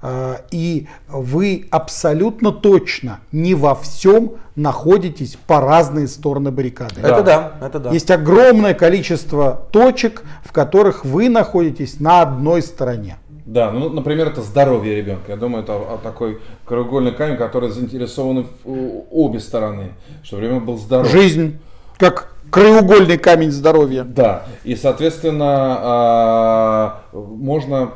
А, 0.00 0.42
и 0.52 0.86
вы 1.08 1.66
абсолютно 1.70 2.52
точно 2.52 3.20
не 3.32 3.54
во 3.54 3.74
всем 3.74 4.32
находитесь 4.54 5.36
по 5.46 5.60
разные 5.60 6.06
стороны 6.06 6.52
баррикады. 6.52 7.00
Это 7.00 7.22
да, 7.22 7.52
это 7.60 7.80
да. 7.80 7.90
Есть 7.90 8.10
огромное 8.10 8.74
количество 8.74 9.66
точек, 9.72 10.22
в 10.44 10.52
которых 10.52 11.04
вы 11.04 11.28
находитесь 11.28 11.98
на 11.98 12.22
одной 12.22 12.62
стороне. 12.62 13.16
Да, 13.44 13.70
ну, 13.72 13.88
например, 13.88 14.28
это 14.28 14.42
здоровье 14.42 14.94
ребенка. 14.94 15.32
Я 15.32 15.36
думаю, 15.36 15.64
это 15.64 15.98
такой 16.02 16.38
краеугольный 16.66 17.12
камень, 17.12 17.36
который 17.36 17.70
заинтересованы 17.70 18.46
в 18.62 19.04
обе 19.10 19.40
стороны, 19.40 19.94
чтобы 20.22 20.42
ребенок 20.42 20.66
был 20.66 20.76
здоров. 20.76 21.10
Жизнь, 21.10 21.58
как 21.96 22.34
краеугольный 22.50 23.18
камень 23.18 23.50
здоровья. 23.50 24.04
Да, 24.04 24.44
и, 24.64 24.76
соответственно, 24.76 25.78
а, 25.80 27.00
можно 27.12 27.92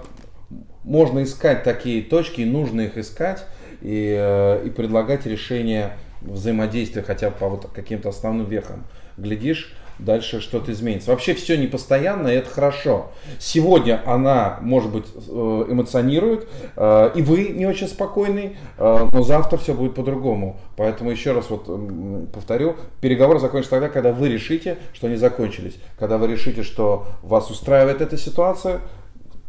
можно 0.84 1.22
искать 1.22 1.62
такие 1.62 2.02
точки, 2.02 2.42
нужно 2.42 2.82
их 2.82 2.98
искать 2.98 3.44
и, 3.80 4.16
э, 4.18 4.66
и 4.66 4.70
предлагать 4.70 5.26
решение 5.26 5.92
взаимодействия 6.20 7.02
хотя 7.02 7.30
бы 7.30 7.36
по 7.36 7.48
вот 7.48 7.70
каким-то 7.72 8.08
основным 8.08 8.46
вехам. 8.46 8.84
Глядишь, 9.16 9.74
дальше 9.98 10.40
что-то 10.40 10.72
изменится. 10.72 11.10
Вообще 11.10 11.34
все 11.34 11.56
не 11.56 11.66
постоянно, 11.66 12.28
и 12.28 12.34
это 12.34 12.48
хорошо. 12.48 13.10
Сегодня 13.38 14.02
она, 14.06 14.58
может 14.62 14.90
быть, 14.90 15.04
э, 15.14 15.66
эмоционирует, 15.68 16.48
э, 16.76 17.10
и 17.14 17.22
вы 17.22 17.48
не 17.48 17.66
очень 17.66 17.88
спокойный, 17.88 18.56
но 18.78 19.22
завтра 19.22 19.58
все 19.58 19.74
будет 19.74 19.94
по-другому. 19.94 20.60
Поэтому 20.76 21.10
еще 21.10 21.32
раз 21.32 21.50
вот 21.50 21.68
повторю, 22.32 22.76
переговоры 23.00 23.38
закончатся 23.38 23.72
тогда, 23.72 23.88
когда 23.88 24.12
вы 24.12 24.28
решите, 24.28 24.78
что 24.92 25.06
они 25.06 25.16
закончились. 25.16 25.74
Когда 25.98 26.18
вы 26.18 26.26
решите, 26.28 26.62
что 26.62 27.06
вас 27.22 27.50
устраивает 27.50 28.00
эта 28.00 28.16
ситуация, 28.16 28.80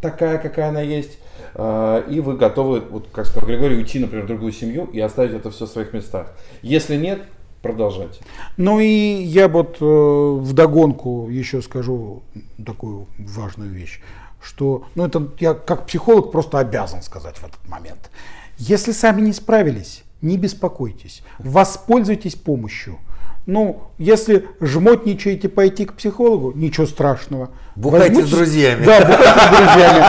такая, 0.03 0.37
какая 0.37 0.69
она 0.69 0.81
есть, 0.81 1.17
э, 1.55 2.03
и 2.09 2.19
вы 2.19 2.35
готовы, 2.37 2.81
вот, 2.81 3.07
как 3.11 3.25
сказал 3.25 3.47
Григорий, 3.47 3.77
уйти, 3.77 3.99
например, 3.99 4.25
в 4.25 4.27
другую 4.27 4.51
семью 4.51 4.85
и 4.93 4.99
оставить 4.99 5.33
это 5.33 5.49
все 5.49 5.65
в 5.65 5.69
своих 5.69 5.93
местах. 5.93 6.33
Если 6.61 6.97
нет, 6.97 7.21
продолжайте. 7.61 8.19
Ну 8.57 8.79
и 8.79 8.85
я 8.85 9.47
вот 9.47 9.77
э, 9.79 9.85
в 9.85 10.53
догонку 10.53 11.29
еще 11.29 11.61
скажу 11.61 12.21
такую 12.63 13.07
важную 13.17 13.71
вещь, 13.71 14.01
что, 14.41 14.83
ну 14.95 15.05
это 15.05 15.29
я 15.39 15.53
как 15.53 15.87
психолог 15.87 16.31
просто 16.31 16.59
обязан 16.59 17.01
сказать 17.01 17.37
в 17.37 17.45
этот 17.45 17.67
момент. 17.67 18.11
Если 18.57 18.91
сами 18.91 19.21
не 19.21 19.33
справились, 19.33 20.03
не 20.21 20.37
беспокойтесь, 20.37 21.23
воспользуйтесь 21.39 22.35
помощью. 22.35 22.97
Ну, 23.45 23.81
если 23.97 24.47
жмотничаете 24.61 25.49
пойти 25.49 25.85
к 25.85 25.93
психологу, 25.93 26.53
ничего 26.55 26.85
страшного. 26.85 27.49
Бухайте 27.75 28.09
Возьмите... 28.09 28.27
с 28.27 28.31
друзьями. 28.31 28.85
Да, 28.85 28.99
бухайте 29.01 29.39
с 29.39 29.49
друзьями. 29.49 30.03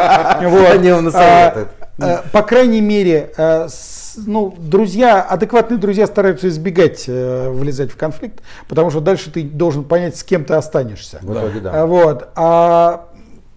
Вот. 0.94 1.02
Насоветуют. 1.02 1.68
А, 2.00 2.24
по 2.32 2.42
крайней 2.42 2.80
мере, 2.80 3.32
а, 3.36 3.68
ну, 4.26 4.54
друзья, 4.58 5.22
адекватные 5.22 5.78
друзья 5.78 6.06
стараются 6.06 6.48
избегать 6.48 7.04
э, 7.06 7.50
влезать 7.50 7.90
в 7.90 7.96
конфликт, 7.96 8.40
потому 8.68 8.90
что 8.90 9.00
дальше 9.00 9.30
ты 9.30 9.42
должен 9.42 9.84
понять, 9.84 10.16
с 10.16 10.24
кем 10.24 10.44
ты 10.44 10.54
останешься. 10.54 11.18
В 11.22 11.32
итоге, 11.32 11.60
да. 11.60 11.82
А, 11.82 11.86
вот. 11.86 12.28
А 12.34 13.08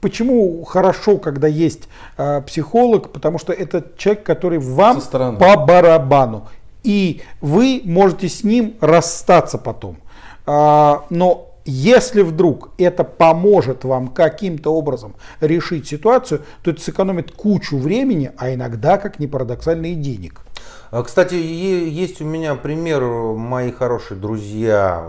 почему 0.01 0.63
хорошо, 0.63 1.17
когда 1.17 1.47
есть 1.47 1.89
а, 2.17 2.41
психолог? 2.41 3.11
Потому 3.11 3.39
что 3.39 3.53
это 3.53 3.83
человек, 3.97 4.23
который 4.23 4.59
вам 4.59 5.01
по 5.39 5.57
барабану 5.57 6.47
и 6.87 7.21
вы 7.41 7.81
можете 7.83 8.29
с 8.29 8.45
ним 8.45 8.77
расстаться 8.79 9.57
потом. 9.57 9.97
А, 10.45 11.05
но 11.09 11.53
если 11.65 12.21
вдруг 12.21 12.69
это 12.77 13.03
поможет 13.03 13.83
вам 13.83 14.07
каким-то 14.07 14.73
образом 14.73 15.15
решить 15.41 15.85
ситуацию, 15.85 16.43
то 16.61 16.71
это 16.71 16.79
сэкономит 16.79 17.33
кучу 17.33 17.77
времени, 17.77 18.31
а 18.37 18.53
иногда, 18.53 18.97
как 18.97 19.19
ни 19.19 19.25
парадоксально, 19.25 19.87
и 19.87 19.95
денег. 19.95 20.43
А, 20.89 21.03
кстати, 21.03 21.35
есть 21.35 22.21
у 22.21 22.23
меня 22.23 22.55
пример, 22.55 23.03
мои 23.03 23.71
хорошие 23.71 24.17
друзья, 24.17 25.05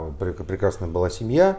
прекрасная 0.48 0.88
была 0.88 1.10
семья, 1.10 1.58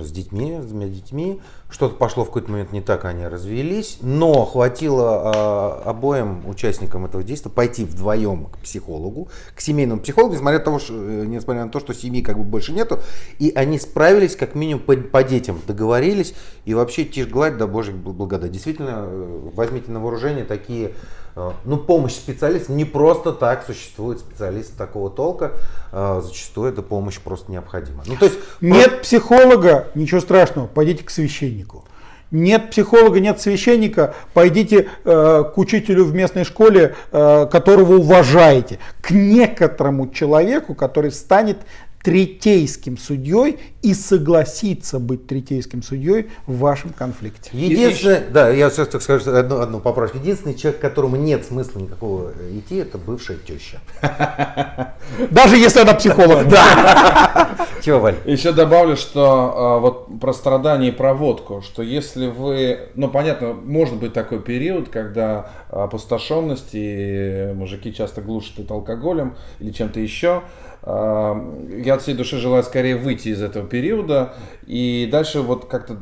с 0.00 0.10
детьми, 0.10 0.58
с 0.60 0.66
двумя 0.66 0.88
детьми. 0.88 1.40
Что-то 1.68 1.96
пошло 1.96 2.24
в 2.24 2.28
какой-то 2.28 2.50
момент 2.50 2.72
не 2.72 2.80
так, 2.80 3.04
они 3.04 3.26
развелись. 3.26 3.98
Но 4.00 4.44
хватило 4.44 5.82
э, 5.84 5.88
обоим 5.88 6.48
участникам 6.48 7.04
этого 7.04 7.22
действия 7.22 7.50
пойти 7.50 7.84
вдвоем 7.84 8.46
к 8.46 8.58
психологу, 8.58 9.28
к 9.54 9.60
семейному 9.60 10.00
психологу, 10.00 10.34
несмотря 10.34 10.58
на, 10.58 10.64
то, 10.64 10.78
что, 10.78 10.94
э, 10.94 11.24
несмотря 11.26 11.64
на 11.64 11.70
то, 11.70 11.80
что 11.80 11.92
семьи 11.94 12.22
как 12.22 12.38
бы 12.38 12.44
больше 12.44 12.72
нету. 12.72 13.00
И 13.38 13.52
они 13.54 13.78
справились, 13.78 14.36
как 14.36 14.54
минимум, 14.54 14.82
по, 14.82 14.96
по 14.96 15.22
детям, 15.22 15.60
договорились. 15.66 16.34
И 16.64 16.74
вообще 16.74 17.04
тишь 17.04 17.26
гладь, 17.26 17.58
да 17.58 17.66
божьих 17.66 17.96
благодать. 17.96 18.52
Действительно, 18.52 19.04
э, 19.04 19.50
возьмите 19.54 19.90
на 19.90 20.00
вооружение 20.00 20.44
такие 20.44 20.92
ну, 21.34 21.78
помощь 21.78 22.12
специалистам 22.12 22.76
не 22.76 22.84
просто 22.84 23.32
так 23.32 23.64
существует 23.64 24.20
специалисты 24.20 24.76
такого 24.76 25.10
толка, 25.10 25.52
э, 25.90 26.20
зачастую 26.22 26.70
эта 26.70 26.82
помощь 26.82 27.18
просто 27.18 27.50
необходима. 27.50 28.02
Ну, 28.06 28.16
то 28.16 28.26
есть, 28.26 28.38
нет 28.60 28.90
про... 28.90 28.98
психолога, 28.98 29.88
ничего 29.94 30.20
страшного, 30.20 30.66
пойдите 30.66 31.04
к 31.04 31.10
священнику. 31.10 31.84
Нет 32.30 32.70
психолога, 32.70 33.20
нет 33.20 33.40
священника, 33.42 34.14
пойдите 34.32 34.88
э, 35.04 35.44
к 35.54 35.58
учителю 35.58 36.04
в 36.04 36.14
местной 36.14 36.44
школе, 36.44 36.94
э, 37.12 37.46
которого 37.46 37.96
уважаете, 37.96 38.78
к 39.02 39.10
некоторому 39.10 40.10
человеку, 40.10 40.74
который 40.74 41.10
станет 41.12 41.58
третейским 42.02 42.98
судьей 42.98 43.58
и 43.82 43.94
согласиться 43.94 44.98
быть 44.98 45.26
третейским 45.26 45.82
судьей 45.82 46.30
в 46.46 46.58
вашем 46.58 46.90
конфликте. 46.90 47.50
Единственное, 47.52 48.24
да, 48.28 48.50
я 48.50 48.70
сейчас 48.70 48.88
так 48.88 49.02
скажу 49.02 49.30
одну, 49.30 49.60
одну 49.60 49.80
поправку. 49.80 50.18
Единственный 50.18 50.54
человек, 50.54 50.80
которому 50.80 51.16
нет 51.16 51.44
смысла 51.44 51.80
никакого 51.80 52.32
идти, 52.56 52.76
это 52.76 52.98
бывшая 52.98 53.36
теща. 53.36 53.80
Даже 55.30 55.56
если 55.56 55.80
она 55.80 55.94
психолог. 55.94 56.46
Да. 56.52 57.50
Чего, 57.82 58.00
Валь? 58.00 58.16
Еще 58.26 58.52
добавлю, 58.52 58.96
что 58.96 59.54
а, 59.56 59.78
вот 59.78 60.20
про 60.20 60.32
страдания 60.32 60.88
и 60.88 60.92
проводку, 60.92 61.62
что 61.62 61.82
если 61.82 62.28
вы, 62.28 62.90
ну 62.94 63.08
понятно, 63.08 63.54
может 63.54 63.96
быть 63.96 64.12
такой 64.12 64.40
период, 64.40 64.88
когда 64.88 65.50
опустошенность 65.70 66.70
и 66.72 67.52
мужики 67.54 67.92
часто 67.92 68.20
глушат 68.20 68.60
это 68.60 68.74
алкоголем 68.74 69.34
или 69.58 69.70
чем-то 69.70 69.98
еще, 70.00 70.42
я 70.84 71.94
от 71.94 72.02
всей 72.02 72.14
души 72.14 72.38
желаю 72.38 72.64
скорее 72.64 72.96
выйти 72.96 73.28
из 73.28 73.40
этого 73.40 73.66
периода 73.66 74.34
и 74.66 75.08
дальше 75.10 75.40
вот 75.40 75.66
как-то 75.66 75.98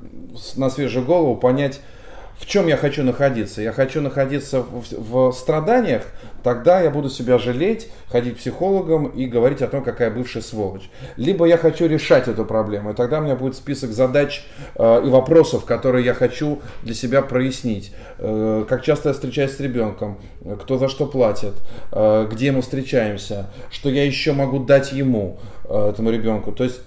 на 0.56 0.70
свежую 0.70 1.04
голову 1.04 1.36
понять, 1.36 1.80
в 2.38 2.46
чем 2.46 2.66
я 2.66 2.78
хочу 2.78 3.02
находиться. 3.02 3.60
Я 3.60 3.72
хочу 3.72 4.00
находиться 4.00 4.62
в, 4.62 4.84
в 4.90 5.32
страданиях, 5.32 6.06
тогда 6.42 6.80
я 6.80 6.90
буду 6.90 7.08
себя 7.08 7.38
жалеть, 7.38 7.88
ходить 8.08 8.34
к 8.34 8.38
психологам 8.38 9.06
и 9.06 9.26
говорить 9.26 9.62
о 9.62 9.66
том, 9.66 9.82
какая 9.82 10.10
бывшая 10.10 10.42
сволочь. 10.42 10.90
Либо 11.16 11.44
я 11.46 11.56
хочу 11.56 11.86
решать 11.86 12.28
эту 12.28 12.44
проблему, 12.44 12.90
и 12.90 12.94
тогда 12.94 13.18
у 13.18 13.22
меня 13.22 13.36
будет 13.36 13.56
список 13.56 13.90
задач 13.90 14.44
э, 14.76 15.02
и 15.04 15.08
вопросов, 15.08 15.64
которые 15.64 16.04
я 16.04 16.14
хочу 16.14 16.60
для 16.82 16.94
себя 16.94 17.22
прояснить. 17.22 17.92
Э, 18.18 18.64
как 18.68 18.82
часто 18.82 19.10
я 19.10 19.12
встречаюсь 19.14 19.56
с 19.56 19.60
ребенком, 19.60 20.18
кто 20.62 20.78
за 20.78 20.88
что 20.88 21.06
платит, 21.06 21.54
э, 21.92 22.28
где 22.30 22.52
мы 22.52 22.62
встречаемся, 22.62 23.50
что 23.70 23.88
я 23.88 24.04
еще 24.04 24.32
могу 24.32 24.58
дать 24.58 24.92
ему, 24.92 25.38
э, 25.64 25.90
этому 25.90 26.10
ребенку. 26.10 26.52
То 26.52 26.64
есть 26.64 26.80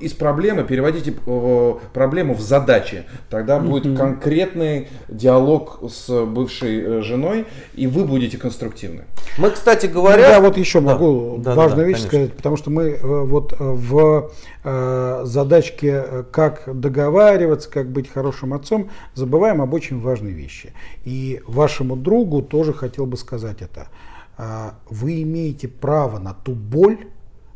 из 0.00 0.12
проблемы 0.12 0.64
переводите 0.64 1.14
э, 1.26 1.74
проблему 1.92 2.34
в 2.34 2.40
задачи. 2.40 3.04
Тогда 3.28 3.58
будет 3.58 3.96
конкретный 3.96 4.88
диалог 5.08 5.80
с 5.88 6.24
бывшей 6.24 6.80
э, 6.80 7.02
женой, 7.02 7.46
и 7.74 7.86
вы 7.86 8.04
будете 8.04 8.38
конструктивны. 8.38 9.04
Мы, 9.38 9.50
кстати 9.50 9.86
говоря... 9.86 10.30
Я 10.30 10.40
вот 10.40 10.56
еще 10.56 10.80
могу 10.80 11.38
да, 11.38 11.54
важную 11.54 11.82
да, 11.82 11.88
вещь 11.88 11.98
конечно. 11.98 12.08
сказать, 12.08 12.32
потому 12.36 12.56
что 12.56 12.70
мы 12.70 12.98
вот 13.02 13.54
в 13.58 14.30
задачке 14.62 16.24
«Как 16.32 16.64
договариваться, 16.66 17.70
как 17.70 17.90
быть 17.90 18.10
хорошим 18.10 18.52
отцом» 18.52 18.90
забываем 19.14 19.62
об 19.62 19.72
очень 19.72 20.00
важной 20.00 20.32
вещи. 20.32 20.72
И 21.04 21.40
вашему 21.46 21.96
другу 21.96 22.42
тоже 22.42 22.72
хотел 22.72 23.06
бы 23.06 23.16
сказать 23.16 23.62
это. 23.62 23.88
Вы 24.88 25.22
имеете 25.22 25.68
право 25.68 26.18
на 26.18 26.34
ту 26.34 26.52
боль, 26.52 26.98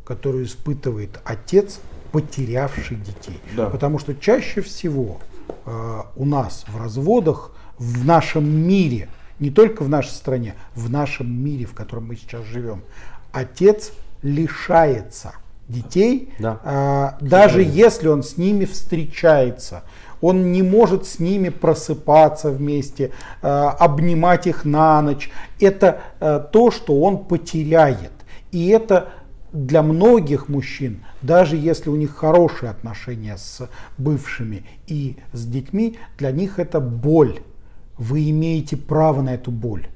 которую 0.05 0.45
испытывает 0.45 1.19
отец, 1.25 1.79
потерявший 2.11 2.97
детей. 2.97 3.41
Да. 3.57 3.69
Потому 3.69 3.99
что 3.99 4.15
чаще 4.15 4.61
всего 4.61 5.17
э, 5.65 6.01
у 6.15 6.25
нас 6.25 6.63
в 6.67 6.81
разводах, 6.81 7.51
в 7.77 8.05
нашем 8.05 8.47
мире, 8.47 9.09
не 9.39 9.49
только 9.49 9.83
в 9.83 9.89
нашей 9.89 10.11
стране, 10.11 10.55
в 10.75 10.89
нашем 10.89 11.29
мире, 11.29 11.65
в 11.65 11.73
котором 11.73 12.07
мы 12.07 12.15
сейчас 12.15 12.45
живем, 12.45 12.83
отец 13.33 13.91
лишается 14.21 15.33
детей, 15.67 16.29
да. 16.39 17.17
э, 17.19 17.25
даже 17.25 17.61
если 17.61 18.07
он 18.07 18.23
с 18.23 18.37
ними 18.37 18.65
встречается. 18.65 19.83
Он 20.21 20.51
не 20.51 20.63
может 20.63 21.05
с 21.05 21.19
ними 21.19 21.49
просыпаться 21.49 22.49
вместе, 22.49 23.11
э, 23.41 23.47
обнимать 23.47 24.47
их 24.47 24.63
на 24.65 25.01
ночь. 25.01 25.29
Это 25.59 26.01
э, 26.19 26.39
то, 26.51 26.71
что 26.71 27.01
он 27.01 27.25
потеряет. 27.25 28.11
И 28.51 28.69
это 28.69 29.09
для 29.55 29.81
многих 29.81 30.49
мужчин, 30.49 31.03
даже 31.21 31.55
если 31.55 31.89
у 31.89 31.95
них 31.95 32.13
хорошие 32.15 32.69
отношения 32.69 33.37
с 33.37 33.69
бывшими 33.97 34.63
и 34.85 35.15
с 35.31 35.45
детьми, 35.45 35.97
для 36.17 36.31
них 36.31 36.59
это 36.59 36.79
боль. 36.79 37.39
вы 37.97 38.29
имеете 38.29 38.75
право 38.75 39.21
на 39.21 39.35
эту 39.35 39.51
боль, 39.51 39.87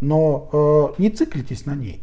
но 0.00 0.48
э, 0.98 1.00
не 1.00 1.10
циклитесь 1.10 1.66
на 1.66 1.76
ней. 1.76 2.02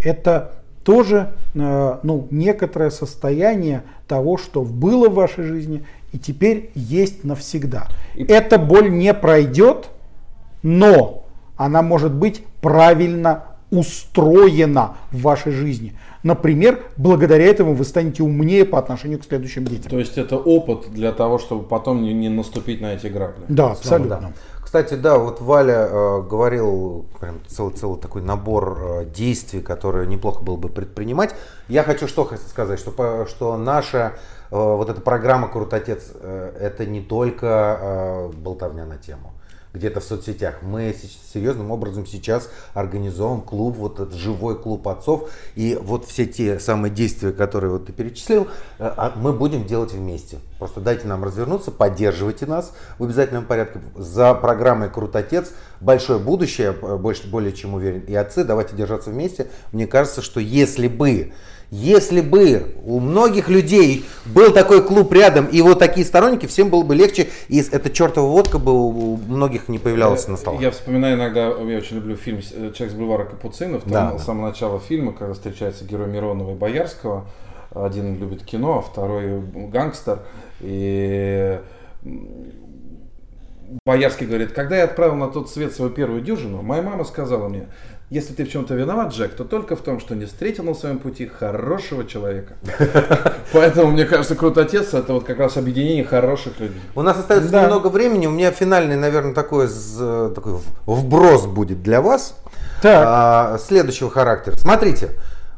Это 0.00 0.62
тоже 0.84 1.32
э, 1.54 1.98
ну, 2.04 2.28
некоторое 2.30 2.90
состояние 2.90 3.82
того, 4.06 4.36
что 4.36 4.62
было 4.62 5.08
в 5.08 5.14
вашей 5.14 5.42
жизни 5.42 5.84
и 6.12 6.18
теперь 6.18 6.70
есть 6.76 7.24
навсегда. 7.24 7.88
И... 8.14 8.22
Эта 8.22 8.58
боль 8.58 8.92
не 8.92 9.12
пройдет, 9.12 9.90
но 10.62 11.24
она 11.56 11.82
может 11.82 12.12
быть 12.12 12.44
правильно 12.60 13.51
устроена 13.72 14.96
в 15.10 15.22
вашей 15.22 15.50
жизни. 15.50 15.94
Например, 16.22 16.80
благодаря 16.96 17.44
этому 17.46 17.74
вы 17.74 17.84
станете 17.84 18.22
умнее 18.22 18.64
по 18.64 18.78
отношению 18.78 19.18
к 19.18 19.24
следующим 19.24 19.64
детям. 19.64 19.90
То 19.90 19.98
есть 19.98 20.18
это 20.18 20.36
опыт 20.36 20.92
для 20.92 21.10
того, 21.10 21.38
чтобы 21.38 21.64
потом 21.64 22.02
не, 22.02 22.12
не 22.12 22.28
наступить 22.28 22.80
на 22.80 22.94
эти 22.94 23.06
грабли. 23.08 23.44
Да, 23.48 23.72
абсолютно. 23.72 24.20
Да. 24.20 24.32
Кстати, 24.62 24.94
да, 24.94 25.18
вот 25.18 25.40
Валя 25.40 25.88
э, 25.90 26.22
говорил 26.22 27.06
прям 27.18 27.40
целый, 27.46 27.74
целый 27.74 27.98
такой 27.98 28.22
набор 28.22 28.78
э, 28.80 29.04
действий, 29.06 29.60
которые 29.60 30.06
неплохо 30.06 30.42
было 30.42 30.56
бы 30.56 30.68
предпринимать. 30.68 31.34
Я 31.68 31.82
хочу 31.82 32.06
что 32.06 32.30
сказать, 32.48 32.78
что, 32.78 33.26
что 33.26 33.56
наша 33.56 34.14
э, 34.50 34.56
вот 34.56 34.88
эта 34.88 35.00
программа 35.00 35.48
«Крутотец» 35.48 36.12
э, 36.14 36.56
это 36.60 36.86
не 36.86 37.00
только 37.00 37.78
э, 37.80 38.32
болтовня 38.36 38.86
на 38.86 38.96
тему 38.96 39.31
где-то 39.74 40.00
в 40.00 40.04
соцсетях. 40.04 40.56
Мы 40.62 40.94
серьезным 41.32 41.70
образом 41.70 42.06
сейчас 42.06 42.48
организуем 42.74 43.40
клуб, 43.40 43.76
вот 43.76 44.00
этот 44.00 44.14
живой 44.14 44.60
клуб 44.60 44.86
отцов. 44.88 45.30
И 45.54 45.78
вот 45.80 46.04
все 46.04 46.26
те 46.26 46.58
самые 46.58 46.90
действия, 46.90 47.32
которые 47.32 47.72
вот 47.72 47.86
ты 47.86 47.92
перечислил, 47.92 48.44
э, 48.44 48.46
а 48.78 49.12
мы 49.16 49.32
будем 49.32 49.64
делать 49.66 49.92
вместе. 49.92 50.38
Просто 50.58 50.80
дайте 50.80 51.06
нам 51.06 51.24
развернуться, 51.24 51.70
поддерживайте 51.70 52.46
нас 52.46 52.72
в 52.98 53.04
обязательном 53.04 53.44
порядке. 53.44 53.80
За 53.96 54.34
программой 54.34 54.90
«Крутотец» 54.90 55.52
большое 55.80 56.18
будущее, 56.18 56.76
э, 56.80 56.96
больше, 56.96 57.28
более 57.28 57.52
чем 57.52 57.74
уверен. 57.74 58.00
И 58.00 58.14
отцы, 58.14 58.44
давайте 58.44 58.76
держаться 58.76 59.10
вместе. 59.10 59.48
Мне 59.72 59.86
кажется, 59.86 60.22
что 60.22 60.40
если 60.40 60.88
бы 60.88 61.32
если 61.72 62.20
бы 62.20 62.76
у 62.84 63.00
многих 63.00 63.48
людей 63.48 64.04
был 64.26 64.52
такой 64.52 64.84
клуб 64.84 65.10
рядом 65.10 65.46
и 65.46 65.62
вот 65.62 65.78
такие 65.78 66.04
сторонники, 66.04 66.44
всем 66.44 66.68
было 66.68 66.82
бы 66.82 66.94
легче, 66.94 67.30
и 67.48 67.60
эта 67.60 67.88
чертова 67.88 68.26
водка 68.26 68.58
бы 68.58 68.72
у 68.72 69.16
многих 69.16 69.68
не 69.68 69.78
появлялась 69.78 70.28
на 70.28 70.36
столах. 70.36 70.60
Я 70.60 70.70
вспоминаю 70.70 71.16
иногда, 71.16 71.46
я 71.46 71.78
очень 71.78 71.96
люблю 71.96 72.14
фильм 72.14 72.40
э, 72.40 72.72
«Человек 72.74 72.94
с 72.94 72.94
бульвара 72.94 73.24
Капуцинов», 73.24 73.84
там 73.84 73.92
да, 73.92 74.18
с 74.18 74.24
самого 74.26 74.48
начала 74.48 74.80
фильма, 74.80 75.14
когда 75.14 75.32
встречается 75.32 75.86
герой 75.86 76.08
Миронова 76.08 76.50
и 76.50 76.54
Боярского, 76.54 77.24
один 77.74 78.18
любит 78.18 78.44
кино, 78.44 78.80
а 78.80 78.82
второй 78.82 79.40
гангстер, 79.40 80.18
и 80.60 81.58
Боярский 83.86 84.26
говорит, 84.26 84.52
когда 84.52 84.76
я 84.76 84.84
отправил 84.84 85.14
на 85.14 85.28
тот 85.28 85.48
свет 85.48 85.72
свою 85.72 85.90
первую 85.90 86.20
дюжину, 86.20 86.60
моя 86.60 86.82
мама 86.82 87.04
сказала 87.04 87.48
мне, 87.48 87.68
если 88.12 88.34
ты 88.34 88.44
в 88.44 88.50
чем-то 88.50 88.74
виноват, 88.74 89.14
Джек, 89.14 89.32
то 89.34 89.44
только 89.44 89.74
в 89.74 89.80
том, 89.80 89.98
что 89.98 90.14
не 90.14 90.26
встретил 90.26 90.64
на 90.64 90.74
своем 90.74 90.98
пути 90.98 91.26
хорошего 91.26 92.04
человека. 92.04 92.56
Поэтому, 93.54 93.90
мне 93.90 94.04
кажется, 94.04 94.34
Крутотец 94.34 94.92
это 94.92 95.14
вот 95.14 95.24
как 95.24 95.38
раз 95.38 95.56
объединение 95.56 96.04
хороших 96.04 96.60
людей. 96.60 96.80
У 96.94 97.00
нас 97.00 97.18
остается 97.18 97.50
да. 97.50 97.62
немного 97.62 97.86
времени. 97.86 98.26
У 98.26 98.30
меня 98.30 98.50
финальный, 98.50 98.96
наверное, 98.96 99.32
такой, 99.32 99.66
такой 100.34 100.60
вброс 100.84 101.46
будет 101.46 101.82
для 101.82 102.02
вас. 102.02 102.36
Так. 102.82 103.04
А, 103.08 103.58
следующего 103.58 104.10
характера. 104.10 104.56
Смотрите, 104.58 105.12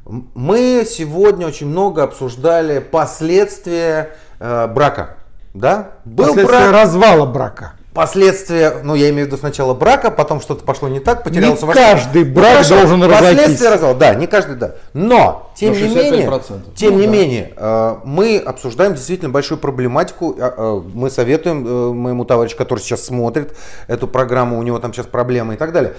мы 0.04 0.86
сегодня 0.88 1.48
очень 1.48 1.66
много 1.66 2.04
обсуждали 2.04 2.78
последствия 2.78 4.10
э, 4.38 4.68
брака. 4.68 5.16
Да? 5.54 5.90
Был 6.04 6.26
последствия 6.26 6.70
брак, 6.70 6.72
развала 6.72 7.26
брака 7.26 7.72
последствия, 7.94 8.80
ну 8.82 8.96
я 8.96 9.08
имею 9.10 9.24
в 9.24 9.28
виду 9.28 9.36
сначала 9.36 9.72
брака, 9.72 10.10
потом 10.10 10.40
что-то 10.40 10.64
пошло 10.64 10.88
не 10.88 10.98
так, 10.98 11.22
потерялся 11.22 11.62
не 11.62 11.68
ваш... 11.68 11.76
каждый 11.76 12.24
ну, 12.24 12.34
брак 12.34 12.66
ну, 12.68 12.76
должен 12.76 13.02
разойтись. 13.04 13.38
Последствия 13.38 13.68
развала, 13.70 13.94
да, 13.94 14.14
не 14.14 14.26
каждый, 14.26 14.56
да. 14.56 14.74
Но, 14.92 15.52
тем 15.54 15.72
не 15.72 15.82
менее, 15.82 16.40
тем 16.74 16.94
ну, 16.94 17.00
не 17.00 17.06
да. 17.06 17.12
менее, 17.12 17.52
э, 17.56 17.96
мы 18.04 18.38
обсуждаем 18.38 18.94
действительно 18.94 19.30
большую 19.30 19.58
проблематику. 19.58 20.34
Э, 20.36 20.52
э, 20.56 20.82
мы 20.92 21.08
советуем 21.08 21.96
моему 21.96 22.24
товарищу, 22.24 22.56
который 22.56 22.80
сейчас 22.80 23.04
смотрит 23.04 23.56
эту 23.86 24.08
программу, 24.08 24.58
у 24.58 24.62
него 24.62 24.80
там 24.80 24.92
сейчас 24.92 25.06
проблемы 25.06 25.54
и 25.54 25.56
так 25.56 25.72
далее. 25.72 25.94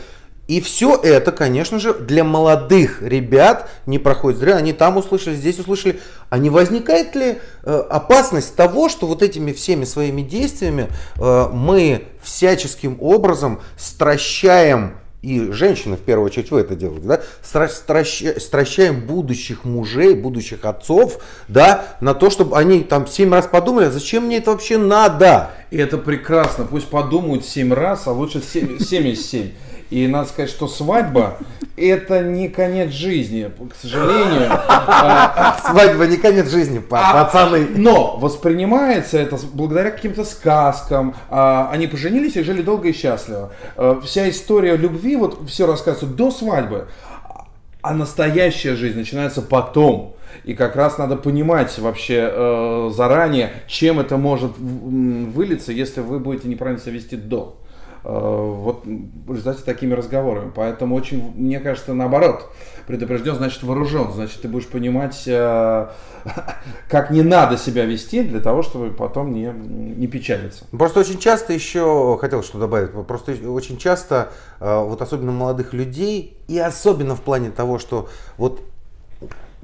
И 0.48 0.62
все 0.62 0.96
это, 0.96 1.32
конечно 1.32 1.80
же, 1.80 1.93
для 1.93 2.24
молодых 2.24 3.02
ребят 3.02 3.70
не 3.86 3.98
проходит 3.98 4.39
зря. 4.39 4.56
Они 4.58 4.74
там 4.74 4.98
услышали, 4.98 5.36
здесь 5.36 5.58
услышали. 5.58 6.00
А 6.30 6.38
не 6.38 6.50
возникает 6.52 7.16
ли 7.16 7.39
э, 7.64 7.84
опасность 7.89 8.56
того, 8.56 8.88
что 8.89 9.08
вот 9.08 9.24
этими 9.24 9.54
всеми 9.54 9.86
своими 9.86 10.22
действиями 10.22 10.89
э, 11.18 11.50
мы 11.52 12.04
всяческим 12.22 12.98
образом 13.00 13.62
стращаем 13.78 14.98
и 15.26 15.52
женщины 15.52 15.96
в 15.96 16.02
первую 16.02 16.28
очередь 16.28 16.52
вы 16.52 16.60
это 16.60 16.76
делаете, 16.76 17.08
да, 17.08 17.22
стращ, 17.41 18.24
стращаем 18.38 19.02
будущих 19.02 19.64
мужей, 19.64 20.14
будущих 20.14 20.66
отцов, 20.66 21.20
да, 21.48 21.98
на 22.00 22.14
то, 22.14 22.30
чтобы 22.30 22.56
они 22.56 22.82
там 22.82 23.08
семь 23.08 23.34
раз 23.34 23.48
подумали, 23.48 23.86
«А 23.86 23.91
зачем 23.91 24.26
мне 24.26 24.38
это 24.38 24.52
вообще 24.52 24.78
надо? 24.78 25.50
И 25.72 25.78
это 25.78 25.98
прекрасно, 25.98 26.66
пусть 26.66 26.89
подумают 26.89 27.43
семь 27.43 27.74
раз, 27.74 28.06
а 28.06 28.12
лучше 28.12 28.39
семь, 28.39 28.78
семь 28.78 29.08
из 29.08 29.28
семь. 29.28 29.50
И 29.90 30.08
надо 30.08 30.30
сказать, 30.30 30.50
что 30.50 30.68
свадьба 30.68 31.38
это 31.78 32.22
не 32.22 32.48
конец 32.48 32.92
жизни, 32.92 33.52
к 33.70 33.76
сожалению. 33.76 34.50
Свадьба 35.66 36.08
не 36.08 36.18
конец 36.18 36.50
жизни, 36.50 36.82
а, 36.90 37.26
пацаны. 37.26 37.68
Но 37.76 38.18
воспринимается 38.18 39.18
это 39.18 39.38
благодаря 39.54 39.92
каким-то 39.92 40.24
сказкам. 40.24 41.16
А, 41.30 41.70
они 41.72 41.88
поженились 41.88 42.38
и 42.38 42.44
жили 42.44 42.62
долго 42.62 42.90
и 42.90 42.94
счастливо. 42.94 43.52
А, 43.76 44.00
вся 44.02 44.30
история 44.30 44.78
любви, 44.78 45.16
вот 45.18 45.48
все 45.48 45.68
рассказывается 45.68 46.16
до 46.16 46.32
свадьбы. 46.32 46.88
А 47.82 47.94
настоящая 47.94 48.76
жизнь 48.76 48.98
начинается 48.98 49.42
потом. 49.42 50.16
И 50.44 50.54
как 50.54 50.76
раз 50.76 50.98
надо 50.98 51.16
понимать 51.16 51.78
вообще 51.78 52.30
э, 52.32 52.92
заранее, 52.94 53.54
чем 53.68 54.00
это 54.00 54.18
может 54.18 54.52
вылиться, 54.58 55.72
если 55.72 56.02
вы 56.02 56.20
будете 56.20 56.48
неправильно 56.48 56.82
себя 56.82 56.94
вести 56.94 57.16
до. 57.16 57.58
Э, 58.08 58.53
вот 58.56 58.86
в 58.86 59.32
результате 59.32 59.64
такими 59.64 59.93
разговорами. 59.93 60.51
Поэтому 60.56 60.95
очень, 60.95 61.34
мне 61.36 61.60
кажется, 61.60 61.95
наоборот, 61.95 62.51
предупрежден, 62.86 63.34
значит 63.34 63.64
вооружен, 63.64 64.12
значит 64.14 64.41
ты 64.41 64.47
будешь 64.47 64.68
понимать, 64.68 65.24
э, 65.26 65.88
как 66.88 67.10
не 67.10 67.24
надо 67.24 67.58
себя 67.58 67.86
вести 67.86 68.22
для 68.22 68.41
того, 68.41 68.62
чтобы 68.62 68.91
потом 68.91 69.34
не, 69.34 69.47
не 69.47 70.06
печалиться. 70.06 70.66
Просто 70.70 70.99
очень 70.99 71.18
часто 71.18 71.53
еще, 71.53 72.20
хотел 72.22 72.43
что 72.43 72.60
добавить, 72.60 72.91
просто 73.08 73.34
очень 73.49 73.78
часто, 73.78 74.32
э, 74.60 74.80
вот 74.84 75.01
особенно 75.01 75.32
молодых 75.32 75.74
людей, 75.74 76.38
и 76.47 76.60
особенно 76.60 77.16
в 77.16 77.22
плане 77.22 77.49
того, 77.49 77.80
что 77.80 78.08
вот 78.38 78.62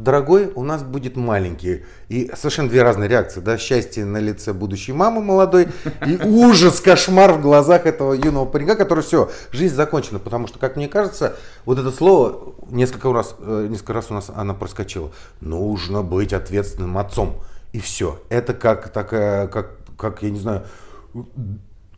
дорогой, 0.04 0.52
у 0.56 0.64
нас 0.64 0.84
будет 0.84 1.16
маленький. 1.16 1.84
И 2.10 2.32
совершенно 2.36 2.70
две 2.70 2.84
разные 2.84 3.10
реакции, 3.10 3.40
да, 3.40 3.58
счастье 3.58 4.06
на 4.06 4.18
лице 4.18 4.54
будущей 4.54 4.94
мамы 4.94 5.22
молодой 5.22 5.68
и 6.06 6.18
ужас, 6.24 6.80
кошмар 6.80 7.34
в 7.34 7.42
глазах 7.42 7.86
этого 7.86 8.14
юного 8.14 8.46
паренька, 8.46 8.76
который 8.76 9.04
все, 9.04 9.30
жизнь 9.52 9.76
закончена, 9.76 10.20
потому 10.20 10.48
что, 10.48 10.60
как 10.60 10.76
мне 10.76 10.88
кажется, 10.88 11.36
вот 11.66 11.80
это 11.80 11.92
слово 11.92 12.54
несколько 12.70 13.12
раз, 13.14 13.36
э, 13.40 13.68
несколько 13.70 13.94
раз 13.94 14.10
у 14.10 14.14
нас 14.14 14.32
она 14.34 14.54
проскочила. 14.54 15.12
Нужно 15.40 16.02
быть 16.04 16.34
ответственным 16.34 16.98
отцом. 16.98 17.42
И 17.74 17.80
все. 17.80 18.20
Это 18.30 18.54
как 18.54 18.90
такая, 18.90 19.48
как, 19.48 19.78
как 19.98 20.24
я 20.24 20.30
не 20.30 20.40
знаю, 20.40 20.66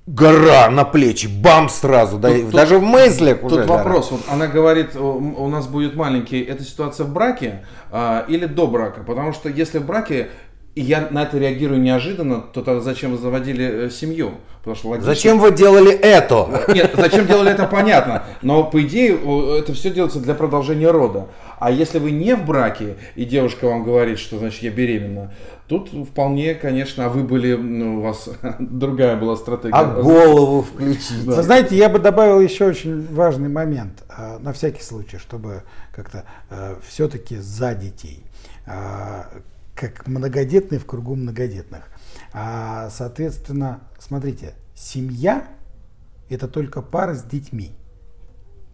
гора 0.05 0.69
на 0.69 0.83
плечи, 0.83 1.27
бам 1.27 1.69
сразу, 1.69 2.17
да, 2.17 2.29
тут, 2.29 2.51
даже 2.51 2.77
в 2.77 2.83
мыслях 2.83 3.39
тут 3.41 3.51
уже. 3.51 3.61
Тут 3.61 3.69
вопрос, 3.69 4.11
вот 4.11 4.21
она 4.29 4.47
говорит, 4.47 4.95
у 4.95 5.47
нас 5.47 5.67
будет 5.67 5.95
маленький, 5.95 6.41
это 6.41 6.63
ситуация 6.63 7.05
в 7.05 7.13
браке 7.13 7.65
а, 7.91 8.25
или 8.27 8.45
до 8.45 8.67
брака, 8.67 9.01
потому 9.03 9.33
что 9.33 9.49
если 9.49 9.79
в 9.79 9.85
браке 9.85 10.29
и 10.75 10.81
я 10.81 11.07
на 11.11 11.23
это 11.23 11.37
реагирую 11.37 11.79
неожиданно, 11.79 12.41
то 12.41 12.63
тогда 12.63 12.81
зачем 12.81 13.11
вы 13.11 13.17
заводили 13.17 13.85
э, 13.85 13.89
семью? 13.91 14.31
Потому 14.59 14.75
что 14.75 14.89
логично... 14.89 15.13
Зачем 15.13 15.39
вы 15.39 15.51
делали 15.51 15.91
это? 15.91 16.63
Нет, 16.73 16.93
зачем 16.95 17.27
делали 17.27 17.51
это, 17.51 17.67
понятно. 17.67 18.23
Но 18.41 18.63
по 18.63 18.81
идее 18.81 19.19
это 19.59 19.73
все 19.73 19.91
делается 19.91 20.19
для 20.19 20.33
продолжения 20.33 20.89
рода. 20.89 21.27
А 21.59 21.69
если 21.69 21.99
вы 21.99 22.11
не 22.11 22.35
в 22.35 22.45
браке, 22.45 22.95
и 23.15 23.25
девушка 23.25 23.67
вам 23.67 23.83
говорит, 23.83 24.19
что 24.19 24.39
значит 24.39 24.63
я 24.63 24.71
беременна, 24.71 25.33
тут 25.67 25.89
вполне, 25.89 26.55
конечно, 26.55 27.05
а 27.05 27.09
вы 27.09 27.23
были, 27.23 27.55
ну, 27.55 27.99
у 27.99 28.01
вас 28.01 28.29
другая 28.59 29.15
была 29.15 29.35
стратегия. 29.35 29.75
А 29.75 29.85
голову 29.85 30.63
включить. 30.63 31.25
Да. 31.25 31.35
Вы 31.35 31.43
знаете, 31.43 31.75
я 31.75 31.89
бы 31.89 31.99
добавил 31.99 32.39
еще 32.39 32.65
очень 32.65 33.05
важный 33.13 33.49
момент, 33.49 34.03
а, 34.09 34.39
на 34.39 34.53
всякий 34.53 34.81
случай, 34.81 35.17
чтобы 35.17 35.63
как-то 35.93 36.23
а, 36.49 36.77
все-таки 36.87 37.37
за 37.37 37.75
детей 37.75 38.23
а, 38.65 39.27
как 39.75 40.07
многодетные 40.07 40.79
в 40.79 40.85
кругу 40.85 41.15
многодетных. 41.15 41.89
А, 42.33 42.89
соответственно, 42.89 43.81
смотрите, 43.99 44.55
семья– 44.75 45.47
это 46.29 46.47
только 46.47 46.81
пара 46.81 47.13
с 47.15 47.23
детьми. 47.23 47.71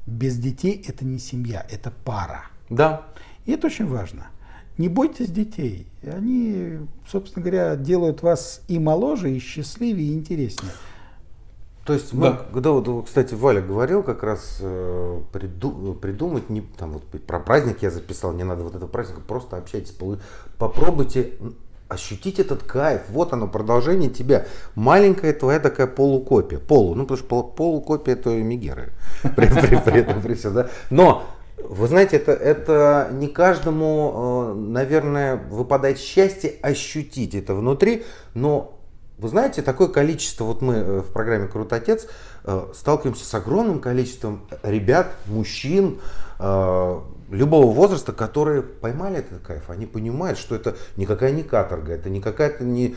Без 0.05 0.37
детей 0.37 0.83
это 0.87 1.05
не 1.05 1.19
семья, 1.19 1.65
это 1.69 1.91
пара. 1.91 2.45
Да. 2.69 3.07
И 3.45 3.51
это 3.51 3.67
очень 3.67 3.87
важно. 3.87 4.27
Не 4.77 4.87
бойтесь 4.87 5.29
детей. 5.29 5.87
Они, 6.03 6.79
собственно 7.07 7.43
говоря, 7.43 7.75
делают 7.75 8.21
вас 8.21 8.61
и 8.67 8.79
моложе, 8.79 9.31
и 9.35 9.39
счастливее, 9.39 10.09
и 10.09 10.13
интереснее. 10.13 10.71
То 11.89 11.93
есть 11.95 12.13
мы, 12.13 12.27
да. 12.27 12.41
когда 12.53 12.69
вот, 12.69 13.07
кстати, 13.07 13.33
Валя 13.33 13.61
говорил, 13.61 14.03
как 14.03 14.21
раз 14.21 14.59
э, 14.61 15.21
приду, 15.33 15.95
придумать, 15.95 16.47
не, 16.47 16.61
там 16.61 16.91
вот 16.91 17.03
про 17.23 17.39
праздник 17.39 17.77
я 17.81 17.89
записал, 17.89 18.31
не 18.31 18.43
надо 18.43 18.61
вот 18.63 18.75
этого 18.75 18.87
праздника, 18.87 19.21
просто 19.27 19.57
общайтесь, 19.57 19.95
попробуйте 20.59 21.33
ощутить 21.87 22.39
этот 22.39 22.61
кайф. 22.61 23.01
Вот 23.09 23.33
оно, 23.33 23.47
продолжение 23.47 24.11
тебя. 24.11 24.45
Маленькая 24.75 25.33
твоя 25.33 25.59
такая 25.59 25.87
полукопия. 25.87 26.59
Полу, 26.59 26.93
ну 26.93 27.07
потому 27.07 27.17
что 27.17 27.41
полукопия 27.41 28.13
это 28.13 28.29
Мегеры. 28.29 28.89
При, 29.35 29.47
при, 29.47 29.77
при, 29.77 30.03
при, 30.03 30.21
при 30.21 30.33
все, 30.35 30.51
да? 30.51 30.69
Но 30.91 31.23
вы 31.57 31.87
знаете, 31.87 32.17
это, 32.17 32.33
это 32.33 33.09
не 33.13 33.29
каждому, 33.29 34.13
э, 34.13 34.53
наверное, 34.59 35.37
выпадает 35.37 35.97
счастье 35.97 36.53
ощутить 36.61 37.33
это 37.33 37.55
внутри, 37.55 38.03
но 38.35 38.78
вы 39.19 39.27
знаете, 39.27 39.61
такое 39.61 39.89
количество, 39.89 40.45
вот 40.45 40.61
мы 40.61 40.75
э, 40.75 40.99
в 41.01 41.11
программе 41.11 41.47
«Крут 41.47 41.73
Отец» 41.73 42.07
э, 42.45 42.67
сталкиваемся 42.73 43.25
с 43.25 43.33
огромным 43.33 43.79
количеством 43.79 44.47
ребят, 44.63 45.13
мужчин, 45.25 45.99
э, 46.39 46.99
любого 47.31 47.71
возраста, 47.71 48.11
которые 48.13 48.61
поймали 48.61 49.19
этот 49.19 49.41
кайф, 49.41 49.69
они 49.69 49.85
понимают, 49.85 50.37
что 50.37 50.55
это 50.55 50.75
никакая 50.97 51.31
не 51.31 51.43
каторга, 51.43 51.93
это 51.93 52.09
не 52.09 52.21
какая-то 52.21 52.63
не... 52.63 52.95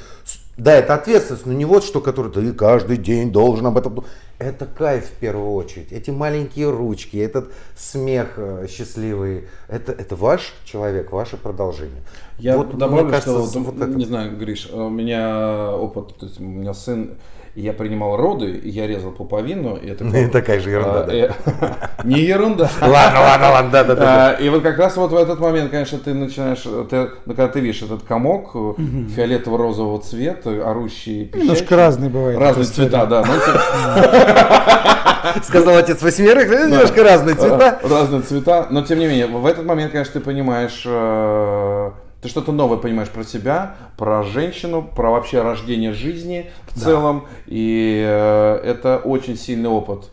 Да, 0.57 0.75
это 0.75 0.95
ответственность, 0.95 1.47
но 1.47 1.53
не 1.53 1.65
вот 1.65 1.83
что, 1.83 2.01
который 2.01 2.31
ты 2.31 2.53
каждый 2.53 2.97
день 2.97 3.33
должен 3.33 3.67
об 3.67 3.79
этом... 3.79 4.05
Это 4.39 4.67
кайф 4.67 5.07
в 5.07 5.13
первую 5.13 5.53
очередь. 5.53 5.93
Эти 5.93 6.11
маленькие 6.11 6.71
ручки, 6.71 7.17
этот 7.17 7.53
смех 7.77 8.39
счастливый, 8.69 9.49
это, 9.69 9.93
это 9.93 10.17
ваш 10.17 10.55
человек, 10.65 11.13
ваше 11.13 11.37
продолжение. 11.37 12.03
Я 12.39 12.57
вот, 12.57 12.77
добавлю, 12.77 13.09
кажется, 13.09 13.47
что, 13.47 13.61
вот 13.61 13.87
не 13.89 14.05
знаю, 14.05 14.37
Гриш, 14.37 14.69
у 14.73 14.89
меня 14.89 15.75
опыт, 15.77 16.17
то 16.17 16.27
есть 16.27 16.41
у 16.41 16.45
меня 16.45 16.75
сын 16.75 17.19
я 17.55 17.73
принимал 17.73 18.17
роды, 18.17 18.51
и 18.51 18.71
я 18.71 18.87
резал 18.87 19.11
пуповину. 19.11 19.77
И 19.77 19.89
это 19.89 20.05
ну, 20.05 20.31
такая 20.31 20.61
же 20.61 20.71
ерунда, 20.71 21.05
да? 21.05 21.91
Не 22.05 22.21
ерунда. 22.21 22.71
Ладно, 22.81 23.21
ладно, 23.21 23.51
ладно, 23.51 23.71
да, 23.71 23.85
да, 23.85 23.95
да. 23.95 24.33
И 24.33 24.49
вот 24.49 24.63
как 24.63 24.79
раз 24.79 24.97
вот 24.97 25.13
в 25.13 25.17
этот 25.17 25.39
момент, 25.39 25.71
конечно, 25.71 25.99
ты 25.99 26.15
начинаешь, 26.15 26.63
ты, 26.89 27.11
ну, 27.27 27.35
когда 27.35 27.49
ты 27.49 27.61
видишь 27.61 27.83
этот 27.83 28.03
комок 28.03 28.55
фиолетово-розового 28.55 30.01
цвета, 30.01 30.69
орущий, 30.69 31.31
Немножко 31.35 31.77
разный 31.77 32.09
бывает. 32.09 32.39
Разные 32.39 32.67
цвета, 32.67 33.07
да. 33.07 33.25
Сказал 35.43 35.77
отец 35.77 36.03
восьмерых, 36.03 36.49
немножко 36.49 37.03
разные 37.03 37.37
цвета. 37.37 37.81
Разные 37.83 38.23
цвета, 38.23 38.67
но 38.71 38.83
тем 38.83 38.99
не 38.99 39.07
менее, 39.07 39.27
в 39.27 39.47
этот 39.47 39.65
момент, 39.65 39.93
конечно, 39.93 40.15
ты 40.15 40.21
понимаешь 40.21 40.83
э, 40.85 41.91
ты 42.23 42.29
что-то 42.29 42.53
новое 42.53 42.79
понимаешь 42.79 43.11
про 43.11 43.25
себя, 43.25 43.75
про 43.97 44.23
женщину, 44.23 44.83
про 44.83 45.11
вообще 45.11 45.43
рождение 45.43 45.93
жизни 45.93 46.51
в 46.69 46.79
да. 46.79 46.81
целом. 46.81 47.27
И 47.47 48.01
э, 48.07 48.61
это 48.65 48.99
очень 48.99 49.37
сильный 49.37 49.69
опыт. 49.69 50.09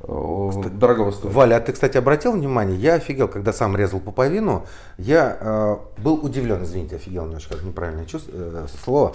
Э, 0.00 0.50
дорогого 0.72 1.12
стоит. 1.12 1.32
Валя, 1.32 1.56
а 1.56 1.60
ты, 1.60 1.72
кстати, 1.72 1.96
обратил 1.96 2.32
внимание, 2.32 2.76
я 2.76 2.94
офигел, 2.94 3.28
когда 3.28 3.52
сам 3.52 3.76
резал 3.76 4.00
пуповину, 4.00 4.66
я 4.98 5.38
э, 5.40 5.76
был 5.98 6.14
удивлен, 6.14 6.64
извините, 6.64 6.96
офигел 6.96 7.26
немножко, 7.26 7.54
неправильное 7.62 8.06
чувство, 8.06 8.32
э, 8.34 8.66
слово. 8.82 9.14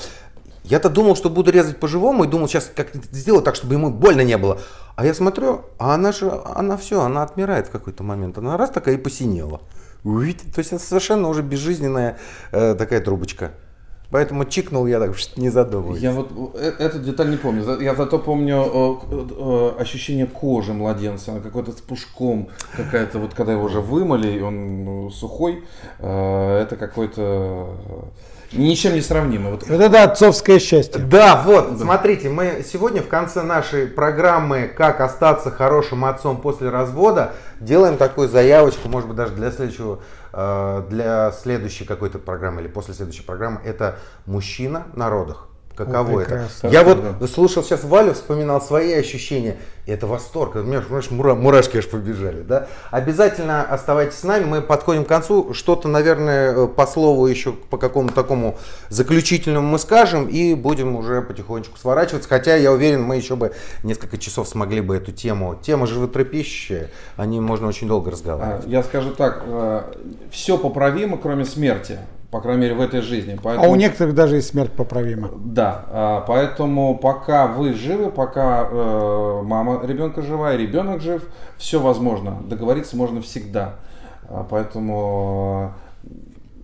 Я-то 0.63 0.89
думал, 0.89 1.17
что 1.17 1.29
буду 1.29 1.51
резать 1.51 1.77
по-живому 1.77 2.23
и 2.23 2.27
думал, 2.27 2.47
сейчас 2.47 2.71
как 2.73 2.95
сделать 2.95 3.43
так, 3.43 3.55
чтобы 3.55 3.73
ему 3.73 3.89
больно 3.89 4.21
не 4.21 4.37
было. 4.37 4.59
А 4.95 5.05
я 5.05 5.13
смотрю, 5.13 5.61
а 5.77 5.93
она 5.93 6.13
же, 6.13 6.31
она 6.55 6.77
все, 6.77 7.01
она 7.01 7.23
отмирает 7.23 7.67
в 7.67 7.71
какой-то 7.71 8.03
момент. 8.03 8.37
Она 8.37 8.55
раз 8.55 8.69
такая 8.69 8.95
и 8.95 8.97
посинела. 8.97 9.61
То 10.53 10.59
есть 10.59 10.73
это 10.73 10.83
совершенно 10.83 11.27
уже 11.29 11.41
безжизненная 11.41 12.17
э, 12.51 12.75
такая 12.75 13.01
трубочка. 13.01 13.51
Поэтому 14.09 14.45
чикнул 14.45 14.87
я 14.87 14.99
так, 14.99 15.11
не 15.35 15.49
задумываясь. 15.49 16.01
Я 16.01 16.11
вот 16.11 16.31
э, 16.55 16.73
эту 16.79 16.99
деталь 16.99 17.29
не 17.29 17.37
помню. 17.37 17.81
Я 17.81 17.93
зато 17.93 18.19
помню 18.19 18.55
э, 18.55 18.95
э, 19.11 19.81
ощущение 19.81 20.27
кожи 20.27 20.73
младенца, 20.73 21.41
какой-то 21.41 21.71
с 21.73 21.81
пушком, 21.81 22.47
какая-то 22.75 23.19
вот 23.19 23.33
когда 23.33 23.51
его 23.51 23.65
уже 23.65 23.81
вымыли, 23.81 24.37
и 24.37 24.41
он 24.41 24.85
ну, 24.85 25.09
сухой, 25.09 25.63
э, 25.99 26.59
это 26.61 26.77
какой-то 26.77 27.75
Ничем 28.51 28.93
не 28.93 29.01
сравнимо. 29.01 29.51
Вот. 29.51 29.67
вот 29.67 29.81
это 29.81 30.03
отцовское 30.03 30.59
счастье. 30.59 31.01
Да, 31.01 31.41
вот, 31.45 31.77
да. 31.77 31.83
смотрите, 31.83 32.29
мы 32.29 32.63
сегодня 32.65 33.01
в 33.01 33.07
конце 33.07 33.43
нашей 33.43 33.87
программы 33.87 34.71
«Как 34.75 35.01
остаться 35.01 35.51
хорошим 35.51 36.05
отцом 36.05 36.37
после 36.37 36.69
развода» 36.69 37.33
делаем 37.59 37.97
такую 37.97 38.29
заявочку, 38.29 38.87
может 38.87 39.09
быть, 39.09 39.17
даже 39.17 39.33
для 39.33 39.51
следующего, 39.51 39.99
э, 40.31 40.83
для 40.89 41.31
следующей 41.31 41.85
какой-то 41.85 42.19
программы 42.19 42.61
или 42.61 42.67
после 42.67 42.93
следующей 42.93 43.23
программы. 43.23 43.59
Это 43.65 43.97
мужчина 44.25 44.87
на 44.93 45.09
родах. 45.09 45.49
Каково 45.77 46.19
О, 46.19 46.21
это? 46.21 46.49
Я 46.63 46.83
вот 46.83 47.19
да. 47.19 47.27
слушал 47.27 47.63
сейчас 47.63 47.83
Валю, 47.83 48.15
вспоминал 48.15 48.59
свои 48.59 48.93
ощущения. 48.93 49.57
И 49.85 49.91
это 49.91 50.07
восторг. 50.07 50.55
У 50.55 50.63
меня 50.63 50.81
знаешь, 50.81 51.11
мура, 51.11 51.35
мурашки 51.35 51.77
аж 51.77 51.87
побежали. 51.87 52.41
Да? 52.41 52.67
Обязательно 52.89 53.61
оставайтесь 53.61 54.17
с 54.17 54.23
нами. 54.23 54.43
Мы 54.43 54.61
подходим 54.61 55.05
к 55.05 55.07
концу. 55.07 55.53
Что-то, 55.53 55.87
наверное, 55.87 56.53
э, 56.53 56.67
по 56.67 56.87
слову 56.87 57.27
еще 57.27 57.53
по 57.53 57.77
какому-то 57.77 58.15
такому 58.15 58.57
заключительному 58.89 59.67
мы 59.67 59.77
скажем. 59.77 60.27
И 60.27 60.55
будем 60.55 60.95
уже 60.95 61.21
потихонечку 61.21 61.77
сворачиваться. 61.77 62.27
Хотя 62.27 62.55
я 62.55 62.71
уверен, 62.71 63.03
мы 63.03 63.15
еще 63.15 63.35
бы 63.35 63.53
несколько 63.83 64.17
часов 64.17 64.47
смогли 64.49 64.81
бы 64.81 64.97
эту 64.97 65.11
тему. 65.11 65.55
Тема 65.61 65.85
животрепещущая. 65.85 66.89
О 67.15 67.25
ней 67.27 67.39
можно 67.39 67.67
очень 67.67 67.87
долго 67.87 68.09
разговаривать. 68.09 68.65
А, 68.65 68.69
я 68.69 68.81
скажу 68.81 69.11
так. 69.11 69.43
Э, 69.45 69.83
Все 70.31 70.57
поправимо, 70.57 71.17
кроме 71.17 71.45
смерти 71.45 71.99
по 72.31 72.41
крайней 72.41 72.63
мере, 72.63 72.75
в 72.75 72.81
этой 72.81 73.01
жизни. 73.01 73.39
Поэтому, 73.41 73.67
а 73.67 73.71
у 73.71 73.75
некоторых 73.75 74.13
даже 74.13 74.37
и 74.37 74.41
смерть 74.41 74.71
поправима. 74.71 75.31
Да, 75.37 75.85
а, 75.89 76.21
поэтому 76.21 76.97
пока 76.97 77.47
вы 77.47 77.73
живы, 77.73 78.11
пока 78.11 78.67
э, 78.69 79.41
мама 79.43 79.85
ребенка 79.85 80.21
жива 80.21 80.53
и 80.53 80.57
ребенок 80.57 81.01
жив, 81.01 81.23
все 81.57 81.79
возможно. 81.79 82.41
Договориться 82.47 82.97
можно 82.97 83.21
всегда. 83.21 83.75
А, 84.27 84.45
поэтому 84.49 85.73
э, 86.03 86.09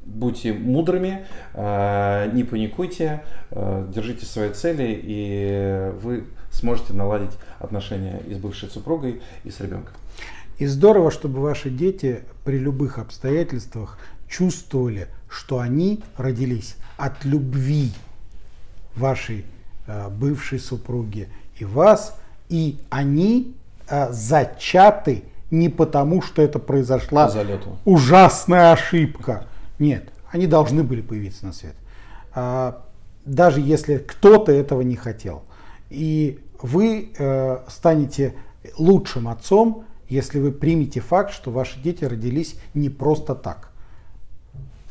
будьте 0.06 0.52
мудрыми, 0.52 1.26
э, 1.54 2.30
не 2.34 2.44
паникуйте, 2.44 3.24
держите 3.52 4.26
свои 4.26 4.50
цели, 4.50 5.00
и 5.02 5.92
вы 6.02 6.26
сможете 6.52 6.94
наладить 6.94 7.32
отношения 7.60 8.20
и 8.28 8.34
с 8.34 8.38
бывшей 8.38 8.70
супругой, 8.70 9.22
и 9.44 9.50
с 9.50 9.60
ребенком. 9.62 9.94
И 10.58 10.66
здорово, 10.66 11.10
чтобы 11.10 11.40
ваши 11.42 11.70
дети 11.70 12.20
при 12.44 12.58
любых 12.58 13.00
обстоятельствах 13.00 13.98
чувствовали, 14.28 15.08
что 15.34 15.60
они 15.60 16.04
родились 16.16 16.76
от 16.98 17.26
любви 17.26 17.92
вашей 18.96 19.46
э, 19.88 20.10
бывшей 20.10 20.60
супруги 20.60 21.28
и 21.58 21.66
вас, 21.66 22.16
и 22.50 22.78
они 22.90 23.56
э, 23.90 24.12
зачаты 24.12 25.24
не 25.50 25.70
потому, 25.70 26.22
что 26.22 26.42
это 26.42 26.60
произошла 26.60 27.32
ужасная 27.86 28.72
ошибка. 28.74 29.48
Нет, 29.80 30.10
они 30.32 30.48
должны 30.48 30.84
были 30.84 31.02
появиться 31.02 31.46
на 31.46 31.54
свет. 31.54 31.76
А, 32.34 32.84
даже 33.26 33.60
если 33.60 33.98
кто-то 33.98 34.52
этого 34.52 34.82
не 34.82 34.96
хотел. 34.96 35.44
И 35.90 36.40
вы 36.62 37.12
э, 37.18 37.58
станете 37.68 38.36
лучшим 38.78 39.28
отцом, 39.28 39.86
если 40.10 40.40
вы 40.40 40.52
примете 40.52 41.00
факт, 41.00 41.34
что 41.34 41.52
ваши 41.52 41.80
дети 41.80 42.04
родились 42.04 42.56
не 42.74 42.90
просто 42.90 43.36
так. 43.36 43.73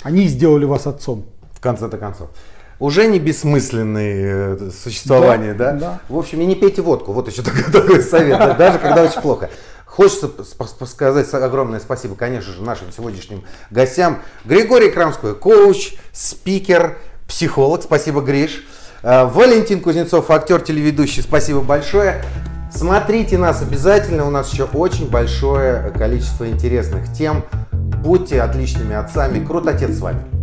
Они 0.02 0.26
сделали 0.26 0.64
вас 0.64 0.86
отцом. 0.86 1.24
В 1.52 1.60
конце-то 1.60 1.98
концов. 1.98 2.30
Уже 2.78 3.06
не 3.06 3.20
бессмысленные 3.20 4.56
э, 4.58 4.70
существования, 4.82 5.54
да, 5.54 5.72
да? 5.72 5.78
да? 5.78 6.00
В 6.08 6.18
общем, 6.18 6.40
и 6.40 6.46
не 6.46 6.56
пейте 6.56 6.82
водку. 6.82 7.12
Вот 7.12 7.28
еще 7.28 7.42
такой, 7.44 7.62
такой 7.64 8.02
совет, 8.02 8.38
да? 8.38 8.54
даже 8.54 8.78
когда 8.78 9.04
очень 9.04 9.20
плохо. 9.20 9.50
Хочется 9.86 10.30
сказать 10.86 11.32
огромное 11.34 11.78
спасибо, 11.78 12.14
конечно 12.14 12.50
же, 12.52 12.62
нашим 12.62 12.90
сегодняшним 12.90 13.44
гостям. 13.70 14.22
Григорий 14.44 14.90
Крамской, 14.90 15.34
коуч, 15.34 15.94
спикер, 16.12 16.98
психолог. 17.28 17.82
Спасибо, 17.82 18.20
Гриш. 18.20 18.64
Э, 19.02 19.26
Валентин 19.26 19.80
Кузнецов, 19.80 20.30
актер, 20.30 20.60
телеведущий. 20.60 21.22
Спасибо 21.22 21.60
большое. 21.60 22.24
Смотрите 22.74 23.36
нас 23.36 23.62
обязательно, 23.62 24.26
у 24.26 24.30
нас 24.30 24.52
еще 24.52 24.64
очень 24.64 25.10
большое 25.10 25.90
количество 25.90 26.48
интересных 26.48 27.12
тем. 27.12 27.44
Будьте 27.70 28.40
отличными 28.40 28.94
отцами. 28.94 29.44
Крут 29.44 29.68
отец 29.68 29.96
с 29.96 30.00
вами. 30.00 30.41